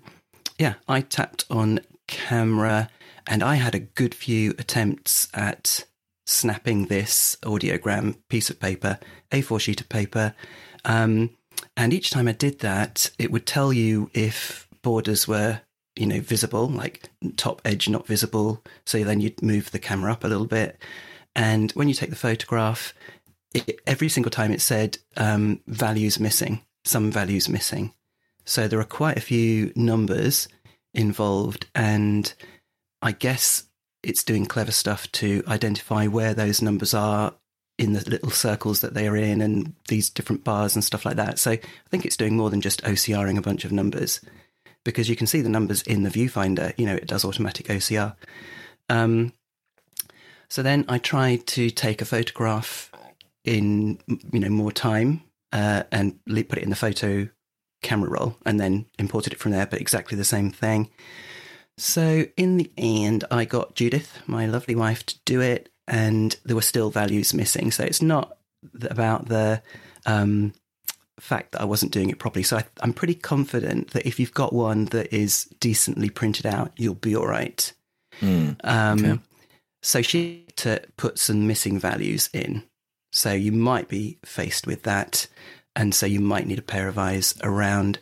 yeah, 0.58 0.76
I 0.88 1.02
tapped 1.02 1.46
on 1.50 1.80
camera 2.08 2.90
and 3.30 3.44
I 3.44 3.56
had 3.56 3.76
a 3.76 3.80
good 3.80 4.16
few 4.16 4.56
attempts 4.58 5.30
at 5.36 5.86
snapping 6.26 6.88
this 6.88 7.38
audiogram 7.44 8.16
piece 8.28 8.50
of 8.50 8.60
paper, 8.60 8.98
A4 9.32 9.62
sheet 9.62 9.82
of 9.82 9.88
paper. 9.88 10.34
Um, 10.84 11.38
and 11.78 11.94
each 11.94 12.10
time 12.10 12.28
I 12.28 12.32
did 12.32 12.60
that, 12.60 13.12
it 13.20 13.32
would 13.32 13.46
tell 13.46 13.72
you 13.72 14.10
if 14.16 14.68
borders 14.82 15.28
were, 15.28 15.62
you 15.96 16.08
know, 16.08 16.22
visible, 16.22 16.68
like 16.68 17.08
top 17.38 17.62
edge 17.64 17.88
not 17.88 18.08
visible. 18.08 18.64
So 18.88 19.04
then 19.04 19.22
you'd 19.22 19.44
move 19.44 19.70
the 19.70 19.80
camera 19.80 20.12
up 20.12 20.24
a 20.24 20.28
little 20.28 20.48
bit. 20.48 20.82
And 21.36 21.72
when 21.74 21.88
you 21.88 21.94
take 21.94 22.10
the 22.10 22.16
photograph, 22.16 22.96
it, 23.54 23.80
every 23.86 24.10
single 24.10 24.32
time 24.32 24.52
it 24.52 24.62
said 24.62 24.98
um, 25.18 25.62
values 25.68 26.20
missing, 26.20 26.64
some 26.84 27.12
values 27.12 27.48
missing. 27.48 27.94
So 28.46 28.68
there 28.68 28.80
are 28.80 28.86
quite 28.86 29.18
a 29.18 29.22
few 29.22 29.72
numbers 29.76 30.48
involved, 30.96 31.68
and 31.76 32.34
I 33.02 33.12
guess 33.12 33.64
it's 34.04 34.24
doing 34.24 34.46
clever 34.46 34.72
stuff 34.72 35.12
to 35.14 35.44
identify 35.48 36.08
where 36.08 36.34
those 36.34 36.62
numbers 36.62 36.94
are 36.94 37.34
in 37.78 37.94
the 37.94 38.10
little 38.10 38.30
circles 38.30 38.82
that 38.82 38.94
they 38.94 39.08
are 39.08 39.16
in 39.16 39.42
and 39.42 39.74
these 39.88 40.10
different 40.10 40.44
bars 40.44 40.76
and 40.76 40.84
stuff 40.84 41.06
like 41.06 41.16
that. 41.16 41.40
So 41.40 41.52
I 41.52 41.60
think 41.90 42.06
it's 42.06 42.18
doing 42.18 42.36
more 42.36 42.50
than 42.50 42.62
just 42.62 42.84
OCRing 42.84 43.38
a 43.38 43.42
bunch 43.42 43.64
of 43.64 43.72
numbers 43.72 44.20
because 44.84 45.10
you 45.10 45.16
can 45.16 45.28
see 45.28 45.42
the 45.42 45.50
numbers 45.50 45.82
in 45.84 46.04
the 46.04 46.10
viewfinder. 46.10 46.74
You 46.78 46.86
know, 46.86 46.96
it 46.96 47.08
does 47.08 47.24
automatic 47.24 47.68
OCR. 47.68 48.16
Um, 48.90 49.34
so 50.50 50.62
then 50.62 50.84
I 50.90 50.98
tried 50.98 51.48
to 51.48 51.70
take 51.70 52.02
a 52.02 52.06
photograph 52.06 52.92
in 53.46 54.00
you 54.32 54.40
know 54.40 54.50
more 54.50 54.72
time 54.72 55.24
uh, 55.54 55.84
and 55.92 56.20
put 56.26 56.58
it 56.58 56.64
in 56.64 56.70
the 56.70 56.76
photo 56.76 57.30
camera 57.82 58.10
roll 58.10 58.36
and 58.46 58.60
then 58.60 58.86
imported 58.98 59.34
it 59.34 59.40
from 59.40 59.52
there, 59.52 59.66
but 59.66 59.80
exactly 59.80 60.18
the 60.18 60.26
same 60.26 60.52
thing. 60.52 60.90
So 61.80 62.26
in 62.36 62.58
the 62.58 62.72
end, 62.78 63.24
I 63.32 63.46
got 63.46 63.76
Judith, 63.76 64.22
my 64.28 64.46
lovely 64.46 64.76
wife, 64.76 65.06
to 65.08 65.16
do 65.26 65.42
it, 65.42 65.70
and 65.88 66.36
there 66.44 66.56
were 66.56 66.62
still 66.62 66.90
values 66.90 67.34
missing. 67.34 67.72
So 67.72 67.84
it's 67.84 68.02
not 68.02 68.38
about 68.84 69.28
the 69.28 69.62
um, 70.06 70.54
fact 71.20 71.54
that 71.54 71.62
I 71.62 71.66
wasn't 71.66 71.94
doing 71.94 72.10
it 72.10 72.20
properly. 72.20 72.44
So 72.44 72.58
I, 72.58 72.66
I'm 72.82 72.94
pretty 72.94 73.16
confident 73.16 73.92
that 73.92 74.06
if 74.06 74.20
you've 74.20 74.34
got 74.34 74.54
one 74.54 74.86
that 74.86 75.14
is 75.16 75.46
decently 75.60 76.10
printed 76.10 76.46
out, 76.46 76.72
you'll 76.76 76.96
be 76.96 77.16
all 77.16 77.28
right. 77.28 77.72
Hmm. 78.20 78.52
Um, 78.64 79.06
Okay. 79.06 79.20
So 79.82 80.02
she 80.02 80.46
to 80.58 80.82
put 80.98 81.18
some 81.18 81.48
missing 81.48 81.80
values 81.80 82.30
in. 82.34 82.64
So 83.14 83.32
you 83.32 83.54
might 83.54 83.88
be 83.88 84.18
faced 84.26 84.68
with 84.68 84.84
that. 84.84 85.28
And 85.76 85.96
so 85.96 86.06
you 86.06 86.20
might 86.20 86.48
need 86.48 86.60
a 86.60 86.64
pair 86.64 86.90
of 86.90 86.98
eyes 86.98 87.34
around. 87.42 88.00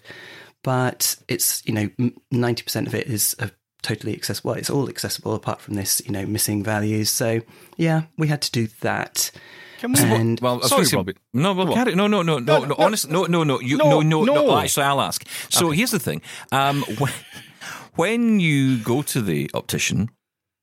But 0.63 1.17
it's, 1.27 1.61
you 1.67 1.73
know, 1.73 1.87
90% 2.33 2.87
of 2.87 2.95
it 2.95 3.05
is 3.05 3.35
uh, 3.37 3.49
totally 3.81 4.13
accessible. 4.13 4.49
Well, 4.51 4.57
it's 4.59 4.69
all 4.69 4.89
accessible 4.89 5.33
apart 5.35 5.61
from 5.61 5.75
this, 5.75 6.01
you 6.05 6.11
know, 6.11 6.25
missing 6.25 6.63
values. 6.63 7.09
So 7.09 7.41
yeah, 7.77 8.03
we 8.17 8.27
had 8.27 8.41
to 8.43 8.51
do 8.51 8.67
that. 8.81 9.31
Can 9.79 9.93
we? 9.93 9.99
And 10.01 10.39
Well, 10.39 10.53
I 10.53 10.57
was 10.57 10.69
Sorry, 10.69 10.79
gonna 10.79 10.89
say- 10.89 10.97
Robin. 10.97 11.15
No, 11.33 11.53
well, 11.53 11.73
carry, 11.73 11.93
no, 11.95 12.07
no, 12.07 12.23
no, 12.23 12.39
no, 12.39 12.59
No, 12.59 12.59
no, 12.61 12.65
no. 12.69 12.75
Honestly, 12.79 13.11
no, 13.11 13.25
no, 13.25 13.43
no. 13.43 13.59
You, 13.59 13.77
No, 13.77 13.89
no, 13.89 14.01
no, 14.01 14.23
no, 14.25 14.33
no. 14.47 14.57
Actually, 14.57 14.83
I'll 14.85 15.01
ask. 15.01 15.23
So 15.49 15.69
here's 15.71 15.91
the 15.91 15.99
thing. 15.99 16.21
Um, 16.51 16.81
when, 16.97 17.13
when 17.95 18.39
you 18.39 18.79
go 18.79 19.01
to 19.03 19.21
the 19.21 19.49
optician 19.53 20.09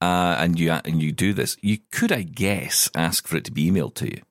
uh, 0.00 0.36
and 0.38 0.58
you 0.58 0.72
and 0.72 1.00
you 1.00 1.12
do 1.12 1.32
this, 1.32 1.56
you 1.62 1.78
could, 1.92 2.10
I 2.12 2.22
guess, 2.22 2.90
ask 2.94 3.28
for 3.28 3.36
it 3.36 3.44
to 3.44 3.52
be 3.52 3.70
emailed 3.70 3.94
to 3.96 4.06
you 4.06 4.22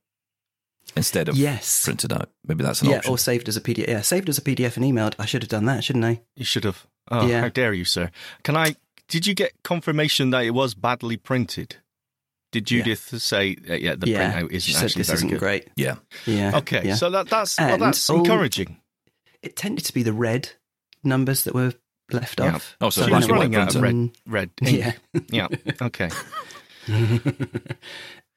instead 0.95 1.29
of 1.29 1.35
Yes. 1.37 1.85
printed 1.85 2.11
out. 2.13 2.29
Maybe 2.45 2.63
that's 2.63 2.81
an 2.81 2.89
yeah, 2.89 2.97
option. 2.97 3.11
or 3.13 3.17
saved 3.17 3.47
as 3.47 3.55
a 3.57 3.61
PDF. 3.61 3.87
Yeah, 3.87 4.01
saved 4.01 4.27
as 4.29 4.37
a 4.37 4.41
PDF 4.41 4.75
and 4.77 4.85
emailed. 4.85 5.13
I 5.17 5.25
should 5.25 5.43
have 5.43 5.49
done 5.49 5.65
that, 5.65 5.83
shouldn't 5.85 6.05
I? 6.05 6.21
You 6.35 6.45
should 6.45 6.65
have. 6.65 6.85
Oh, 7.11 7.27
Yeah. 7.27 7.41
how 7.41 7.49
dare 7.49 7.73
you, 7.73 7.85
sir? 7.85 8.09
Can 8.43 8.55
I? 8.55 8.75
Did 9.07 9.27
you 9.27 9.33
get 9.35 9.51
confirmation 9.63 10.29
that 10.31 10.45
it 10.45 10.51
was 10.51 10.73
badly 10.73 11.17
printed? 11.17 11.77
Did 12.51 12.65
Judith 12.67 13.19
say, 13.21 13.57
uh, 13.69 13.73
yeah, 13.73 13.95
the 13.95 14.09
yeah, 14.09 14.31
printout 14.41 14.51
isn't 14.51 14.73
said 14.73 14.85
actually 14.85 14.99
this 14.99 15.07
very 15.07 15.17
isn't 15.17 15.29
good? 15.29 15.39
great. 15.39 15.69
yeah. 15.75 15.95
Yeah. 16.27 16.57
Okay, 16.57 16.81
yeah. 16.85 16.95
so 16.95 17.09
that, 17.09 17.27
that's 17.27 17.59
well, 17.59 17.77
that's 17.79 18.07
all- 18.09 18.19
encouraging. 18.19 18.77
it 19.41 19.55
tended 19.55 19.85
to 19.85 19.93
be 19.93 20.03
the 20.03 20.13
red 20.13 20.49
numbers 21.03 21.43
that 21.45 21.55
were 21.55 21.73
left 22.11 22.39
Yeah. 22.39 22.55
off. 22.55 22.77
Oh, 22.79 22.91
so 22.91 23.01
I 23.03 23.07
She 23.07 23.11
was 23.13 23.27
running 23.29 23.55
out 23.55 23.73
of 23.75 23.81
red, 23.81 23.93
Mm, 23.95 24.13
red 24.27 24.49
ink. 24.61 24.77
Yeah. 24.77 24.93
Yeah. 25.29 25.47
Okay. 25.81 26.09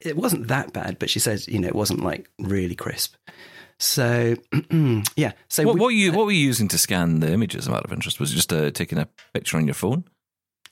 it 0.01 0.15
wasn't 0.15 0.47
that 0.47 0.73
bad, 0.73 0.97
but 0.99 1.09
she 1.09 1.19
says, 1.19 1.47
you 1.47 1.59
know, 1.59 1.67
it 1.67 1.75
wasn't 1.75 2.03
like 2.03 2.29
really 2.39 2.75
crisp. 2.75 3.15
So, 3.79 4.35
yeah. 5.15 5.33
So, 5.49 5.63
What, 5.63 5.75
we- 5.75 5.79
what, 5.79 5.85
were 5.87 5.91
you, 5.91 6.11
what 6.13 6.25
were 6.25 6.31
you 6.31 6.39
using 6.45 6.67
to 6.69 6.77
scan 6.77 7.19
the 7.19 7.31
images 7.31 7.67
I'm 7.67 7.73
out 7.73 7.85
of 7.85 7.93
interest? 7.93 8.19
Was 8.19 8.31
it 8.31 8.35
just 8.35 8.51
uh, 8.53 8.71
taking 8.71 8.97
a 8.97 9.07
picture 9.33 9.57
on 9.57 9.65
your 9.65 9.73
phone? 9.75 10.03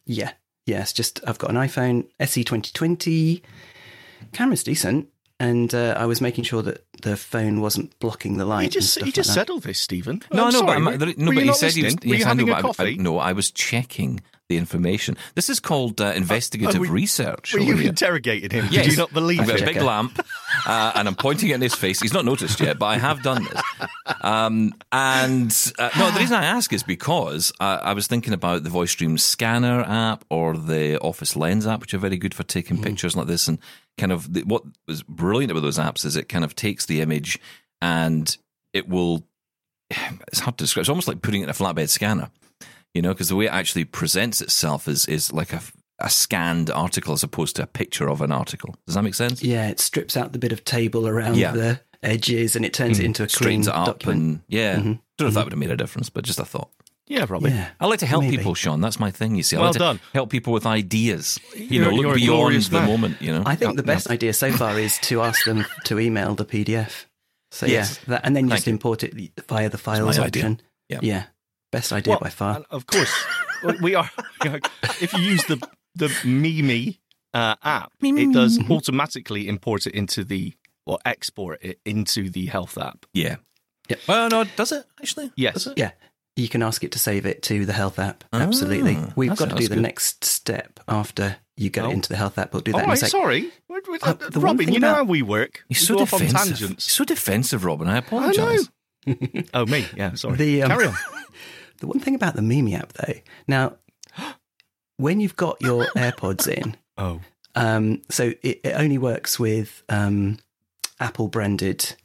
yeah, 0.06 0.32
yeah. 0.66 0.84
Just 0.86 1.20
I've 1.28 1.38
got 1.38 1.50
an 1.52 1.56
iPhone 1.58 2.08
SE 2.20 2.44
2020. 2.44 3.42
Camera's 4.34 4.64
decent, 4.64 5.08
and 5.40 5.74
uh, 5.74 5.96
I 5.98 6.06
was 6.08 6.20
making 6.22 6.44
sure 6.46 6.62
that 6.64 6.84
the 7.04 7.16
phone 7.16 7.62
wasn't 7.62 7.98
blocking 8.00 8.38
the 8.38 8.46
light. 8.46 8.62
You 8.62 8.66
and 8.66 8.72
just 8.74 8.92
stuff 8.94 9.06
you 9.06 9.12
just 9.12 9.30
like 9.30 9.36
that. 9.36 9.42
said 9.48 9.50
all 9.52 9.60
this, 9.60 9.80
Steven. 9.80 10.22
No, 10.34 10.46
I'm 10.48 10.54
no, 10.54 10.60
sorry. 10.60 10.66
but, 10.66 10.74
I'm, 10.78 10.84
no, 10.84 10.92
were 10.92 10.98
but 11.08 11.16
you 11.36 11.40
he 11.42 11.46
not 11.46 11.56
said 11.58 11.74
he 11.74 11.84
was. 11.84 11.94
listening? 11.94 12.10
Were 12.10 12.16
you 12.16 12.20
yes, 12.20 12.28
I 12.28 12.34
know, 12.34 12.44
a 12.44 12.46
but 12.48 12.54
I- 12.56 12.58
I- 12.58 12.62
coffee? 12.62 12.96
no, 12.98 13.18
I 13.20 13.34
was 13.34 13.52
checking 13.52 14.22
the 14.50 14.58
information. 14.58 15.18
This 15.34 15.50
is 15.50 15.60
called 15.60 16.00
uh, 16.00 16.14
investigative 16.16 16.80
we- 16.80 16.90
research. 16.90 17.54
Were 17.54 17.60
you 17.60 17.74
Olivia. 17.74 17.90
interrogating 17.90 18.50
him? 18.52 18.68
Yes. 18.70 18.86
Did 18.86 18.92
you 18.92 18.98
not 18.98 19.14
believe 19.14 19.42
I've 19.42 19.48
got 19.48 19.62
a 19.62 19.66
big 19.66 19.82
lamp, 19.82 20.24
uh, 20.68 20.92
and 20.96 21.08
I'm 21.08 21.16
pointing 21.16 21.50
it 21.50 21.56
in 21.56 21.62
his 21.62 21.74
face. 21.74 22.00
He's 22.00 22.14
not 22.14 22.26
noticed 22.26 22.60
yet, 22.60 22.78
but 22.78 22.86
I 22.86 22.98
have 22.98 23.24
done 23.24 23.44
this. 23.46 23.62
Um, 24.22 24.74
and 24.92 25.74
uh, 25.80 25.90
no, 25.98 26.12
the 26.12 26.20
reason 26.20 26.36
I 26.36 26.46
ask 26.46 26.72
is 26.74 26.84
because 26.84 27.52
uh, 27.60 27.80
I 27.82 27.94
was 27.94 28.08
thinking 28.08 28.34
about 28.34 28.64
the 28.64 28.70
Voice 28.70 28.94
Dream 28.94 29.18
Scanner 29.18 29.82
app 29.82 30.26
or 30.30 30.56
the 30.58 31.00
Office 31.00 31.36
Lens 31.36 31.66
app, 31.66 31.82
which 31.82 31.94
are 31.94 32.00
very 32.00 32.18
good 32.18 32.34
for 32.34 32.44
taking 32.44 32.82
pictures 32.82 33.16
like 33.16 33.28
this. 33.28 33.48
And 33.48 33.58
kind 33.98 34.12
of 34.12 34.32
the, 34.34 34.44
what 34.44 34.64
was 34.88 35.02
brilliant 35.04 35.52
about 35.52 35.62
those 35.62 35.80
apps 35.80 36.06
is 36.06 36.16
it 36.16 36.30
kind 36.30 36.44
of 36.44 36.54
takes 36.56 36.86
the 36.86 37.02
image 37.02 37.40
and 37.82 38.38
it 38.74 38.88
will. 38.88 39.24
It's 40.28 40.40
hard 40.40 40.58
to 40.58 40.64
describe. 40.64 40.82
It's 40.82 40.90
almost 40.90 41.08
like 41.08 41.22
putting 41.22 41.42
it 41.42 41.46
in 41.46 41.50
a 41.50 41.54
flatbed 41.54 41.90
scanner, 41.90 42.30
you 42.96 43.02
know, 43.04 43.14
because 43.14 43.30
the 43.30 43.36
way 43.36 43.46
it 43.46 43.54
actually 43.54 43.86
presents 43.86 44.42
itself 44.42 44.88
is 44.88 45.06
is 45.06 45.32
like 45.32 45.54
a 45.54 45.62
a 46.00 46.10
scanned 46.10 46.70
article 46.70 47.14
as 47.14 47.24
opposed 47.24 47.56
to 47.56 47.64
a 47.64 47.68
picture 47.68 48.10
of 48.10 48.22
an 48.22 48.32
article. 48.32 48.76
Does 48.86 48.96
that 48.96 49.04
make 49.04 49.14
sense? 49.16 49.42
Yeah, 49.44 49.70
it 49.70 49.80
strips 49.80 50.18
out 50.18 50.34
the 50.34 50.40
bit 50.40 50.52
of 50.52 50.66
table 50.66 51.08
around 51.08 51.38
Yeah. 51.38 51.52
the 51.52 51.80
edges 52.04 52.56
and 52.58 52.66
it 52.66 52.74
turns 52.74 53.00
it 53.00 53.06
into 53.06 53.24
a 53.24 53.28
clean 53.28 53.64
Straightens 53.64 53.68
it 53.68 53.74
up 53.76 53.86
document. 53.86 54.22
and 54.22 54.40
yeah. 54.50 54.76
Mhm. 54.76 55.00
Don't 55.18 55.22
know 55.22 55.28
if 55.28 55.34
that 55.36 55.46
would 55.46 55.54
have 55.54 55.60
made 55.60 55.72
a 55.72 55.78
difference, 55.78 56.10
but 56.10 56.26
just 56.26 56.38
a 56.40 56.44
thought. 56.46 56.70
Yeah, 57.08 57.26
probably. 57.26 57.52
yeah. 57.52 57.70
I 57.80 57.86
like 57.86 58.00
to 58.00 58.06
help 58.08 58.24
Maybe. 58.24 58.38
people, 58.38 58.56
Shaun. 58.56 58.82
That's 58.82 59.00
my 59.00 59.10
thing. 59.12 59.36
You 59.36 59.44
see, 59.44 59.56
I 59.56 59.60
Well 59.60 59.70
like 59.70 59.74
to 59.74 59.80
done. 59.80 60.00
help 60.14 60.30
people 60.32 60.52
with 60.52 60.66
ideas. 60.66 61.40
You 61.56 61.64
You're- 61.70 61.86
know, 61.86 61.92
look 61.96 62.04
you're 62.06 62.16
beyond 62.16 62.62
the 62.64 62.80
man. 62.80 62.88
moment. 62.90 63.22
You 63.22 63.32
know, 63.32 63.44
I 63.46 63.56
think 63.56 63.72
Yeah, 63.72 63.76
the 63.78 63.84
best 63.84 64.10
idea 64.10 64.34
so 64.34 64.52
far 64.52 64.78
is 64.80 64.98
to 65.04 65.22
ask 65.22 65.46
them 65.46 65.66
to 65.86 65.98
email 66.00 66.36
the 66.36 66.46
PDF. 66.46 67.06
So 67.52 67.68
Yes. 67.68 68.00
yeah, 68.02 68.16
that, 68.16 68.22
and 68.26 68.36
then 68.36 68.50
Thank 68.50 68.58
just 68.58 68.68
you. 68.68 68.74
import 68.74 69.04
it 69.04 69.14
via 69.48 69.70
the 69.70 69.78
files 69.78 70.18
my 70.18 70.26
idea. 70.26 70.44
option. 70.44 70.62
Yeah. 70.90 71.00
yeah, 71.02 71.24
best 71.78 71.92
idea 71.94 72.12
Well, 72.12 72.20
by 72.20 72.30
far. 72.30 72.56
and 72.58 72.66
of 72.72 72.86
course, 72.88 73.14
we 73.82 73.96
are. 73.96 74.10
if 75.02 75.14
you 75.14 75.20
use 75.34 75.44
the 75.46 75.58
the 75.96 76.10
Mimi 76.24 77.00
uh, 77.34 77.56
app, 77.64 77.92
it 78.02 78.34
does 78.34 78.60
automatically 78.70 79.48
import 79.48 79.88
it 79.88 79.94
into 79.94 80.24
the 80.24 80.54
or 80.86 81.00
export 81.06 81.64
it 81.64 81.80
into 81.86 82.30
the 82.30 82.46
health 82.48 82.78
app. 82.78 83.06
yeah. 83.14 83.36
Yep. 83.90 84.00
Well, 84.08 84.30
no, 84.30 84.44
does 84.56 84.72
it 84.72 84.84
actually? 85.00 85.32
Yes. 85.36 85.68
It? 85.68 85.78
Yeah, 85.78 85.92
you 86.36 86.50
can 86.50 86.64
ask 86.64 86.84
it 86.84 86.92
to 86.94 87.00
save 87.00 87.26
it 87.28 87.44
to 87.44 87.66
the 87.68 87.74
health 87.74 88.00
app. 88.00 88.24
Absolutely, 88.34 88.96
Ah, 88.98 89.14
we've 89.16 89.36
got 89.36 89.50
to 89.52 89.56
do 89.56 89.68
the 89.68 89.76
good. 89.76 89.84
next 89.84 90.24
step 90.26 90.80
after 90.88 91.36
you 91.56 91.70
get 91.70 91.86
Oh. 91.86 91.92
into 91.92 92.10
the 92.10 92.16
health 92.18 92.38
app. 92.40 92.52
We'll 92.52 92.64
do 92.64 92.72
that 92.72 92.78
All 92.80 92.84
in 92.86 92.90
right, 92.90 92.98
sec. 92.98 93.10
sorry, 93.10 93.42
We're- 93.70 93.82
we're- 93.88 94.00
Uh, 94.02 94.14
the 94.14 94.40
Robin. 94.40 94.72
You 94.74 94.80
know 94.80 94.90
about- 94.90 94.98
how 94.98 95.04
we 95.04 95.22
work. 95.22 95.64
He's 95.70 95.82
We 95.82 95.86
so 95.86 95.96
go 95.96 96.02
off 96.02 96.14
on 96.16 96.20
defensive. 96.22 96.50
He's 96.50 96.60
tangents. 96.60 96.92
so 96.92 97.04
defensive, 97.06 97.64
Robin. 97.64 97.88
I 97.88 97.98
apologise. 97.98 98.70
Oh, 99.54 99.66
me. 99.68 99.86
Yeah, 99.96 100.16
sorry. 100.16 100.38
The, 100.38 100.64
um, 100.64 100.70
Carry 100.72 100.88
on. 100.88 100.96
The 101.80 101.88
one 101.88 102.00
thing 102.00 102.16
about 102.16 102.36
the 102.36 102.42
Mimi 102.42 102.76
app, 102.76 102.94
though, 102.94 103.14
now 103.48 103.76
when 104.98 105.20
you've 105.20 105.36
got 105.36 105.62
your 105.62 105.86
AirPods 105.96 106.48
in, 106.48 106.76
Oh, 106.98 107.20
um, 107.56 108.02
so 108.10 108.34
it, 108.42 108.62
it 108.64 108.74
only 108.76 108.98
works 108.98 109.38
with 109.38 109.84
um, 109.90 110.38
Apple 111.00 111.28
branded 111.28 111.96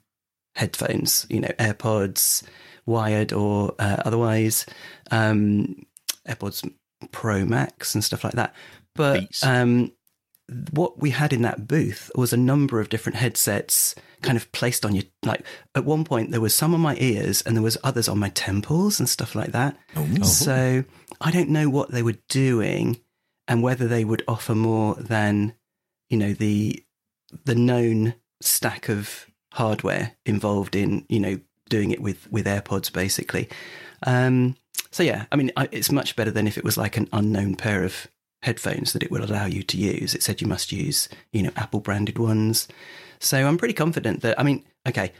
headphones, 0.56 1.26
you 1.30 1.40
know, 1.40 1.52
AirPods, 1.58 2.42
wired 2.86 3.32
or 3.32 3.74
uh, 3.78 4.02
otherwise, 4.04 4.66
um, 5.10 5.86
AirPods 6.28 6.68
Pro 7.12 7.44
Max 7.44 7.94
and 7.94 8.02
stuff 8.02 8.24
like 8.24 8.34
that. 8.34 8.54
But 8.94 9.28
um, 9.44 9.92
what 10.72 11.00
we 11.00 11.10
had 11.10 11.32
in 11.32 11.42
that 11.42 11.68
booth 11.68 12.10
was 12.14 12.32
a 12.32 12.36
number 12.36 12.80
of 12.80 12.88
different 12.88 13.16
headsets 13.16 13.94
kind 14.22 14.36
of 14.36 14.50
placed 14.52 14.84
on 14.84 14.94
you. 14.94 15.02
Like 15.24 15.44
at 15.74 15.84
one 15.84 16.04
point, 16.04 16.30
there 16.30 16.40
was 16.40 16.54
some 16.54 16.74
on 16.74 16.80
my 16.80 16.96
ears 16.98 17.42
and 17.42 17.56
there 17.56 17.62
was 17.62 17.78
others 17.84 18.08
on 18.08 18.18
my 18.18 18.30
temples 18.30 18.98
and 18.98 19.08
stuff 19.08 19.34
like 19.34 19.52
that. 19.52 19.76
Oh. 19.96 20.22
So 20.22 20.84
I 21.20 21.30
don't 21.30 21.50
know 21.50 21.68
what 21.68 21.90
they 21.90 22.02
were 22.02 22.18
doing 22.28 23.00
and 23.48 23.62
whether 23.62 23.86
they 23.86 24.04
would 24.04 24.22
offer 24.26 24.54
more 24.54 24.94
than, 24.94 25.54
you 26.08 26.16
know, 26.16 26.32
the 26.32 26.84
the 27.44 27.54
known 27.54 28.14
stack 28.40 28.88
of 28.88 29.26
hardware 29.52 30.16
involved 30.26 30.74
in, 30.74 31.06
you 31.08 31.20
know, 31.20 31.40
doing 31.68 31.90
it 31.90 32.00
with 32.00 32.30
with 32.30 32.46
AirPods 32.46 32.92
basically. 32.92 33.48
Um, 34.02 34.56
so 34.90 35.02
yeah, 35.02 35.26
I 35.30 35.36
mean, 35.36 35.52
I, 35.56 35.68
it's 35.70 35.92
much 35.92 36.16
better 36.16 36.30
than 36.30 36.46
if 36.46 36.58
it 36.58 36.64
was 36.64 36.76
like 36.76 36.96
an 36.96 37.08
unknown 37.12 37.54
pair 37.54 37.84
of 37.84 38.08
headphones 38.42 38.92
that 38.92 39.02
it 39.02 39.10
will 39.10 39.24
allow 39.24 39.46
you 39.46 39.62
to 39.62 39.76
use. 39.76 40.14
It 40.14 40.22
said 40.22 40.40
you 40.40 40.46
must 40.46 40.72
use, 40.72 41.08
you 41.32 41.42
know, 41.42 41.50
Apple 41.56 41.80
branded 41.80 42.18
ones. 42.18 42.68
So 43.18 43.46
I'm 43.46 43.58
pretty 43.58 43.74
confident 43.74 44.22
that 44.22 44.38
I 44.38 44.42
mean, 44.42 44.64
okay, 44.88 45.12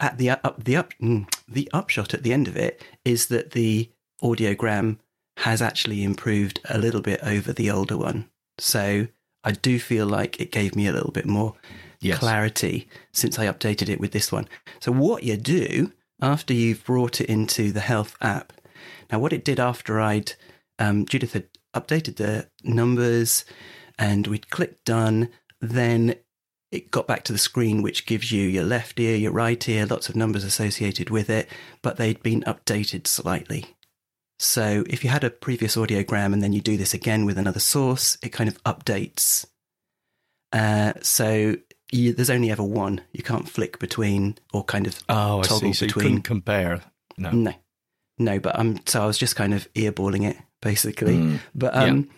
at 0.00 0.18
the 0.18 0.30
up 0.30 0.62
the 0.62 0.76
up 0.76 0.92
mm, 1.00 1.26
the 1.48 1.70
upshot 1.72 2.12
at 2.14 2.22
the 2.22 2.32
end 2.32 2.48
of 2.48 2.56
it 2.56 2.82
is 3.04 3.26
that 3.26 3.52
the 3.52 3.90
audiogram 4.22 4.98
has 5.38 5.60
actually 5.60 6.02
improved 6.02 6.60
a 6.68 6.78
little 6.78 7.00
bit 7.02 7.20
over 7.22 7.52
the 7.52 7.70
older 7.70 7.96
one. 7.96 8.28
So 8.58 9.08
I 9.44 9.52
do 9.52 9.78
feel 9.78 10.06
like 10.06 10.40
it 10.40 10.50
gave 10.52 10.74
me 10.74 10.86
a 10.86 10.92
little 10.92 11.12
bit 11.12 11.26
more 11.26 11.54
Yes. 12.00 12.18
clarity 12.18 12.88
since 13.12 13.38
I 13.38 13.46
updated 13.46 13.88
it 13.88 13.98
with 13.98 14.12
this 14.12 14.30
one. 14.30 14.48
So 14.80 14.92
what 14.92 15.22
you 15.22 15.36
do 15.38 15.92
after 16.20 16.52
you've 16.52 16.84
brought 16.84 17.20
it 17.22 17.28
into 17.28 17.72
the 17.72 17.80
health 17.80 18.16
app. 18.20 18.52
Now 19.10 19.18
what 19.18 19.32
it 19.32 19.44
did 19.44 19.58
after 19.58 19.98
I'd 20.00 20.32
um, 20.78 21.06
Judith 21.06 21.32
had 21.32 21.48
updated 21.80 22.16
the 22.16 22.48
numbers 22.64 23.44
and 23.98 24.26
we'd 24.26 24.50
clicked 24.50 24.84
done, 24.84 25.28
then 25.60 26.14
it 26.72 26.90
got 26.90 27.06
back 27.06 27.22
to 27.24 27.32
the 27.32 27.38
screen 27.38 27.82
which 27.82 28.06
gives 28.06 28.32
you 28.32 28.42
your 28.42 28.64
left 28.64 28.98
ear, 28.98 29.16
your 29.16 29.32
right 29.32 29.68
ear, 29.68 29.86
lots 29.86 30.08
of 30.08 30.16
numbers 30.16 30.44
associated 30.44 31.10
with 31.10 31.30
it, 31.30 31.48
but 31.82 31.96
they'd 31.96 32.22
been 32.22 32.42
updated 32.42 33.06
slightly. 33.06 33.76
So 34.38 34.84
if 34.88 35.02
you 35.02 35.10
had 35.10 35.24
a 35.24 35.30
previous 35.30 35.76
audiogram 35.76 36.32
and 36.32 36.42
then 36.42 36.52
you 36.52 36.60
do 36.60 36.76
this 36.76 36.92
again 36.92 37.24
with 37.24 37.38
another 37.38 37.60
source, 37.60 38.18
it 38.22 38.30
kind 38.30 38.48
of 38.48 38.62
updates. 38.64 39.46
Uh, 40.52 40.92
so 41.00 41.56
you, 41.90 42.12
there's 42.12 42.30
only 42.30 42.50
ever 42.50 42.62
one. 42.62 43.00
You 43.12 43.22
can't 43.22 43.48
flick 43.48 43.78
between 43.78 44.36
or 44.52 44.64
kind 44.64 44.86
of 44.86 45.02
Oh, 45.08 45.40
I 45.40 45.42
see. 45.42 45.48
toggle 45.48 45.74
So 45.74 45.84
you 45.86 45.92
couldn't 45.92 46.22
compare. 46.22 46.82
No. 47.16 47.30
No, 47.30 47.54
no. 48.18 48.38
But 48.38 48.58
um, 48.58 48.80
so 48.86 49.02
I 49.02 49.06
was 49.06 49.16
just 49.16 49.36
kind 49.36 49.54
of 49.54 49.72
earballing 49.74 50.28
it 50.28 50.36
basically. 50.66 51.16
Mm. 51.16 51.38
But 51.54 51.76
um, 51.76 52.08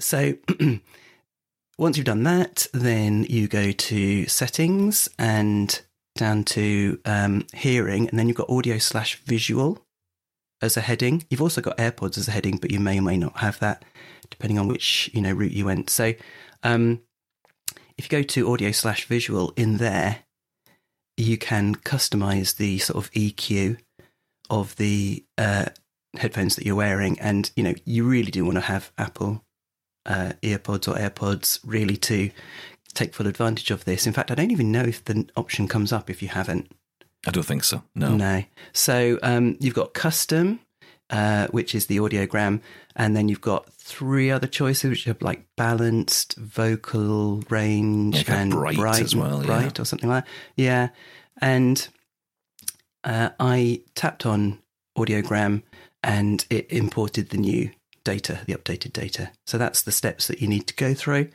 so 0.00 0.32
once 1.78 1.98
you've 1.98 2.06
done 2.06 2.22
that, 2.22 2.66
then 2.72 3.24
you 3.24 3.46
go 3.46 3.72
to 3.72 4.26
settings 4.26 5.06
and 5.18 5.82
down 6.16 6.44
to 6.44 6.98
um, 7.04 7.46
hearing, 7.54 8.08
and 8.08 8.18
then 8.18 8.26
you've 8.26 8.38
got 8.38 8.48
audio 8.48 8.78
slash 8.78 9.16
visual 9.24 9.84
as 10.62 10.78
a 10.78 10.80
heading. 10.80 11.24
You've 11.28 11.42
also 11.42 11.60
got 11.60 11.76
AirPods 11.76 12.16
as 12.16 12.26
a 12.26 12.30
heading, 12.30 12.56
but 12.56 12.70
you 12.70 12.80
may 12.80 12.98
or 12.98 13.02
may 13.02 13.18
not 13.18 13.36
have 13.38 13.58
that 13.58 13.84
depending 14.30 14.58
on 14.58 14.68
which 14.68 15.10
you 15.12 15.20
know 15.20 15.32
route 15.32 15.52
you 15.52 15.66
went. 15.66 15.90
So 15.90 16.14
um, 16.62 17.02
if 17.98 18.10
you 18.10 18.18
go 18.18 18.22
to 18.22 18.50
audio 18.50 18.70
slash 18.72 19.04
visual 19.04 19.52
in 19.56 19.76
there, 19.76 20.20
you 21.18 21.36
can 21.36 21.74
customize 21.74 22.56
the 22.56 22.78
sort 22.78 23.04
of 23.04 23.10
EQ 23.12 23.76
of 24.48 24.74
the 24.76 25.24
uh, 25.36 25.66
headphones 26.16 26.56
that 26.56 26.66
you're 26.66 26.74
wearing, 26.76 27.18
and 27.20 27.50
you 27.56 27.62
know 27.62 27.74
you 27.84 28.04
really 28.08 28.30
do 28.30 28.44
want 28.44 28.56
to 28.56 28.62
have 28.62 28.92
Apple 28.98 29.44
uh, 30.06 30.32
earpods 30.42 30.88
or 30.88 30.94
AirPods 30.98 31.60
really 31.64 31.96
to 31.98 32.30
take 32.94 33.14
full 33.14 33.26
advantage 33.26 33.70
of 33.70 33.84
this. 33.84 34.06
In 34.06 34.12
fact, 34.12 34.30
I 34.30 34.34
don't 34.34 34.50
even 34.50 34.72
know 34.72 34.82
if 34.82 35.04
the 35.04 35.28
option 35.36 35.68
comes 35.68 35.92
up 35.92 36.10
if 36.10 36.22
you 36.22 36.28
haven't. 36.28 36.70
I 37.26 37.30
don't 37.30 37.44
think 37.44 37.64
so. 37.64 37.82
No. 37.94 38.14
No. 38.16 38.44
So 38.72 39.18
um, 39.22 39.56
you've 39.60 39.74
got 39.74 39.92
custom. 39.94 40.60
uh, 41.10 41.48
which 41.48 41.74
is 41.74 41.86
the 41.86 41.96
audiogram, 41.98 42.60
and 42.94 43.16
then 43.16 43.28
you've 43.28 43.40
got 43.40 43.68
three 43.72 44.30
other 44.30 44.46
choices, 44.46 44.88
which 44.90 45.08
are 45.08 45.16
like 45.20 45.44
balanced, 45.56 46.36
vocal 46.36 47.42
range, 47.50 48.28
Yeah, 48.28 48.36
and 48.40 48.54
of 48.54 48.60
bright 48.76 49.00
as 49.02 49.16
well, 49.16 49.40
yeah. 49.40 49.46
bright 49.46 49.80
or 49.80 49.84
something 49.84 50.08
like 50.08 50.24
that. 50.24 50.30
Yeah, 50.54 50.88
and 51.40 51.88
uh, 53.02 53.30
I 53.40 53.82
tapped 53.96 54.24
on 54.24 54.60
audiogram, 54.96 55.62
and 56.02 56.46
it 56.50 56.70
imported 56.70 57.30
the 57.30 57.38
new 57.38 57.70
data, 58.04 58.40
the 58.46 58.54
updated 58.54 58.92
data. 58.92 59.30
So 59.46 59.58
that's 59.58 59.82
the 59.82 59.92
steps 59.92 60.26
that 60.26 60.40
you 60.40 60.48
need 60.48 60.66
to 60.68 60.74
go 60.74 60.94
through, 60.94 61.28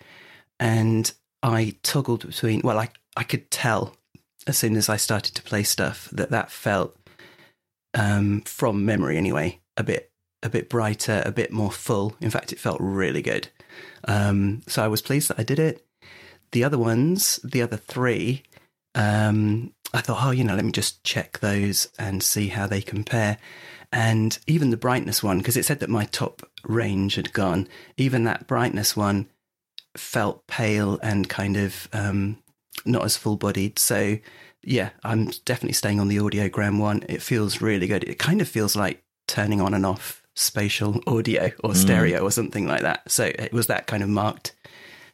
and 0.59 1.11
I 1.43 1.75
toggled 1.83 2.25
between. 2.25 2.61
Well, 2.63 2.79
I 2.79 2.89
I 3.15 3.23
could 3.23 3.49
tell 3.51 3.95
as 4.47 4.57
soon 4.57 4.75
as 4.75 4.89
I 4.89 4.97
started 4.97 5.35
to 5.35 5.43
play 5.43 5.63
stuff 5.63 6.09
that 6.11 6.31
that 6.31 6.51
felt 6.51 6.97
um, 7.93 8.41
from 8.41 8.85
memory 8.85 9.17
anyway 9.17 9.59
a 9.77 9.83
bit 9.83 10.11
a 10.43 10.49
bit 10.49 10.69
brighter, 10.69 11.23
a 11.25 11.31
bit 11.31 11.51
more 11.51 11.71
full. 11.71 12.15
In 12.21 12.29
fact, 12.29 12.53
it 12.53 12.59
felt 12.59 12.77
really 12.79 13.23
good. 13.23 13.49
Um, 14.07 14.61
so 14.67 14.83
I 14.83 14.87
was 14.87 15.01
pleased 15.01 15.29
that 15.29 15.39
I 15.39 15.43
did 15.43 15.57
it. 15.57 15.83
The 16.51 16.63
other 16.63 16.77
ones, 16.77 17.39
the 17.43 17.63
other 17.63 17.77
three, 17.77 18.43
um, 18.93 19.73
I 19.91 20.01
thought, 20.01 20.23
oh, 20.23 20.31
you 20.31 20.43
know, 20.43 20.55
let 20.55 20.63
me 20.63 20.71
just 20.71 21.03
check 21.03 21.39
those 21.39 21.89
and 21.97 22.21
see 22.21 22.49
how 22.49 22.67
they 22.67 22.81
compare. 22.81 23.39
And 23.95 24.37
even 24.45 24.71
the 24.71 24.77
brightness 24.77 25.23
one, 25.23 25.37
because 25.37 25.55
it 25.55 25.63
said 25.63 25.79
that 25.79 25.89
my 25.89 26.03
top 26.03 26.41
range 26.65 27.15
had 27.15 27.31
gone, 27.31 27.69
even 27.95 28.25
that 28.25 28.45
brightness 28.45 28.97
one 28.97 29.29
felt 29.95 30.45
pale 30.47 30.99
and 31.01 31.29
kind 31.29 31.55
of 31.55 31.87
um, 31.93 32.37
not 32.85 33.05
as 33.05 33.15
full 33.15 33.37
bodied. 33.37 33.79
So, 33.79 34.17
yeah, 34.61 34.89
I'm 35.05 35.31
definitely 35.45 35.75
staying 35.75 36.01
on 36.01 36.09
the 36.09 36.17
audiogram 36.17 36.77
one. 36.77 37.05
It 37.07 37.21
feels 37.21 37.61
really 37.61 37.87
good. 37.87 38.03
It 38.03 38.19
kind 38.19 38.41
of 38.41 38.49
feels 38.49 38.75
like 38.75 39.01
turning 39.29 39.61
on 39.61 39.73
and 39.73 39.85
off 39.85 40.21
spatial 40.33 40.99
audio 41.07 41.51
or 41.63 41.73
stereo 41.73 42.19
or 42.19 42.31
something 42.31 42.67
like 42.67 42.81
that. 42.81 43.09
So 43.09 43.23
it 43.23 43.53
was 43.53 43.67
that 43.67 43.87
kind 43.87 44.03
of 44.03 44.09
marked 44.09 44.53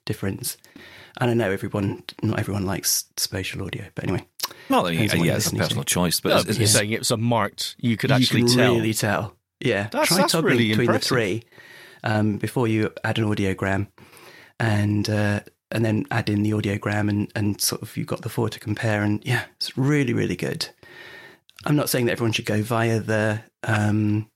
difference. 0.06 0.58
And 1.22 1.30
I 1.30 1.34
know 1.36 1.52
everyone, 1.52 2.04
not 2.24 2.40
everyone 2.40 2.66
likes 2.66 3.06
spatial 3.16 3.64
audio, 3.64 3.86
but 3.96 4.04
anyway, 4.06 4.26
Well, 4.70 4.88
I 4.88 4.90
mean, 4.92 4.94
Depends 5.08 5.14
on 5.14 5.20
what 5.20 5.28
yeah, 5.28 5.36
it's 5.36 5.46
a 5.46 5.50
listening 5.50 5.62
to. 5.62 5.68
personal 5.68 5.84
choice, 5.86 6.20
but 6.20 6.30
No, 6.30 6.36
it's, 6.36 6.44
it's- 6.46 6.58
you're 6.60 6.68
saying 6.68 6.92
it 6.92 7.00
was 7.00 7.12
a 7.12 7.18
marked. 7.18 7.76
You 7.80 7.96
could 7.96 8.10
you 8.10 8.16
actually 8.18 8.42
can 8.46 8.56
tell. 8.58 8.76
really 8.76 8.94
tell. 8.94 9.38
Yeah, 9.62 9.84
That's- 9.92 10.08
try 10.10 10.18
that's 10.18 10.32
toggling 10.34 10.54
really 10.58 10.70
between 10.70 10.86
impressive. 10.88 11.02
the 11.04 11.08
three 11.08 11.44
um, 12.04 12.38
before 12.38 12.68
you 12.68 12.92
add 13.04 13.20
an 13.20 13.26
audiogram, 13.26 13.88
and 14.60 15.08
uh, 15.10 15.42
and 15.72 15.86
then 15.86 16.06
add 16.12 16.28
in 16.30 16.42
the 16.42 16.52
audiogram, 16.52 17.08
and 17.10 17.32
and 17.36 17.62
sort 17.62 17.82
of 17.84 17.96
you've 17.96 18.08
got 18.08 18.24
the 18.24 18.30
four 18.30 18.50
to 18.50 18.60
compare, 18.60 19.04
and 19.04 19.22
yeah, 19.24 19.44
it's 19.58 19.78
really 19.78 20.14
really 20.14 20.36
good. 20.36 20.68
I'm 21.66 21.76
not 21.76 21.90
saying 21.92 22.08
that 22.08 22.14
everyone 22.14 22.32
should 22.34 22.48
go 22.48 22.64
via 22.64 23.00
the 23.00 23.44
um, 23.64 24.28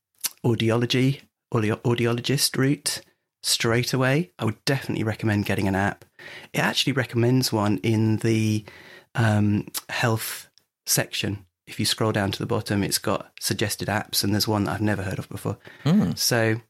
audiology 0.46 1.22
audio, 1.52 1.76
audiologist 1.78 2.56
route 2.58 3.02
straight 3.46 3.94
away. 3.94 4.32
I 4.40 4.46
would 4.46 4.64
definitely 4.66 5.04
recommend 5.04 5.46
getting 5.46 5.68
an 5.68 5.76
app. 5.76 6.04
It 6.52 6.60
actually 6.60 6.94
recommends 6.94 7.54
one 7.54 7.78
in 7.78 8.18
the 8.18 8.66
um, 9.14 9.68
health 9.90 10.50
section. 10.86 11.46
If 11.68 11.80
you 11.80 11.86
scroll 11.86 12.12
down 12.12 12.32
to 12.32 12.40
the 12.40 12.46
bottom, 12.46 12.84
it's 12.84 12.98
got 12.98 13.32
suggested 13.40 13.88
apps, 13.88 14.24
and 14.24 14.34
there's 14.34 14.48
one 14.48 14.64
that 14.64 14.74
I've 14.74 14.82
never 14.82 15.04
heard 15.04 15.20
of 15.20 15.30
before. 15.30 15.58
Hmm. 15.84 16.12
So, 16.16 16.62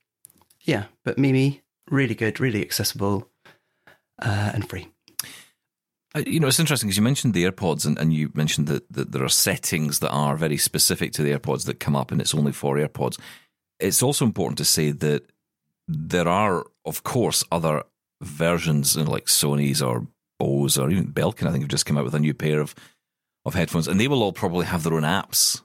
yeah, 0.62 0.86
but 1.04 1.18
Mimi, 1.18 1.62
really 1.90 2.16
good, 2.16 2.40
really 2.40 2.62
accessible, 2.62 3.30
uh, 4.22 4.52
and 4.54 4.70
free. 4.70 4.88
Uh, 6.14 6.24
You 6.26 6.40
know, 6.40 6.48
it's 6.48 6.60
interesting 6.60 6.88
because 6.88 6.98
you 6.98 7.04
mentioned 7.04 7.34
the 7.34 7.46
AirPods 7.46 7.86
and, 7.86 7.98
and 7.98 8.14
you 8.14 8.32
mentioned 8.34 8.68
that, 8.68 8.92
that 8.92 9.12
there 9.12 9.24
are 9.24 9.30
settings 9.30 10.00
that 10.00 10.12
are 10.12 10.38
very 10.38 10.58
specific 10.58 11.14
to 11.14 11.24
the 11.24 11.32
AirPods 11.32 11.66
that 11.66 11.80
come 11.80 11.96
up 11.96 12.12
and 12.12 12.22
it's 12.22 12.36
only 12.36 12.54
for 12.54 12.78
AirPods. 12.78 13.20
It's 13.80 14.02
also 14.02 14.26
important 14.26 14.58
to 14.58 14.66
say 14.66 14.92
that 14.92 15.30
there 15.88 16.28
are, 16.28 16.66
of 16.86 17.04
course, 17.04 17.44
other 17.52 17.84
versions 18.22 18.96
you 18.96 19.04
know, 19.04 19.12
like 19.12 19.26
Sony's 19.26 19.82
or 19.82 20.08
Bose 20.40 20.78
or 20.78 20.90
even 20.90 21.12
Belkin, 21.14 21.48
I 21.48 21.52
think, 21.52 21.64
have 21.64 21.70
just 21.70 21.86
come 21.86 21.98
out 21.98 22.06
with 22.06 22.16
a 22.16 22.20
new 22.20 22.34
pair 22.34 22.60
of, 22.60 22.76
of 23.46 23.54
headphones 23.54 23.88
and 23.88 24.00
they 24.00 24.08
will 24.08 24.24
all 24.24 24.34
probably 24.34 24.66
have 24.66 24.84
their 24.84 24.94
own 24.94 25.04
apps. 25.04 25.62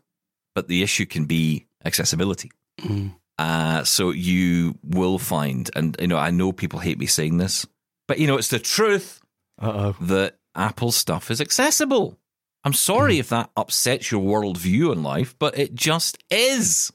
But 0.54 0.68
the 0.68 0.82
issue 0.82 1.06
can 1.06 1.24
be 1.26 1.66
accessibility. 1.84 2.50
Mm. 2.80 3.14
Uh, 3.38 3.84
so 3.84 4.10
you 4.10 4.76
will 4.82 5.18
find, 5.18 5.70
and 5.74 5.96
you 5.98 6.08
know, 6.08 6.18
I 6.18 6.30
know 6.30 6.52
people 6.52 6.80
hate 6.80 6.98
me 6.98 7.06
saying 7.06 7.38
this, 7.38 7.66
but 8.06 8.18
you 8.18 8.26
know, 8.26 8.36
it's 8.36 8.48
the 8.48 8.58
truth 8.58 9.20
Uh 9.58 9.94
oh. 9.94 10.04
that 10.04 10.38
Apple 10.54 10.92
stuff 10.92 11.30
is 11.30 11.40
accessible. 11.40 12.18
I'm 12.64 12.74
sorry 12.74 13.18
if 13.18 13.30
that 13.30 13.50
upsets 13.56 14.10
your 14.10 14.20
worldview 14.22 14.92
in 14.92 15.02
life, 15.02 15.34
but 15.38 15.58
it 15.58 15.74
just 15.74 16.22
is. 16.28 16.92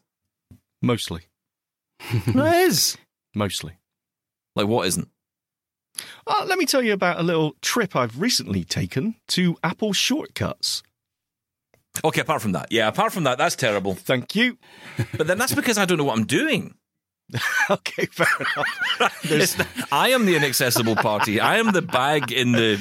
Mostly. 0.83 1.23
it 2.11 2.35
is. 2.35 2.97
Mostly. 3.35 3.77
Like, 4.55 4.67
what 4.67 4.87
isn't? 4.87 5.09
Uh, 6.27 6.45
let 6.47 6.57
me 6.57 6.65
tell 6.65 6.81
you 6.81 6.93
about 6.93 7.19
a 7.19 7.23
little 7.23 7.55
trip 7.61 7.95
I've 7.95 8.19
recently 8.19 8.63
taken 8.63 9.15
to 9.29 9.57
Apple 9.63 9.93
Shortcuts. 9.93 10.81
Okay, 12.03 12.21
apart 12.21 12.41
from 12.41 12.53
that. 12.53 12.71
Yeah, 12.71 12.87
apart 12.87 13.13
from 13.13 13.23
that, 13.23 13.37
that's 13.37 13.55
terrible. 13.55 13.93
Thank 13.93 14.35
you. 14.35 14.57
But 15.17 15.27
then 15.27 15.37
that's 15.37 15.53
because 15.53 15.77
I 15.77 15.85
don't 15.85 15.97
know 15.97 16.03
what 16.03 16.17
I'm 16.17 16.25
doing. 16.25 16.75
okay, 17.69 18.05
fair 18.05 18.27
enough. 18.39 19.87
I 19.91 20.09
am 20.09 20.25
the 20.25 20.35
inaccessible 20.35 20.95
party. 20.95 21.39
I 21.39 21.57
am 21.57 21.71
the 21.71 21.81
bag 21.81 22.31
in 22.31 22.51
the 22.51 22.79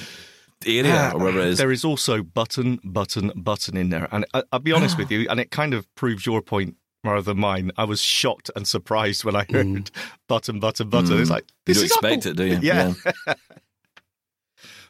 area 0.67 1.11
ah, 1.13 1.13
or 1.15 1.19
whatever 1.19 1.41
it 1.41 1.49
is. 1.49 1.59
There 1.59 1.73
is 1.73 1.85
also 1.85 2.23
button, 2.23 2.81
button, 2.85 3.33
button 3.35 3.77
in 3.77 3.91
there. 3.91 4.09
And 4.13 4.27
I, 4.35 4.43
I'll 4.53 4.59
be 4.59 4.73
honest 4.73 4.97
ah. 4.97 5.03
with 5.03 5.11
you, 5.11 5.29
and 5.29 5.41
it 5.41 5.51
kind 5.51 5.75
of 5.75 5.93
proves 5.95 6.27
your 6.27 6.43
point 6.43 6.77
rather 7.05 7.23
than 7.23 7.39
mine. 7.39 7.71
I 7.77 7.85
was 7.85 8.01
shocked 8.01 8.51
and 8.57 8.67
surprised 8.67 9.25
when 9.25 9.37
I 9.37 9.45
heard 9.51 9.91
button, 10.29 10.59
button, 10.61 10.89
button. 10.89 11.21
It's 11.21 11.31
like, 11.31 11.45
Mm. 11.45 11.49
You 11.69 11.75
don't 11.75 11.85
is 11.85 11.91
expect 11.93 12.27
Apple. 12.27 12.31
it, 12.31 12.37
do 12.37 12.45
you? 12.47 12.59
Yeah. 12.63 12.95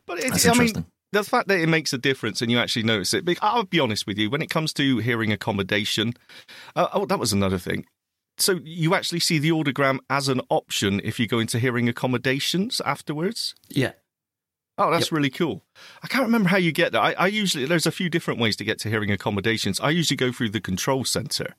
But 0.07 0.21
That's 0.21 0.37
it's, 0.37 0.47
I 0.47 0.51
mean, 0.53 0.61
interesting. 0.69 0.87
the 1.13 1.25
fact 1.25 1.49
that 1.49 1.61
it 1.61 1.69
makes 1.69 1.93
a 1.93 1.99
difference 1.99 2.43
and 2.43 2.51
you 2.51 2.59
actually 2.59 2.83
notice 2.83 3.15
it. 3.15 3.25
But 3.25 3.39
I'll 3.41 3.65
be 3.65 3.81
honest 3.81 4.07
with 4.07 4.19
you, 4.19 4.29
when 4.29 4.43
it 4.43 4.51
comes 4.51 4.73
to 4.75 4.99
hearing 4.99 5.33
accommodation, 5.33 6.13
uh, 6.77 6.89
oh, 6.93 7.07
that 7.07 7.19
was 7.19 7.33
another 7.33 7.59
thing. 7.59 7.87
So 8.37 8.61
you 8.65 8.95
actually 8.95 9.21
see 9.21 9.39
the 9.39 9.51
audiogram 9.51 9.99
as 10.11 10.29
an 10.29 10.41
option 10.51 11.01
if 11.05 11.19
you 11.21 11.27
go 11.27 11.39
into 11.39 11.59
hearing 11.59 11.89
accommodations 11.89 12.81
afterwards. 12.85 13.55
Yeah, 13.71 13.93
Oh, 14.77 14.91
that's 14.91 15.07
Yep. 15.07 15.13
really 15.13 15.31
cool. 15.31 15.63
I 16.03 16.09
can't 16.09 16.25
remember 16.25 16.49
how 16.49 16.57
you 16.57 16.73
get 16.73 16.93
there. 16.93 17.01
I, 17.01 17.13
I 17.13 17.27
usually 17.29 17.65
there's 17.67 17.87
a 17.87 17.93
few 17.93 18.09
different 18.11 18.41
ways 18.41 18.57
to 18.57 18.65
get 18.65 18.79
to 18.81 18.89
hearing 18.89 19.11
accommodations. 19.11 19.79
I 19.81 19.91
usually 19.91 20.17
go 20.17 20.33
through 20.33 20.51
the 20.51 20.61
control 20.61 21.05
center. 21.05 21.55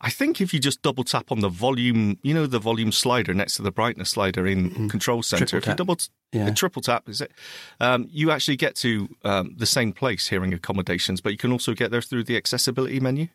I 0.00 0.10
think 0.10 0.40
if 0.42 0.52
you 0.52 0.60
just 0.60 0.82
double 0.82 1.04
tap 1.04 1.32
on 1.32 1.40
the 1.40 1.48
volume, 1.48 2.18
you 2.22 2.34
know, 2.34 2.46
the 2.46 2.58
volume 2.58 2.92
slider 2.92 3.32
next 3.32 3.56
to 3.56 3.62
the 3.62 3.70
brightness 3.70 4.10
slider 4.10 4.46
in 4.46 4.90
control 4.90 5.22
center. 5.22 5.46
Triple 5.46 5.58
if 5.58 5.72
you 5.72 5.76
double, 5.76 5.96
t- 5.96 6.08
Yeah. 6.32 6.48
a 6.48 6.52
triple 6.52 6.82
tap 6.82 7.08
is 7.08 7.22
it? 7.22 7.32
Um, 7.80 8.08
you 8.10 8.30
actually 8.30 8.56
get 8.56 8.74
to 8.76 9.08
um, 9.24 9.54
the 9.56 9.64
same 9.66 9.92
place, 9.94 10.28
hearing 10.28 10.52
accommodations, 10.52 11.22
but 11.22 11.32
you 11.32 11.38
can 11.38 11.52
also 11.52 11.72
get 11.72 11.90
there 11.90 12.02
through 12.02 12.24
the 12.24 12.36
accessibility 12.36 13.00
menu. 13.00 13.28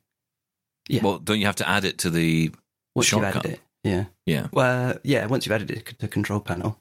yeah. 0.88 1.01
Well, 1.01 1.18
don't 1.18 1.39
you 1.39 1.47
have 1.47 1.55
to 1.55 1.68
add 1.68 1.86
it 1.86 1.97
to 1.99 2.12
the 2.12 2.51
once 2.93 3.07
shortcut? 3.07 3.34
you've 3.36 3.45
added 3.45 3.53
it, 3.53 3.60
yeah. 3.84 4.05
Yeah. 4.28 4.47
Well, 4.51 4.99
yeah. 5.03 5.26
Once 5.26 5.47
you've 5.47 5.53
added 5.53 5.72
it 5.72 5.86
to 5.88 5.97
the 5.97 6.07
control 6.07 6.41
panel, 6.41 6.78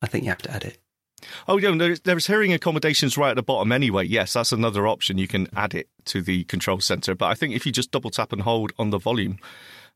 I 0.00 0.06
think 0.06 0.24
you 0.24 0.30
have 0.30 0.42
to 0.42 0.50
add 0.50 0.64
it. 0.64 0.78
Oh, 1.48 1.56
yeah, 1.58 1.74
there's, 1.76 2.00
there's 2.00 2.26
hearing 2.26 2.52
accommodations 2.52 3.16
right 3.18 3.30
at 3.30 3.36
the 3.36 3.42
bottom 3.42 3.72
anyway. 3.72 4.06
Yes, 4.06 4.32
that's 4.32 4.52
another 4.52 4.86
option. 4.86 5.18
You 5.18 5.28
can 5.28 5.48
add 5.56 5.74
it 5.74 5.88
to 6.06 6.22
the 6.22 6.44
control 6.44 6.80
center. 6.80 7.14
But 7.14 7.26
I 7.26 7.34
think 7.34 7.54
if 7.54 7.66
you 7.66 7.72
just 7.72 7.90
double 7.90 8.10
tap 8.10 8.32
and 8.32 8.42
hold 8.42 8.72
on 8.78 8.90
the 8.90 8.98
volume, 8.98 9.38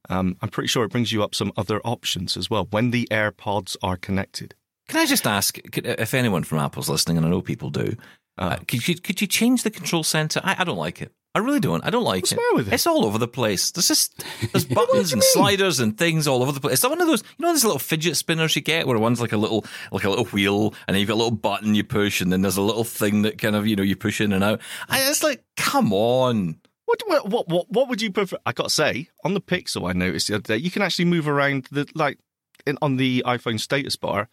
um, 0.09 0.37
I'm 0.43 0.49
pretty 0.49 0.69
sure 0.69 0.85
it 0.85 0.91
brings 0.93 1.13
you 1.13 1.23
up 1.23 1.35
some 1.35 1.53
other 1.57 1.81
options 1.85 2.37
as 2.37 2.49
well 2.49 2.67
when 2.71 2.91
the 2.91 3.09
AirPods 3.11 3.77
are 3.83 3.97
connected. 3.97 4.55
Can 4.89 5.01
I 5.01 5.07
just 5.07 5.27
ask 5.27 5.59
if 5.77 6.15
anyone 6.15 6.45
from 6.45 6.59
Apple's 6.59 6.89
listening, 6.89 7.19
and 7.19 7.27
I 7.27 7.29
know 7.31 7.43
people 7.43 7.71
do, 7.71 7.95
uh, 8.39 8.43
Uh. 8.43 8.57
could, 8.67 8.89
you, 8.89 8.95
could 8.97 9.21
you 9.21 9.27
change 9.27 9.63
the 9.65 9.71
control 9.71 10.03
center? 10.03 10.41
I, 10.45 10.57
I 10.61 10.65
don't 10.65 10.79
like 10.79 11.03
it. 11.03 11.13
I 11.39 11.41
really 11.41 11.61
don't. 11.61 11.85
I 11.85 11.91
don't 11.91 12.03
like 12.03 12.25
What's 12.25 12.33
it. 12.33 12.41
with 12.53 12.67
it? 12.67 12.75
It's 12.75 12.87
all 12.89 13.05
over 13.05 13.17
the 13.17 13.29
place. 13.29 13.71
There's 13.71 13.87
just 13.87 14.25
there's 14.53 14.65
buttons 14.65 15.13
and 15.13 15.23
sliders 15.23 15.79
and 15.79 15.97
things 15.97 16.27
all 16.27 16.43
over 16.43 16.51
the 16.51 16.59
place. 16.59 16.75
It's 16.75 16.83
one 16.83 17.01
of 17.01 17.07
those, 17.07 17.23
you 17.23 17.47
know, 17.47 17.53
those 17.53 17.63
little 17.63 17.79
fidget 17.79 18.17
spinners 18.17 18.57
you 18.57 18.63
get 18.63 18.89
where 18.89 18.99
one's 18.99 19.21
like 19.21 19.31
a 19.31 19.37
little 19.37 19.65
like 19.93 20.03
a 20.03 20.11
little 20.11 20.25
wheel, 20.25 20.75
and 20.89 20.95
then 20.95 20.99
you've 20.99 21.07
got 21.07 21.15
a 21.15 21.23
little 21.23 21.31
button 21.31 21.77
you 21.77 21.85
push, 21.85 22.21
and 22.21 22.33
then 22.33 22.43
there's 22.43 22.57
a 22.57 22.63
little 22.63 22.83
thing 22.83 23.23
that 23.23 23.39
kind 23.39 23.55
of 23.55 23.69
you 23.69 23.77
know 23.77 23.85
you 23.85 23.95
push 23.95 24.21
in 24.21 24.33
and 24.33 24.43
out. 24.43 24.61
I, 24.89 25.09
it's 25.09 25.23
like, 25.23 25.45
come 25.57 25.93
on. 25.93 26.59
What, 26.87 27.03
what 27.07 27.29
what 27.29 27.49
what 27.49 27.71
what 27.71 27.89
would 27.89 28.03
you 28.03 28.11
prefer? 28.11 28.39
I 28.45 28.51
got 28.51 28.65
to 28.65 28.71
say, 28.71 29.11
on 29.23 29.35
the 29.35 29.41
Pixel, 29.41 29.89
I 29.89 29.93
noticed 29.93 30.27
the 30.27 30.35
other 30.35 30.43
day, 30.43 30.57
you 30.57 30.73
can 30.73 30.83
actually 30.83 31.05
move 31.05 31.29
around 31.29 31.69
the 31.71 31.87
like 31.95 32.19
in, 32.67 32.79
on 32.83 32.97
the 32.97 33.23
iPhone 33.25 33.61
status 33.61 33.95
bar 33.95 34.29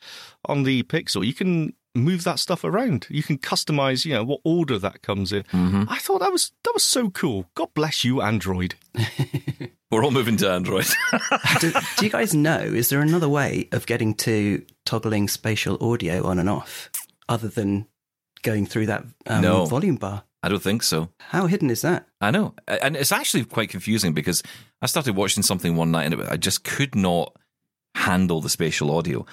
on 0.46 0.64
the 0.64 0.82
Pixel. 0.82 1.24
You 1.24 1.36
can 1.36 1.74
move 1.96 2.24
that 2.26 2.40
stuff 2.40 2.64
around. 2.64 3.08
You 3.10 3.24
can 3.24 3.38
customize, 3.38 4.06
you 4.06 4.14
know, 4.14 4.24
what 4.24 4.42
order 4.44 4.78
that 4.80 5.02
comes 5.02 5.32
in. 5.32 5.44
I 5.54 5.98
thought 6.00 6.20
that 6.20 6.32
was 6.32 6.52
that 6.64 6.74
was 6.74 6.84
so 6.84 7.10
cool. 7.10 7.50
God 7.56 7.74
bless 7.74 8.04
you, 8.04 8.22
Android. 8.22 8.76
We're 9.92 10.04
all 10.04 10.12
moving 10.12 10.38
to 10.38 10.52
Android. 10.52 10.88
do, 11.60 11.72
do 11.98 12.06
you 12.06 12.12
guys 12.12 12.34
know? 12.34 12.58
Is 12.60 12.90
there 12.90 13.02
another 13.02 13.30
way 13.30 13.70
of 13.72 13.86
getting 13.86 14.14
to 14.16 14.64
toggling 14.86 15.28
spatial 15.28 15.78
audio 15.82 16.26
on 16.26 16.40
and 16.40 16.50
off 16.50 16.90
other 17.30 17.48
than 17.48 17.88
going 18.44 18.66
through 18.66 18.88
that 18.88 19.06
um, 19.28 19.42
No. 19.42 19.66
volume 19.66 19.96
bar? 19.96 20.24
I 20.44 20.50
don't 20.50 20.62
think 20.62 20.84
so. 20.84 21.10
How 21.20 21.48
hidden 21.48 21.70
is 21.72 21.82
that? 21.82 22.08
I 22.22 22.30
know, 22.30 22.54
and 22.68 22.96
it's 22.96 23.12
actually 23.12 23.46
quite 23.46 23.70
confusing 23.70 24.14
because 24.14 24.44
I 24.82 24.86
started 24.86 25.16
watching 25.16 25.42
something 25.42 25.76
one 25.76 25.90
night 25.92 26.12
and 26.12 26.22
I 26.22 26.38
just 26.38 26.64
could 26.64 26.94
not 26.94 27.36
handle 27.96 28.42
the 28.42 28.50
spatial 28.50 28.92
audio, 28.96 29.26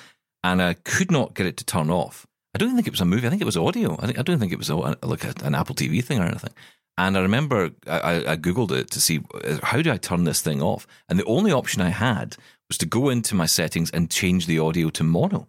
and 0.42 0.62
I 0.62 0.72
could 0.74 1.10
not 1.10 1.34
get 1.34 1.44
it 1.46 1.56
to 1.58 1.64
turn 1.64 1.90
off. 1.90 2.26
I 2.54 2.58
don't 2.58 2.74
think 2.74 2.86
it 2.86 2.92
was 2.92 3.00
a 3.00 3.06
movie. 3.06 3.26
I 3.26 3.30
think 3.30 3.42
it 3.42 3.46
was 3.46 3.56
audio. 3.56 3.96
I 3.98 4.06
think 4.06 4.18
I 4.18 4.22
don't 4.22 4.38
think 4.38 4.52
it 4.52 4.58
was 4.58 4.70
a, 4.70 4.76
like 4.76 5.24
a, 5.24 5.34
an 5.42 5.54
Apple 5.54 5.74
TV 5.74 6.04
thing 6.04 6.18
or 6.18 6.24
anything. 6.24 6.52
And 6.98 7.16
I 7.16 7.20
remember 7.20 7.70
I, 7.86 8.32
I 8.32 8.36
googled 8.36 8.70
it 8.72 8.90
to 8.90 9.00
see 9.00 9.20
uh, 9.42 9.58
how 9.62 9.80
do 9.80 9.90
I 9.90 9.96
turn 9.96 10.24
this 10.24 10.42
thing 10.42 10.60
off, 10.60 10.86
and 11.08 11.18
the 11.18 11.24
only 11.24 11.50
option 11.50 11.80
I 11.80 11.88
had 11.88 12.36
was 12.68 12.76
to 12.78 12.86
go 12.86 13.08
into 13.08 13.34
my 13.34 13.46
settings 13.46 13.90
and 13.90 14.10
change 14.10 14.46
the 14.46 14.58
audio 14.58 14.90
to 14.90 15.04
mono, 15.04 15.48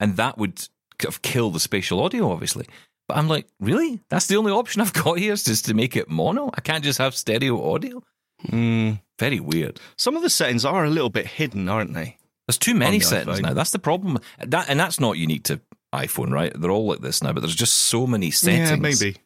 and 0.00 0.16
that 0.16 0.38
would 0.38 0.68
kind 0.98 1.12
of 1.12 1.22
kill 1.22 1.50
the 1.50 1.60
spatial 1.60 2.00
audio, 2.00 2.30
obviously. 2.30 2.66
But 3.06 3.16
I'm 3.16 3.28
like, 3.28 3.46
really? 3.60 4.00
That's 4.10 4.26
the 4.26 4.36
only 4.36 4.52
option 4.52 4.82
I've 4.82 4.92
got 5.04 5.18
here 5.18 5.32
is 5.32 5.44
just 5.44 5.66
to 5.66 5.74
make 5.74 5.96
it 5.96 6.10
mono. 6.10 6.50
I 6.54 6.60
can't 6.60 6.84
just 6.84 6.98
have 6.98 7.14
stereo 7.14 7.72
audio. 7.72 8.02
Mm. 8.46 9.00
Very 9.18 9.40
weird. 9.40 9.80
Some 9.96 10.16
of 10.16 10.22
the 10.22 10.30
settings 10.30 10.64
are 10.64 10.84
a 10.84 10.90
little 10.90 11.10
bit 11.10 11.26
hidden, 11.26 11.68
aren't 11.68 11.94
they? 11.94 12.18
There's 12.46 12.58
too 12.58 12.74
many 12.74 13.00
settings 13.00 13.40
iPhone. 13.40 13.42
now. 13.42 13.54
That's 13.54 13.72
the 13.72 13.78
problem. 13.78 14.18
That 14.38 14.70
and 14.70 14.80
that's 14.80 14.98
not 14.98 15.18
unique 15.18 15.44
to 15.44 15.60
iPhone, 15.94 16.30
right? 16.30 16.52
They're 16.54 16.70
all 16.70 16.86
like 16.86 17.00
this 17.00 17.22
now, 17.22 17.32
but 17.32 17.40
there's 17.40 17.54
just 17.56 17.74
so 17.74 18.06
many 18.06 18.30
settings. 18.30 18.70
Yeah, 18.70 18.76
maybe. 18.76 19.16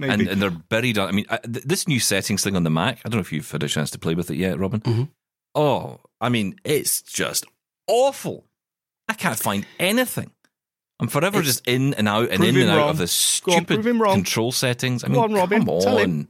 Maybe. 0.00 0.12
And, 0.12 0.28
and 0.28 0.42
they're 0.42 0.50
buried. 0.50 0.96
on- 0.98 1.08
I 1.08 1.12
mean, 1.12 1.26
I, 1.28 1.38
th- 1.38 1.64
this 1.64 1.88
new 1.88 1.98
settings 2.00 2.42
thing 2.44 2.54
on 2.56 2.62
the 2.64 2.70
Mac. 2.70 2.98
I 3.04 3.08
don't 3.08 3.14
know 3.18 3.20
if 3.20 3.32
you've 3.32 3.50
had 3.50 3.62
a 3.62 3.68
chance 3.68 3.90
to 3.90 3.98
play 3.98 4.14
with 4.14 4.30
it 4.30 4.36
yet, 4.36 4.58
Robin. 4.58 4.80
Mhm. 4.80 5.08
Oh, 5.54 6.00
I 6.20 6.28
mean, 6.28 6.56
it's 6.64 7.02
just 7.02 7.44
awful. 7.88 8.44
I 9.08 9.14
can't 9.14 9.38
find 9.38 9.66
anything. 9.80 10.30
I'm 11.00 11.08
forever 11.08 11.38
It's- 11.38 11.54
just 11.56 11.66
in 11.68 11.94
and 11.94 12.08
out 12.08 12.30
and 12.30 12.42
in 12.44 12.54
him 12.56 12.62
and 12.62 12.70
out 12.70 12.76
wrong. 12.78 12.90
of 12.90 12.98
the 12.98 13.02
Go 13.44 13.52
on, 13.52 13.58
stupid 13.58 13.66
prove 13.74 13.86
him 13.86 14.02
wrong. 14.02 14.14
control 14.14 14.52
settings. 14.52 15.02
I 15.04 15.08
Go 15.08 15.14
mean, 15.14 15.22
on, 15.22 15.32
Robin, 15.34 15.58
come 15.60 15.68
on. 15.70 16.28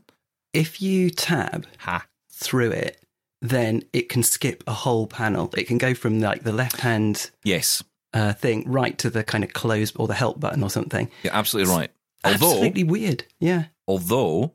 If 0.55 0.80
you 0.80 1.11
tab 1.11 1.66
ha. 1.78 2.07
through 2.32 2.70
it, 2.72 3.03
then 3.43 3.82
it 3.93 4.09
can 4.09 4.22
skip 4.22 4.64
a 4.66 4.72
whole 4.72 5.07
panel. 5.07 5.51
It 5.57 5.64
can 5.66 5.78
go 5.78 5.95
from 5.95 6.20
like 6.20 6.43
the 6.45 6.53
left 6.53 6.80
hand 6.80 7.30
Yes, 7.45 7.82
uh, 8.18 8.32
thing 8.34 8.64
right 8.66 8.96
to 8.98 9.10
the 9.10 9.22
kind 9.24 9.44
of 9.44 9.52
close 9.52 9.94
or 9.96 10.06
the 10.08 10.14
help 10.14 10.40
button 10.40 10.62
or 10.62 10.70
something. 10.70 11.10
you're 11.22 11.34
absolutely 11.34 11.72
right. 11.74 11.90
Although, 12.24 12.52
Absolutely 12.52 12.84
weird. 12.84 13.24
Yeah. 13.40 13.64
although 13.86 14.52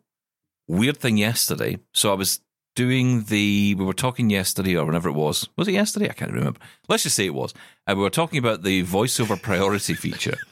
weird 0.68 0.98
thing 0.98 1.18
yesterday. 1.18 1.78
So 1.94 2.12
i 2.12 2.16
was 2.16 2.42
doing 2.76 3.24
the 3.26 3.76
we 3.78 3.86
were 3.86 3.94
talking 3.94 4.30
yesterday 4.30 4.76
or 4.76 4.86
whenever 4.86 5.08
it 5.10 5.14
was. 5.14 5.48
Was 5.58 5.68
it 5.68 5.74
yesterday? 5.74 6.10
I 6.10 6.14
can't 6.14 6.34
remember. 6.34 6.60
Let's 6.90 7.04
just 7.04 7.16
say 7.16 7.26
it 7.26 7.34
was. 7.34 7.54
And 7.88 7.98
we 7.98 8.04
were 8.04 8.10
talking 8.10 8.40
about 8.40 8.64
the 8.64 8.84
voiceover 8.84 9.42
priority 9.42 9.94
feature. 9.94 10.38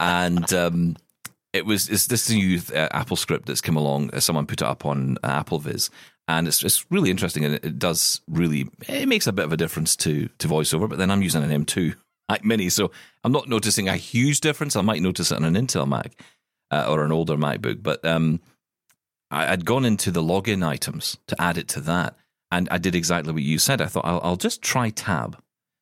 And 0.00 0.50
um 0.54 0.96
it 1.52 1.66
was 1.66 1.88
it's 1.90 2.06
this 2.06 2.30
new 2.30 2.60
uh, 2.74 2.88
apple 2.92 3.16
script 3.16 3.46
that's 3.46 3.60
come 3.60 3.76
along. 3.76 4.10
Uh, 4.14 4.20
someone 4.20 4.46
put 4.46 4.62
it 4.62 4.66
up 4.66 4.86
on 4.86 5.18
uh, 5.22 5.42
AppleVis. 5.42 5.90
And 6.28 6.48
it's, 6.48 6.64
it's 6.64 6.84
really 6.90 7.10
interesting 7.10 7.44
and 7.44 7.54
it, 7.54 7.64
it 7.64 7.78
does 7.78 8.20
really 8.26 8.68
it 8.88 9.06
makes 9.08 9.26
a 9.26 9.32
bit 9.32 9.44
of 9.44 9.52
a 9.52 9.56
difference 9.56 9.94
to 9.96 10.28
to 10.38 10.48
voiceover 10.48 10.88
but 10.88 10.98
then 10.98 11.10
i'm 11.10 11.22
using 11.22 11.42
an 11.44 11.64
m2 11.64 11.94
Mac 12.28 12.44
Mini, 12.44 12.68
so 12.68 12.90
I'm 13.24 13.32
not 13.32 13.48
noticing 13.48 13.88
a 13.88 13.96
huge 13.96 14.40
difference. 14.40 14.76
I 14.76 14.82
might 14.82 15.02
notice 15.02 15.30
it 15.30 15.36
on 15.36 15.44
an 15.44 15.54
Intel 15.54 15.86
Mac 15.86 16.20
uh, 16.70 16.86
or 16.88 17.04
an 17.04 17.12
older 17.12 17.36
MacBook, 17.36 17.82
but 17.82 18.04
um, 18.04 18.40
I, 19.30 19.52
I'd 19.52 19.64
gone 19.64 19.84
into 19.84 20.10
the 20.10 20.22
login 20.22 20.66
items 20.66 21.18
to 21.28 21.40
add 21.40 21.58
it 21.58 21.68
to 21.68 21.80
that, 21.82 22.16
and 22.50 22.68
I 22.70 22.78
did 22.78 22.94
exactly 22.94 23.32
what 23.32 23.42
you 23.42 23.58
said. 23.58 23.80
I 23.80 23.86
thought 23.86 24.04
I'll, 24.04 24.20
I'll 24.22 24.36
just 24.36 24.62
try 24.62 24.90
Tab. 24.90 25.38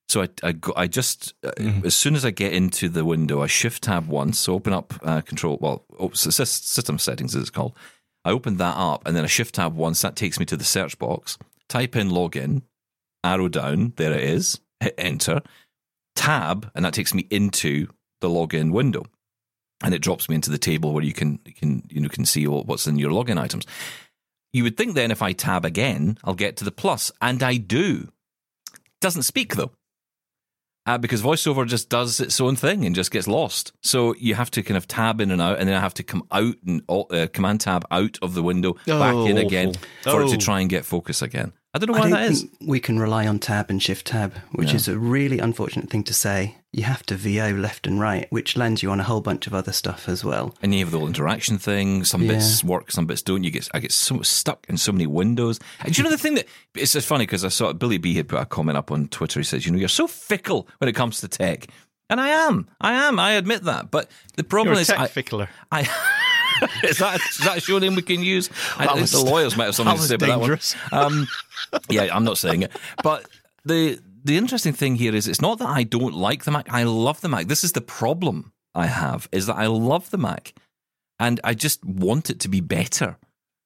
So 0.08 0.22
I, 0.22 0.28
I, 0.42 0.52
go, 0.52 0.72
I 0.76 0.86
just 0.86 1.32
uh, 1.44 1.52
as 1.84 1.94
soon 1.94 2.14
as 2.14 2.24
I 2.24 2.30
get 2.30 2.52
into 2.52 2.88
the 2.88 3.04
window, 3.04 3.42
I 3.42 3.46
shift 3.46 3.84
Tab 3.84 4.06
once, 4.06 4.38
so 4.38 4.54
open 4.54 4.72
up 4.72 4.94
uh, 5.02 5.22
Control. 5.22 5.58
Well, 5.60 5.84
oh, 5.98 6.10
system 6.10 6.98
settings 6.98 7.34
as 7.34 7.42
it's 7.42 7.50
called. 7.50 7.74
I 8.24 8.30
open 8.30 8.58
that 8.58 8.76
up, 8.76 9.06
and 9.06 9.16
then 9.16 9.24
I 9.24 9.28
shift 9.28 9.54
Tab 9.54 9.74
once. 9.74 10.02
That 10.02 10.16
takes 10.16 10.38
me 10.38 10.44
to 10.46 10.56
the 10.56 10.64
search 10.64 10.98
box. 10.98 11.38
Type 11.68 11.96
in 11.96 12.10
login, 12.10 12.62
arrow 13.24 13.48
down. 13.48 13.94
There 13.96 14.12
it 14.12 14.22
is. 14.22 14.60
Hit 14.80 14.94
enter. 14.98 15.40
Tab, 16.16 16.70
and 16.74 16.84
that 16.84 16.94
takes 16.94 17.12
me 17.14 17.26
into 17.30 17.88
the 18.20 18.28
login 18.28 18.72
window 18.72 19.04
and 19.82 19.92
it 19.92 20.00
drops 20.00 20.28
me 20.28 20.34
into 20.34 20.50
the 20.50 20.56
table 20.58 20.94
where 20.94 21.02
you 21.02 21.12
can 21.12 21.38
you 21.44 21.52
can 21.52 21.82
you 21.90 22.00
know 22.00 22.08
can 22.08 22.24
see 22.24 22.46
what's 22.46 22.86
in 22.86 22.98
your 22.98 23.10
login 23.10 23.38
items. 23.38 23.66
You 24.52 24.62
would 24.62 24.76
think 24.76 24.94
then 24.94 25.10
if 25.10 25.20
I 25.20 25.32
tab 25.32 25.64
again, 25.64 26.16
I'll 26.24 26.34
get 26.34 26.56
to 26.58 26.64
the 26.64 26.70
plus, 26.70 27.10
and 27.20 27.42
I 27.42 27.56
do. 27.56 28.08
Doesn't 29.00 29.24
speak 29.24 29.56
though, 29.56 29.72
uh, 30.86 30.96
because 30.96 31.20
VoiceOver 31.22 31.66
just 31.66 31.88
does 31.90 32.20
its 32.20 32.40
own 32.40 32.54
thing 32.56 32.86
and 32.86 32.94
just 32.94 33.10
gets 33.10 33.26
lost. 33.26 33.72
So 33.82 34.14
you 34.14 34.36
have 34.36 34.50
to 34.52 34.62
kind 34.62 34.76
of 34.78 34.86
tab 34.86 35.20
in 35.20 35.32
and 35.32 35.42
out, 35.42 35.58
and 35.58 35.68
then 35.68 35.76
I 35.76 35.80
have 35.80 35.94
to 35.94 36.02
come 36.04 36.22
out 36.30 36.54
and 36.64 36.82
uh, 36.88 37.26
command 37.32 37.60
tab 37.62 37.84
out 37.90 38.16
of 38.22 38.34
the 38.34 38.42
window, 38.44 38.74
back 38.86 39.14
Oh, 39.14 39.26
in 39.26 39.36
again 39.38 39.70
awful. 39.70 40.12
for 40.12 40.22
it 40.22 40.28
to 40.28 40.36
Oh. 40.36 40.38
try 40.38 40.60
and 40.60 40.70
get 40.70 40.84
focus 40.86 41.20
again. 41.20 41.52
I 41.74 41.78
don't 41.78 41.88
know 41.90 41.96
I 41.96 41.98
why 41.98 42.10
don't 42.10 42.20
that 42.20 42.30
is. 42.30 42.42
think 42.42 42.52
we 42.60 42.78
can 42.78 43.00
rely 43.00 43.26
on 43.26 43.40
tab 43.40 43.68
and 43.68 43.82
shift 43.82 44.06
tab, 44.06 44.32
which 44.52 44.70
Yeah. 44.70 44.76
is 44.76 44.86
a 44.86 44.96
really 44.96 45.40
unfortunate 45.40 45.90
thing 45.90 46.04
to 46.04 46.14
say. 46.14 46.56
You 46.70 46.84
have 46.84 47.04
to 47.06 47.16
VO 47.16 47.50
left 47.50 47.86
and 47.88 48.00
right, 48.00 48.26
which 48.30 48.56
lands 48.56 48.80
you 48.82 48.90
on 48.92 49.00
a 49.00 49.02
whole 49.04 49.20
bunch 49.20 49.46
of 49.48 49.54
other 49.54 49.72
stuff 49.72 50.08
as 50.08 50.24
well. 50.24 50.54
And 50.62 50.72
you 50.72 50.80
have 50.84 50.92
the 50.92 50.98
whole 50.98 51.08
interaction 51.08 51.58
thing. 51.58 52.04
Some 52.04 52.26
bits 52.28 52.62
work, 52.62 52.92
some 52.92 53.06
bits 53.06 53.22
don't. 53.22 53.42
You 53.42 53.50
get 53.50 53.68
I 53.74 53.80
get 53.80 53.90
so 53.92 54.22
stuck 54.22 54.64
in 54.68 54.76
so 54.76 54.92
many 54.92 55.06
windows. 55.08 55.58
And 55.80 55.92
do 55.92 55.98
you 56.00 56.04
know 56.04 56.10
the 56.10 56.18
thing 56.18 56.34
that 56.36 56.46
it's 56.76 56.92
just 56.92 57.08
funny 57.08 57.26
because 57.26 57.44
I 57.44 57.48
saw 57.48 57.72
Billy 57.72 57.98
B 57.98 58.14
had 58.14 58.28
put 58.28 58.40
a 58.40 58.46
comment 58.46 58.78
up 58.78 58.92
on 58.92 59.08
Twitter. 59.08 59.40
He 59.40 59.44
says, 59.44 59.66
"You 59.66 59.72
know, 59.72 59.78
you're 59.78 59.88
so 59.88 60.06
fickle 60.06 60.68
when 60.78 60.88
it 60.88 60.94
comes 60.94 61.20
to 61.20 61.28
tech." 61.28 61.66
And 62.10 62.20
I 62.20 62.28
am, 62.28 62.68
I 62.80 62.92
am, 62.92 63.18
I 63.18 63.32
admit 63.32 63.64
that. 63.64 63.90
But 63.90 64.10
the 64.36 64.44
problem 64.44 64.74
You're 64.74 64.78
a 64.78 64.82
is, 64.82 64.88
tech 64.88 65.00
I, 65.00 65.06
fickler. 65.08 65.48
I 65.72 65.82
is 66.84 66.98
that 66.98 67.20
is 67.30 67.38
that 67.38 67.58
a 67.58 67.60
show 67.60 67.78
name 67.78 67.94
we 67.94 68.02
can 68.02 68.22
use? 68.22 68.50
I, 68.76 68.86
That 68.86 68.92
think 68.94 69.00
was- 69.02 69.12
the 69.12 69.20
lawyers 69.24 69.56
might 69.56 69.66
have 69.66 69.74
something 69.74 69.96
to 69.96 70.02
say 70.02 70.14
about 70.16 70.40
that 70.40 70.40
one. 70.40 70.58
Um, 70.92 71.26
yeah, 71.88 72.08
I'm 72.14 72.24
not 72.24 72.38
saying 72.38 72.62
it, 72.62 72.72
but 73.02 73.26
the 73.64 73.98
the 74.24 74.36
interesting 74.36 74.72
thing 74.72 74.96
here 74.96 75.14
is 75.14 75.28
it's 75.28 75.40
not 75.40 75.58
that 75.58 75.68
I 75.68 75.82
don't 75.82 76.14
like 76.14 76.44
the 76.44 76.50
Mac. 76.50 76.66
I 76.72 76.84
love 76.84 77.20
the 77.20 77.28
Mac. 77.28 77.46
This 77.46 77.64
is 77.64 77.72
the 77.72 77.80
problem 77.80 78.52
I 78.74 78.86
have 78.86 79.28
is 79.32 79.46
that 79.46 79.56
I 79.56 79.66
love 79.66 80.10
the 80.10 80.18
Mac, 80.18 80.54
and 81.18 81.40
I 81.44 81.54
just 81.54 81.84
want 81.84 82.30
it 82.30 82.40
to 82.40 82.48
be 82.48 82.60
better. 82.60 83.16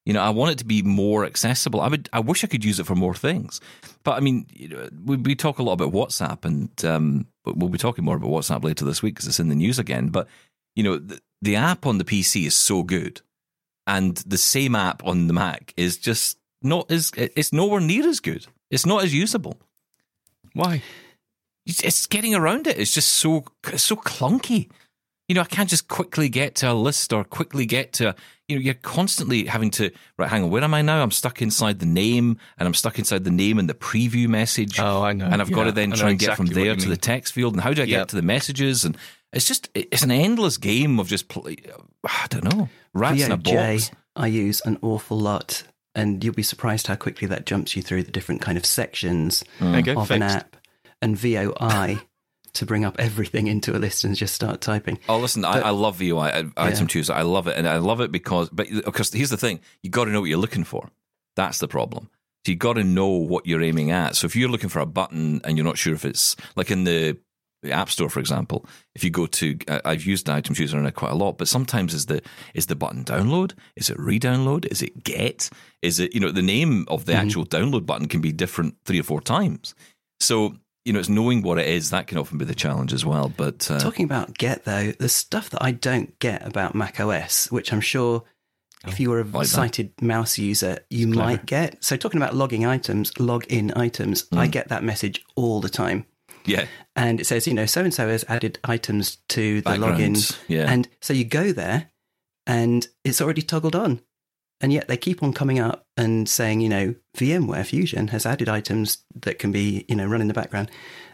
You 0.05 0.15
know, 0.15 0.21
I 0.23 0.31
want 0.31 0.53
it 0.53 0.59
to 0.59 0.65
be 0.65 0.81
more 0.83 1.27
accessible. 1.27 1.83
I 1.83 1.89
would, 1.89 2.09
I 2.15 2.21
wish 2.21 2.43
I 2.43 2.47
could 2.47 2.65
use 2.65 2.81
it 2.81 2.87
for 2.87 2.95
more 2.95 3.15
things, 3.15 3.61
but 4.05 4.13
I 4.13 4.21
mean, 4.21 4.47
you 4.55 4.69
know, 4.69 4.89
we, 5.05 5.17
we 5.17 5.35
talk 5.35 5.59
a 5.59 5.63
lot 5.63 5.75
about 5.75 5.93
WhatsApp, 5.93 6.47
and 6.47 6.71
um, 6.85 7.27
but 7.45 7.59
we'll 7.59 7.69
be 7.69 7.77
talking 7.79 8.05
more 8.05 8.17
about 8.17 8.31
WhatsApp 8.31 8.65
later 8.65 8.87
this 8.87 9.03
week 9.03 9.15
because 9.17 9.29
it's 9.29 9.39
in 9.41 9.51
the 9.51 9.55
news 9.55 9.79
again. 9.79 10.09
But 10.09 10.27
you 10.75 10.83
know, 10.83 10.97
the, 10.99 11.21
the 11.43 11.57
app 11.57 11.87
on 11.87 11.99
the 11.99 12.05
PC 12.05 12.47
is 12.47 12.57
so 12.57 12.83
good, 12.83 13.21
and 13.87 14.17
the 14.19 14.39
same 14.39 14.75
app 14.75 15.05
on 15.05 15.27
the 15.27 15.33
Mac 15.33 15.73
is 15.77 15.97
just 15.97 16.39
not 16.63 16.91
as 16.91 17.13
it's 17.17 17.53
nowhere 17.53 17.81
near 17.81 18.09
as 18.09 18.21
good. 18.21 18.47
It's 18.71 18.87
not 18.87 19.05
as 19.05 19.15
usable. 19.15 19.59
Why? 20.53 20.83
It's, 21.67 22.07
getting 22.07 22.35
around 22.35 22.67
it. 22.67 22.79
It's 22.79 22.95
just 22.95 23.11
so 23.11 23.45
it's 23.67 23.83
so 23.83 23.97
clunky. 23.97 24.71
You 25.29 25.35
know, 25.35 25.43
I 25.43 25.45
can't 25.45 25.69
just 25.69 25.89
quickly 25.89 26.31
get 26.31 26.55
to 26.57 26.73
a 26.73 26.75
list 26.75 27.13
or 27.13 27.23
quickly 27.23 27.67
get 27.67 27.93
to. 27.95 28.15
You 28.49 28.57
know, 28.57 28.63
you're 28.63 28.75
constantly 28.75 29.45
having 29.45 29.71
to. 29.73 29.91
Right, 30.17 30.31
hang 30.31 30.45
on. 30.45 30.51
Where 30.51 30.65
am 30.65 30.73
I 30.73 30.81
now? 30.81 31.03
I'm 31.03 31.11
stuck 31.11 31.43
inside 31.43 31.81
the 31.81 31.87
name, 31.87 32.39
and 32.57 32.67
I'm 32.67 32.73
stuck 32.73 32.99
inside 32.99 33.25
the 33.25 33.31
name 33.31 33.59
and 33.59 33.69
the 33.69 33.75
preview 33.75 34.27
message. 34.27 34.81
Oh, 34.81 35.03
I 35.03 35.13
know. 35.13 35.27
And 35.27 35.43
I've 35.43 35.53
got 35.53 35.65
to 35.65 35.73
then 35.73 35.91
try 35.93 36.11
and 36.11 36.19
get 36.19 36.37
from 36.37 36.47
there 36.47 36.75
to 36.75 36.89
the 36.89 36.97
text 36.97 37.35
field. 37.35 37.53
And 37.53 37.63
how 37.63 37.75
do 37.75 37.83
I 37.83 37.87
get 37.87 38.09
to 38.09 38.17
the 38.17 38.23
messages? 38.23 38.87
And 38.87 38.97
it's 39.33 39.47
just 39.47 39.69
it's 39.75 40.03
an 40.03 40.11
endless 40.11 40.57
game 40.57 40.99
of 40.99 41.09
just. 41.09 41.29
Play, 41.29 41.57
I 42.05 42.27
don't 42.29 42.45
know. 42.45 42.69
Rats 42.95 43.23
in 43.23 43.33
a 43.33 43.39
VOJ, 43.39 43.89
box. 43.89 43.91
I 44.17 44.27
use 44.27 44.63
an 44.65 44.79
awful 44.83 45.19
lot, 45.19 45.65
and 45.95 46.23
you'll 46.23 46.35
be 46.35 46.43
surprised 46.43 46.87
how 46.87 46.97
quickly 46.97 47.29
that 47.29 47.47
jumps 47.47 47.77
you 47.77 47.83
through 47.83 48.05
the 48.05 48.11
different 48.11 48.41
kind 48.41 48.57
of 48.57 48.65
sections 48.65 49.45
mm. 49.59 49.71
There 49.71 49.77
you 49.77 49.83
go. 49.83 50.01
of 50.01 50.11
an 50.11 50.23
app. 50.23 50.57
And 51.01 51.17
VOI 51.17 52.01
to 52.55 52.67
bring 52.67 52.85
up 52.85 52.97
everything 52.99 53.47
into 53.47 53.77
a 53.77 53.79
list 53.79 54.03
and 54.03 54.17
just 54.17 54.35
start 54.35 54.61
typing. 54.61 54.99
Oh, 55.09 55.19
listen, 55.19 55.45
I, 55.45 55.55
But- 55.55 55.67
I 55.67 55.71
love 55.71 55.99
VOI 55.99 56.29
I- 56.29 56.45
item 56.57 56.87
chooser. 56.87 57.13
I 57.13 57.23
love 57.23 57.47
it, 57.47 57.57
and 57.57 57.69
I 57.69 57.77
love 57.77 58.01
it 58.01 58.11
because, 58.11 58.49
but 58.51 58.69
because 58.71 59.13
here's 59.13 59.31
the 59.31 59.37
thing: 59.37 59.61
you 59.83 59.91
got 59.91 60.07
to 60.07 60.11
know 60.11 60.21
what 60.21 60.29
you're 60.31 60.39
looking 60.39 60.65
for. 60.65 60.91
That's 61.37 61.59
the 61.59 61.69
problem. 61.69 62.11
So 62.47 62.53
you 62.53 62.57
got 62.57 62.75
to 62.75 62.85
know 62.85 63.09
what 63.09 63.47
you're 63.47 63.63
aiming 63.63 63.91
at. 63.91 64.17
So 64.17 64.25
if 64.25 64.35
you're 64.35 64.49
looking 64.49 64.71
for 64.71 64.81
a 64.81 64.87
button 64.87 65.41
and 65.45 65.57
you're 65.57 65.67
not 65.67 65.77
sure 65.77 65.93
if 65.93 66.05
it's 66.05 66.35
like 66.57 66.71
in 66.71 66.85
the 66.85 67.19
the 67.63 67.73
App 67.73 67.91
Store, 67.91 68.09
for 68.09 68.21
example, 68.21 68.65
if 68.95 69.03
you 69.03 69.11
go 69.11 69.27
to, 69.27 69.59
I- 69.69 69.81
I've 69.85 70.05
used 70.05 70.29
item 70.31 70.55
chooser 70.55 70.83
it 70.85 70.95
quite 70.95 71.11
a 71.13 71.17
lot, 71.17 71.39
but 71.39 71.49
sometimes 71.49 71.93
is 71.95 72.07
the 72.07 72.23
is 72.55 72.67
the 72.67 72.77
button 72.77 73.05
download? 73.05 73.53
Is 73.77 73.91
it 73.91 73.99
re-download? 73.99 74.67
Is 74.67 74.81
it 74.83 75.03
get? 75.05 75.51
Is 75.83 75.99
it 76.01 76.15
you 76.15 76.21
know 76.21 76.31
the 76.31 76.43
name 76.43 76.85
of 76.89 77.05
the 77.07 77.15
actual 77.15 77.45
download 77.45 77.85
button 77.87 78.07
can 78.09 78.21
be 78.21 78.33
different 78.33 78.77
three 78.85 79.01
or 79.01 79.03
four 79.05 79.21
times. 79.21 79.75
So 80.21 80.55
you 80.85 80.93
know 80.93 81.01
it's 81.01 81.09
knowing 81.09 81.43
what 81.43 81.59
it 81.59 81.67
is 81.67 81.91
that 81.91 82.07
can 82.07 82.19
often 82.19 82.39
be 82.39 82.45
the 82.45 82.55
challenge 82.55 82.93
as 82.93 83.05
well. 83.05 83.33
But 83.37 83.71
uh, 83.71 83.79
Talking 83.81 84.05
about 84.05 84.39
get 84.39 84.65
though, 84.65 84.93
the 84.93 85.09
stuff 85.09 85.51
that 85.51 85.63
I 85.63 85.73
don't 85.73 86.19
get 86.21 86.47
about 86.47 86.75
Mac 86.75 87.01
OS, 87.01 87.51
which 87.51 87.73
I'm 87.73 87.81
sure 87.81 88.23
if 88.87 89.01
you 89.01 89.11
were 89.11 89.21
a 89.21 89.25
like 89.25 89.33
that. 89.49 89.49
sighted 89.49 89.93
mouse 90.01 90.39
user, 90.39 90.79
you 90.89 91.09
might 91.09 91.45
get. 91.45 91.83
So 91.85 91.97
talking 91.97 92.23
about 92.23 92.37
logging 92.37 92.65
items, 92.65 93.13
log 93.19 93.45
in 93.49 93.73
items, 93.77 94.27
I 94.33 94.47
Mm. 94.47 94.53
get 94.53 94.69
that 94.69 94.85
message 94.85 95.25
all 95.35 95.61
the 95.61 95.69
time. 95.69 96.07
Yeah, 96.45 96.67
And 96.97 97.21
it 97.21 97.27
says, 97.27 97.47
you 97.47 97.55
know, 97.55 97.67
so 97.67 97.83
and 97.83 97.95
so 97.95 98.09
has 98.09 98.25
added 98.29 98.59
items 98.65 99.19
to 99.29 99.61
the 99.63 99.71
login. 99.71 100.37
Yeah. 100.49 100.71
And 100.71 100.89
so 101.01 101.13
you 101.13 101.25
go 101.25 101.53
there 101.53 101.91
and 102.47 102.87
it's 103.05 103.21
already 103.21 103.43
toggled 103.43 103.77
on. 103.77 104.01
And 104.61 104.73
yet 104.73 104.89
they 104.89 104.97
keep 104.97 105.23
on 105.23 105.33
coming 105.33 105.61
up 105.61 105.87
and 105.97 106.29
saying, 106.29 106.61
you 106.61 106.69
know, 106.69 106.95
VMware 107.17 107.65
Fusion 107.65 108.09
has 108.09 108.27
added 108.27 108.49
items 108.49 109.05
that 109.15 109.39
can 109.39 109.53
be, 109.53 109.85
you 109.89 109.95
know, 109.95 110.07
run 110.07 110.21
in 110.21 110.29
the 110.29 110.35
background. 110.35 110.71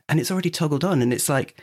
And 0.09 0.19
it's 0.19 0.31
already 0.31 0.51
toggled 0.51 0.85
on. 0.85 1.03
And 1.03 1.13
it's 1.13 1.29
like, 1.29 1.61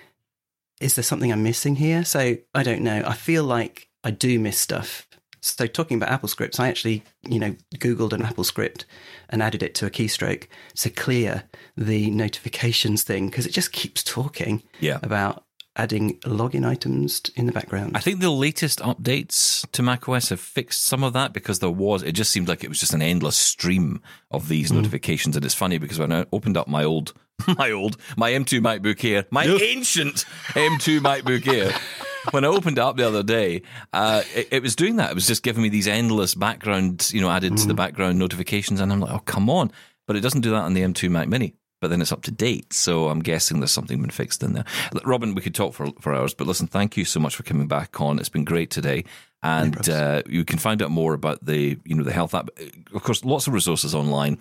is 0.80 0.96
there 0.96 1.04
something 1.04 1.32
I'm 1.32 1.44
missing 1.44 1.78
here? 1.78 2.06
So 2.06 2.38
I 2.54 2.64
don't 2.64 2.82
know. 2.82 3.04
I 3.06 3.14
feel 3.14 3.44
like 3.44 3.90
I 4.04 4.12
do 4.12 4.40
miss 4.40 4.60
stuff. 4.60 5.08
So 5.42 5.66
talking 5.68 5.98
about 5.98 6.10
Apple 6.10 6.30
scripts, 6.30 6.60
I 6.60 6.68
actually, 6.68 7.04
you 7.28 7.40
know, 7.40 7.56
Googled 7.76 8.14
an 8.14 8.22
Apple 8.22 8.44
script 8.44 8.86
and 9.30 9.42
added 9.42 9.64
it 9.64 9.74
to 9.76 9.86
a 9.88 9.90
keystroke 9.90 10.46
to 10.76 10.90
clear 10.92 11.44
the 11.76 12.12
notifications 12.12 13.04
thing 13.04 13.28
because 13.28 13.46
it 13.48 13.52
just 13.54 13.72
keeps 13.72 14.04
talking 14.04 14.62
Yeah. 14.80 15.00
about 15.02 15.44
adding 15.78 16.20
login 16.20 16.68
items 16.68 17.22
in 17.36 17.46
the 17.48 17.52
background. 17.54 17.96
I 17.96 18.02
think 18.02 18.20
the 18.20 18.30
latest 18.30 18.80
updates 18.82 19.66
to 19.72 19.82
macOS 19.82 20.30
have 20.30 20.40
fixed 20.42 20.84
some 20.84 21.02
of 21.04 21.14
that 21.14 21.34
because 21.34 21.60
there 21.60 21.70
was, 21.72 22.04
it 22.04 22.12
just 22.12 22.32
seemed 22.32 22.48
like 22.48 22.64
it 22.64 22.68
was 22.70 22.80
just 22.80 22.94
an 22.94 23.02
endless 23.02 23.38
stream 23.38 24.02
of 24.30 24.48
these 24.48 24.70
Hmm. 24.70 24.76
notifications. 24.78 25.36
And 25.36 25.44
it's 25.46 25.56
funny 25.56 25.78
because 25.80 25.98
when 25.98 26.12
I 26.12 26.26
opened 26.32 26.58
up 26.58 26.68
my 26.68 26.84
old, 26.84 27.14
my 27.58 27.72
old, 27.72 27.98
my 28.18 28.32
M2 28.32 28.60
MacBook 28.60 29.04
Air, 29.10 29.26
my 29.32 29.46
ancient 29.46 30.26
M2 30.50 31.00
MacBook 31.00 31.48
Air, 31.48 31.74
when 32.32 32.46
I 32.46 32.48
opened 32.48 32.78
it 32.78 32.82
up 32.82 32.98
the 32.98 33.08
other 33.08 33.24
day, 33.24 33.64
uh, 33.94 34.24
it, 34.36 34.48
it 34.52 34.62
was 34.64 34.76
doing 34.76 34.98
that. 34.98 35.12
It 35.12 35.16
was 35.16 35.28
just 35.28 35.44
giving 35.44 35.64
me 35.64 35.70
these 35.70 35.88
endless 35.88 36.36
background, 36.36 37.10
you 37.14 37.22
know, 37.22 37.30
added 37.30 37.58
to 37.58 37.68
the 37.68 37.74
background 37.74 38.20
notifications. 38.20 38.80
And 38.80 38.92
I'm 38.92 39.00
like, 39.00 39.12
oh, 39.12 39.20
come 39.20 39.50
on. 39.50 39.72
But 40.08 40.16
it 40.16 40.22
doesn't 40.22 40.42
do 40.42 40.52
that 40.52 40.64
on 40.64 40.74
the 40.74 40.82
M2 40.82 41.10
Mac 41.10 41.28
Mini. 41.28 41.56
But 41.80 41.90
then 41.90 42.00
it's 42.00 42.12
up 42.12 42.22
to 42.24 42.32
date. 42.32 42.74
So 42.74 43.10
I'm 43.10 43.22
guessing 43.22 43.60
there's 43.60 43.72
something 43.72 44.00
been 44.00 44.12
fixed 44.12 44.44
in 44.44 44.54
there. 44.54 44.66
Robin, 45.04 45.34
we 45.34 45.42
could 45.42 45.56
talk 45.56 45.74
for, 45.74 45.88
for 46.00 46.14
hours, 46.14 46.36
but 46.36 46.46
listen, 46.46 46.68
thank 46.68 46.96
you 46.96 47.06
so 47.06 47.20
much 47.20 47.36
for 47.36 47.42
coming 47.42 47.68
back 47.68 48.00
on. 48.00 48.20
It's 48.20 48.30
been 48.30 48.46
great 48.46 48.70
today. 48.70 49.04
And 49.42 49.90
uh, 49.90 50.22
you 50.28 50.46
can 50.46 50.60
find 50.60 50.84
out 50.84 50.92
more 50.92 51.16
about 51.16 51.44
the, 51.44 51.80
you 51.84 51.96
know, 51.96 52.04
the 52.04 52.14
health 52.14 52.36
app. 52.36 52.50
Of 52.94 53.02
course, 53.02 53.26
lots 53.26 53.48
of 53.48 53.54
resources 53.54 53.96
online. 53.96 54.38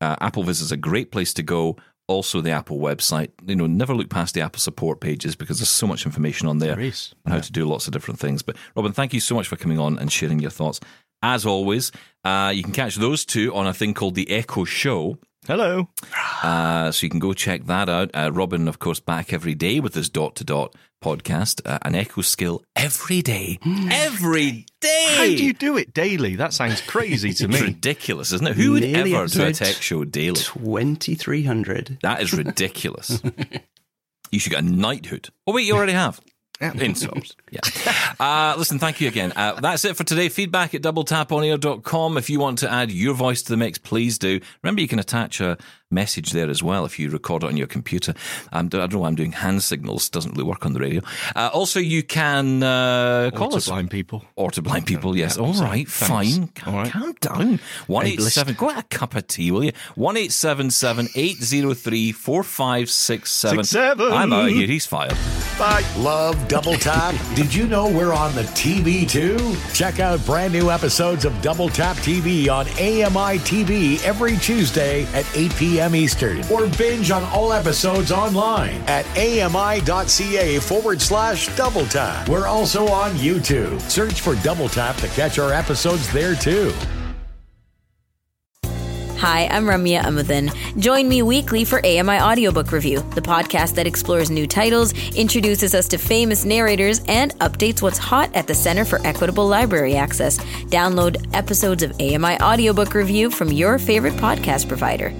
Uh, 0.00 0.16
AppleVis 0.16 0.62
is 0.62 0.72
a 0.72 0.76
great 0.76 1.12
place 1.12 1.32
to 1.34 1.42
go. 1.44 1.76
Also, 2.10 2.40
the 2.40 2.50
Apple 2.50 2.78
website. 2.78 3.30
You 3.46 3.54
know, 3.54 3.66
never 3.68 3.94
look 3.94 4.10
past 4.10 4.34
the 4.34 4.40
Apple 4.40 4.58
support 4.58 5.00
pages 5.00 5.36
because 5.36 5.58
there's 5.60 5.68
so 5.68 5.86
much 5.86 6.04
information 6.04 6.48
on 6.48 6.58
there 6.58 6.74
There 6.74 6.84
is. 6.84 7.14
on 7.24 7.32
how 7.32 7.38
to 7.40 7.52
do 7.52 7.64
lots 7.64 7.86
of 7.86 7.92
different 7.92 8.18
things. 8.18 8.42
But 8.42 8.56
Robin, 8.74 8.92
thank 8.92 9.14
you 9.14 9.20
so 9.20 9.34
much 9.36 9.46
for 9.46 9.54
coming 9.56 9.78
on 9.78 9.96
and 9.98 10.10
sharing 10.10 10.40
your 10.40 10.50
thoughts. 10.50 10.80
As 11.22 11.46
always, 11.46 11.92
uh, 12.24 12.50
you 12.54 12.62
can 12.64 12.72
catch 12.72 12.96
those 12.96 13.24
two 13.24 13.54
on 13.54 13.66
a 13.66 13.72
thing 13.74 13.94
called 13.94 14.16
the 14.16 14.28
Echo 14.30 14.64
Show. 14.64 15.18
Hello. 15.46 15.88
Uh, 16.42 16.90
so 16.90 17.06
you 17.06 17.10
can 17.10 17.20
go 17.20 17.32
check 17.32 17.64
that 17.66 17.88
out. 17.88 18.10
Uh, 18.12 18.30
Robin, 18.32 18.66
of 18.68 18.78
course, 18.78 19.00
back 19.00 19.32
every 19.32 19.54
day 19.54 19.78
with 19.80 19.94
his 19.94 20.08
dot 20.08 20.34
to 20.36 20.44
dot 20.44 20.74
podcast, 21.00 21.60
uh, 21.64 21.78
an 21.82 21.94
Echo 21.94 22.20
skill 22.22 22.62
every 22.76 23.22
day. 23.22 23.58
every 23.90 24.66
day. 24.80 25.14
How 25.16 25.24
do 25.24 25.44
you 25.44 25.52
do 25.52 25.76
it 25.76 25.92
daily? 25.94 26.36
That 26.36 26.52
sounds 26.52 26.80
crazy 26.82 27.32
to 27.34 27.48
me. 27.48 27.60
ridiculous, 27.60 28.32
isn't 28.32 28.46
it? 28.46 28.56
Who 28.56 28.72
would 28.72 28.82
Nearly 28.82 29.14
ever 29.14 29.26
do 29.26 29.44
a 29.44 29.52
tech 29.52 29.76
show 29.76 30.04
daily? 30.04 30.36
2300. 30.36 31.98
That 32.02 32.22
is 32.22 32.32
ridiculous. 32.32 33.22
you 34.30 34.38
should 34.38 34.50
get 34.52 34.62
a 34.62 34.66
knighthood. 34.66 35.28
Oh, 35.46 35.52
wait, 35.52 35.66
you 35.66 35.74
already 35.74 35.92
have. 35.92 36.20
In 36.60 36.94
subs. 36.94 37.34
Yeah. 37.50 37.60
Uh, 38.20 38.54
listen, 38.58 38.78
thank 38.78 39.00
you 39.00 39.08
again. 39.08 39.32
Uh, 39.34 39.58
that's 39.60 39.82
it 39.86 39.96
for 39.96 40.04
today. 40.04 40.28
Feedback 40.28 40.74
at 40.74 40.82
doubletaponair.com. 40.82 42.18
If 42.18 42.28
you 42.28 42.38
want 42.38 42.58
to 42.58 42.70
add 42.70 42.90
your 42.92 43.14
voice 43.14 43.40
to 43.44 43.48
the 43.50 43.56
mix, 43.56 43.78
please 43.78 44.18
do. 44.18 44.40
Remember, 44.62 44.82
you 44.82 44.88
can 44.88 44.98
attach 44.98 45.40
a 45.40 45.56
message 45.90 46.32
there 46.32 46.48
as 46.48 46.62
well 46.62 46.84
if 46.84 46.98
you 46.98 47.10
record 47.10 47.42
it 47.42 47.46
on 47.46 47.56
your 47.56 47.66
computer. 47.66 48.14
Um, 48.52 48.66
I 48.66 48.68
don't 48.68 48.92
know 48.92 48.98
why 49.00 49.08
I'm 49.08 49.14
doing 49.14 49.32
hand 49.32 49.62
signals. 49.62 50.08
Doesn't 50.08 50.32
really 50.32 50.44
work 50.44 50.64
on 50.64 50.72
the 50.72 50.80
radio. 50.80 51.02
Uh, 51.34 51.50
also, 51.52 51.80
you 51.80 52.02
can 52.02 52.62
uh, 52.62 53.30
call 53.34 53.52
Or 53.52 53.56
us. 53.56 53.64
to 53.64 53.70
blind 53.70 53.90
people. 53.90 54.24
Or 54.36 54.50
to 54.52 54.62
blind 54.62 54.86
people, 54.86 55.16
yes. 55.16 55.36
Yeah, 55.36 55.44
All 55.44 55.54
so, 55.54 55.64
right, 55.64 55.88
thanks. 55.88 56.36
fine. 56.36 56.48
Calm, 56.48 56.74
All 56.74 56.82
right. 56.82 56.92
calm 56.92 57.12
down. 57.20 57.60
One 57.86 58.06
eight 58.06 58.20
seven. 58.22 58.54
Go 58.54 58.68
get 58.68 58.78
a 58.78 58.82
cup 58.84 59.14
of 59.16 59.26
tea, 59.26 59.50
will 59.50 59.64
you? 59.64 59.72
One 59.96 60.16
eight 60.16 60.32
seven 60.32 60.70
seven 60.70 61.08
eight 61.16 61.36
zero 61.42 61.74
three 61.74 62.12
four 62.12 62.42
five 62.44 62.88
six 62.90 63.32
seven. 63.32 63.58
Six, 63.64 63.70
seven. 63.70 64.12
I'm 64.12 64.32
out 64.32 64.46
of 64.48 64.50
here. 64.54 64.66
He's 64.66 64.86
fired. 64.86 65.16
Bye. 65.58 65.84
Love 65.98 66.48
Double 66.48 66.74
Tap? 66.74 67.14
Did 67.34 67.52
you 67.54 67.66
know 67.66 67.88
we're 67.90 68.12
on 68.14 68.34
the 68.34 68.42
TV 68.42 69.08
too? 69.08 69.54
Check 69.74 69.98
out 70.00 70.24
brand 70.24 70.52
new 70.52 70.70
episodes 70.70 71.24
of 71.24 71.40
Double 71.42 71.68
Tap 71.68 71.96
TV 71.98 72.48
on 72.48 72.66
AMI 72.78 73.38
TV 73.40 74.02
every 74.04 74.36
Tuesday 74.38 75.04
at 75.14 75.26
8 75.36 75.54
p.m. 75.56 75.79
Eastern. 75.94 76.44
Or 76.52 76.68
binge 76.76 77.10
on 77.10 77.22
all 77.24 77.52
episodes 77.52 78.12
online 78.12 78.82
at 78.86 79.06
ami.ca 79.16 80.58
forward 80.60 81.00
slash 81.00 81.54
double 81.56 81.86
tap. 81.86 82.28
We're 82.28 82.46
also 82.46 82.86
on 82.88 83.12
YouTube. 83.12 83.80
Search 83.82 84.20
for 84.20 84.34
Double 84.36 84.68
Tap 84.68 84.96
to 84.96 85.08
catch 85.08 85.38
our 85.38 85.52
episodes 85.52 86.12
there 86.12 86.34
too. 86.34 86.72
Hi, 89.20 89.48
I'm 89.48 89.66
Ramya 89.66 90.00
Amudan. 90.00 90.50
Join 90.80 91.06
me 91.06 91.20
weekly 91.20 91.66
for 91.66 91.84
AMI 91.84 92.20
Audiobook 92.20 92.72
Review, 92.72 93.00
the 93.14 93.20
podcast 93.20 93.74
that 93.74 93.86
explores 93.86 94.30
new 94.30 94.46
titles, 94.46 94.94
introduces 95.14 95.74
us 95.74 95.88
to 95.88 95.98
famous 95.98 96.46
narrators, 96.46 97.02
and 97.06 97.38
updates 97.40 97.82
what's 97.82 97.98
hot 97.98 98.34
at 98.34 98.46
the 98.46 98.54
Center 98.54 98.86
for 98.86 98.98
Equitable 99.06 99.46
Library 99.46 99.94
Access. 99.94 100.38
Download 100.70 101.22
episodes 101.34 101.82
of 101.82 101.92
AMI 102.00 102.40
Audiobook 102.40 102.94
Review 102.94 103.30
from 103.30 103.52
your 103.52 103.78
favorite 103.78 104.14
podcast 104.14 104.68
provider. 104.68 105.12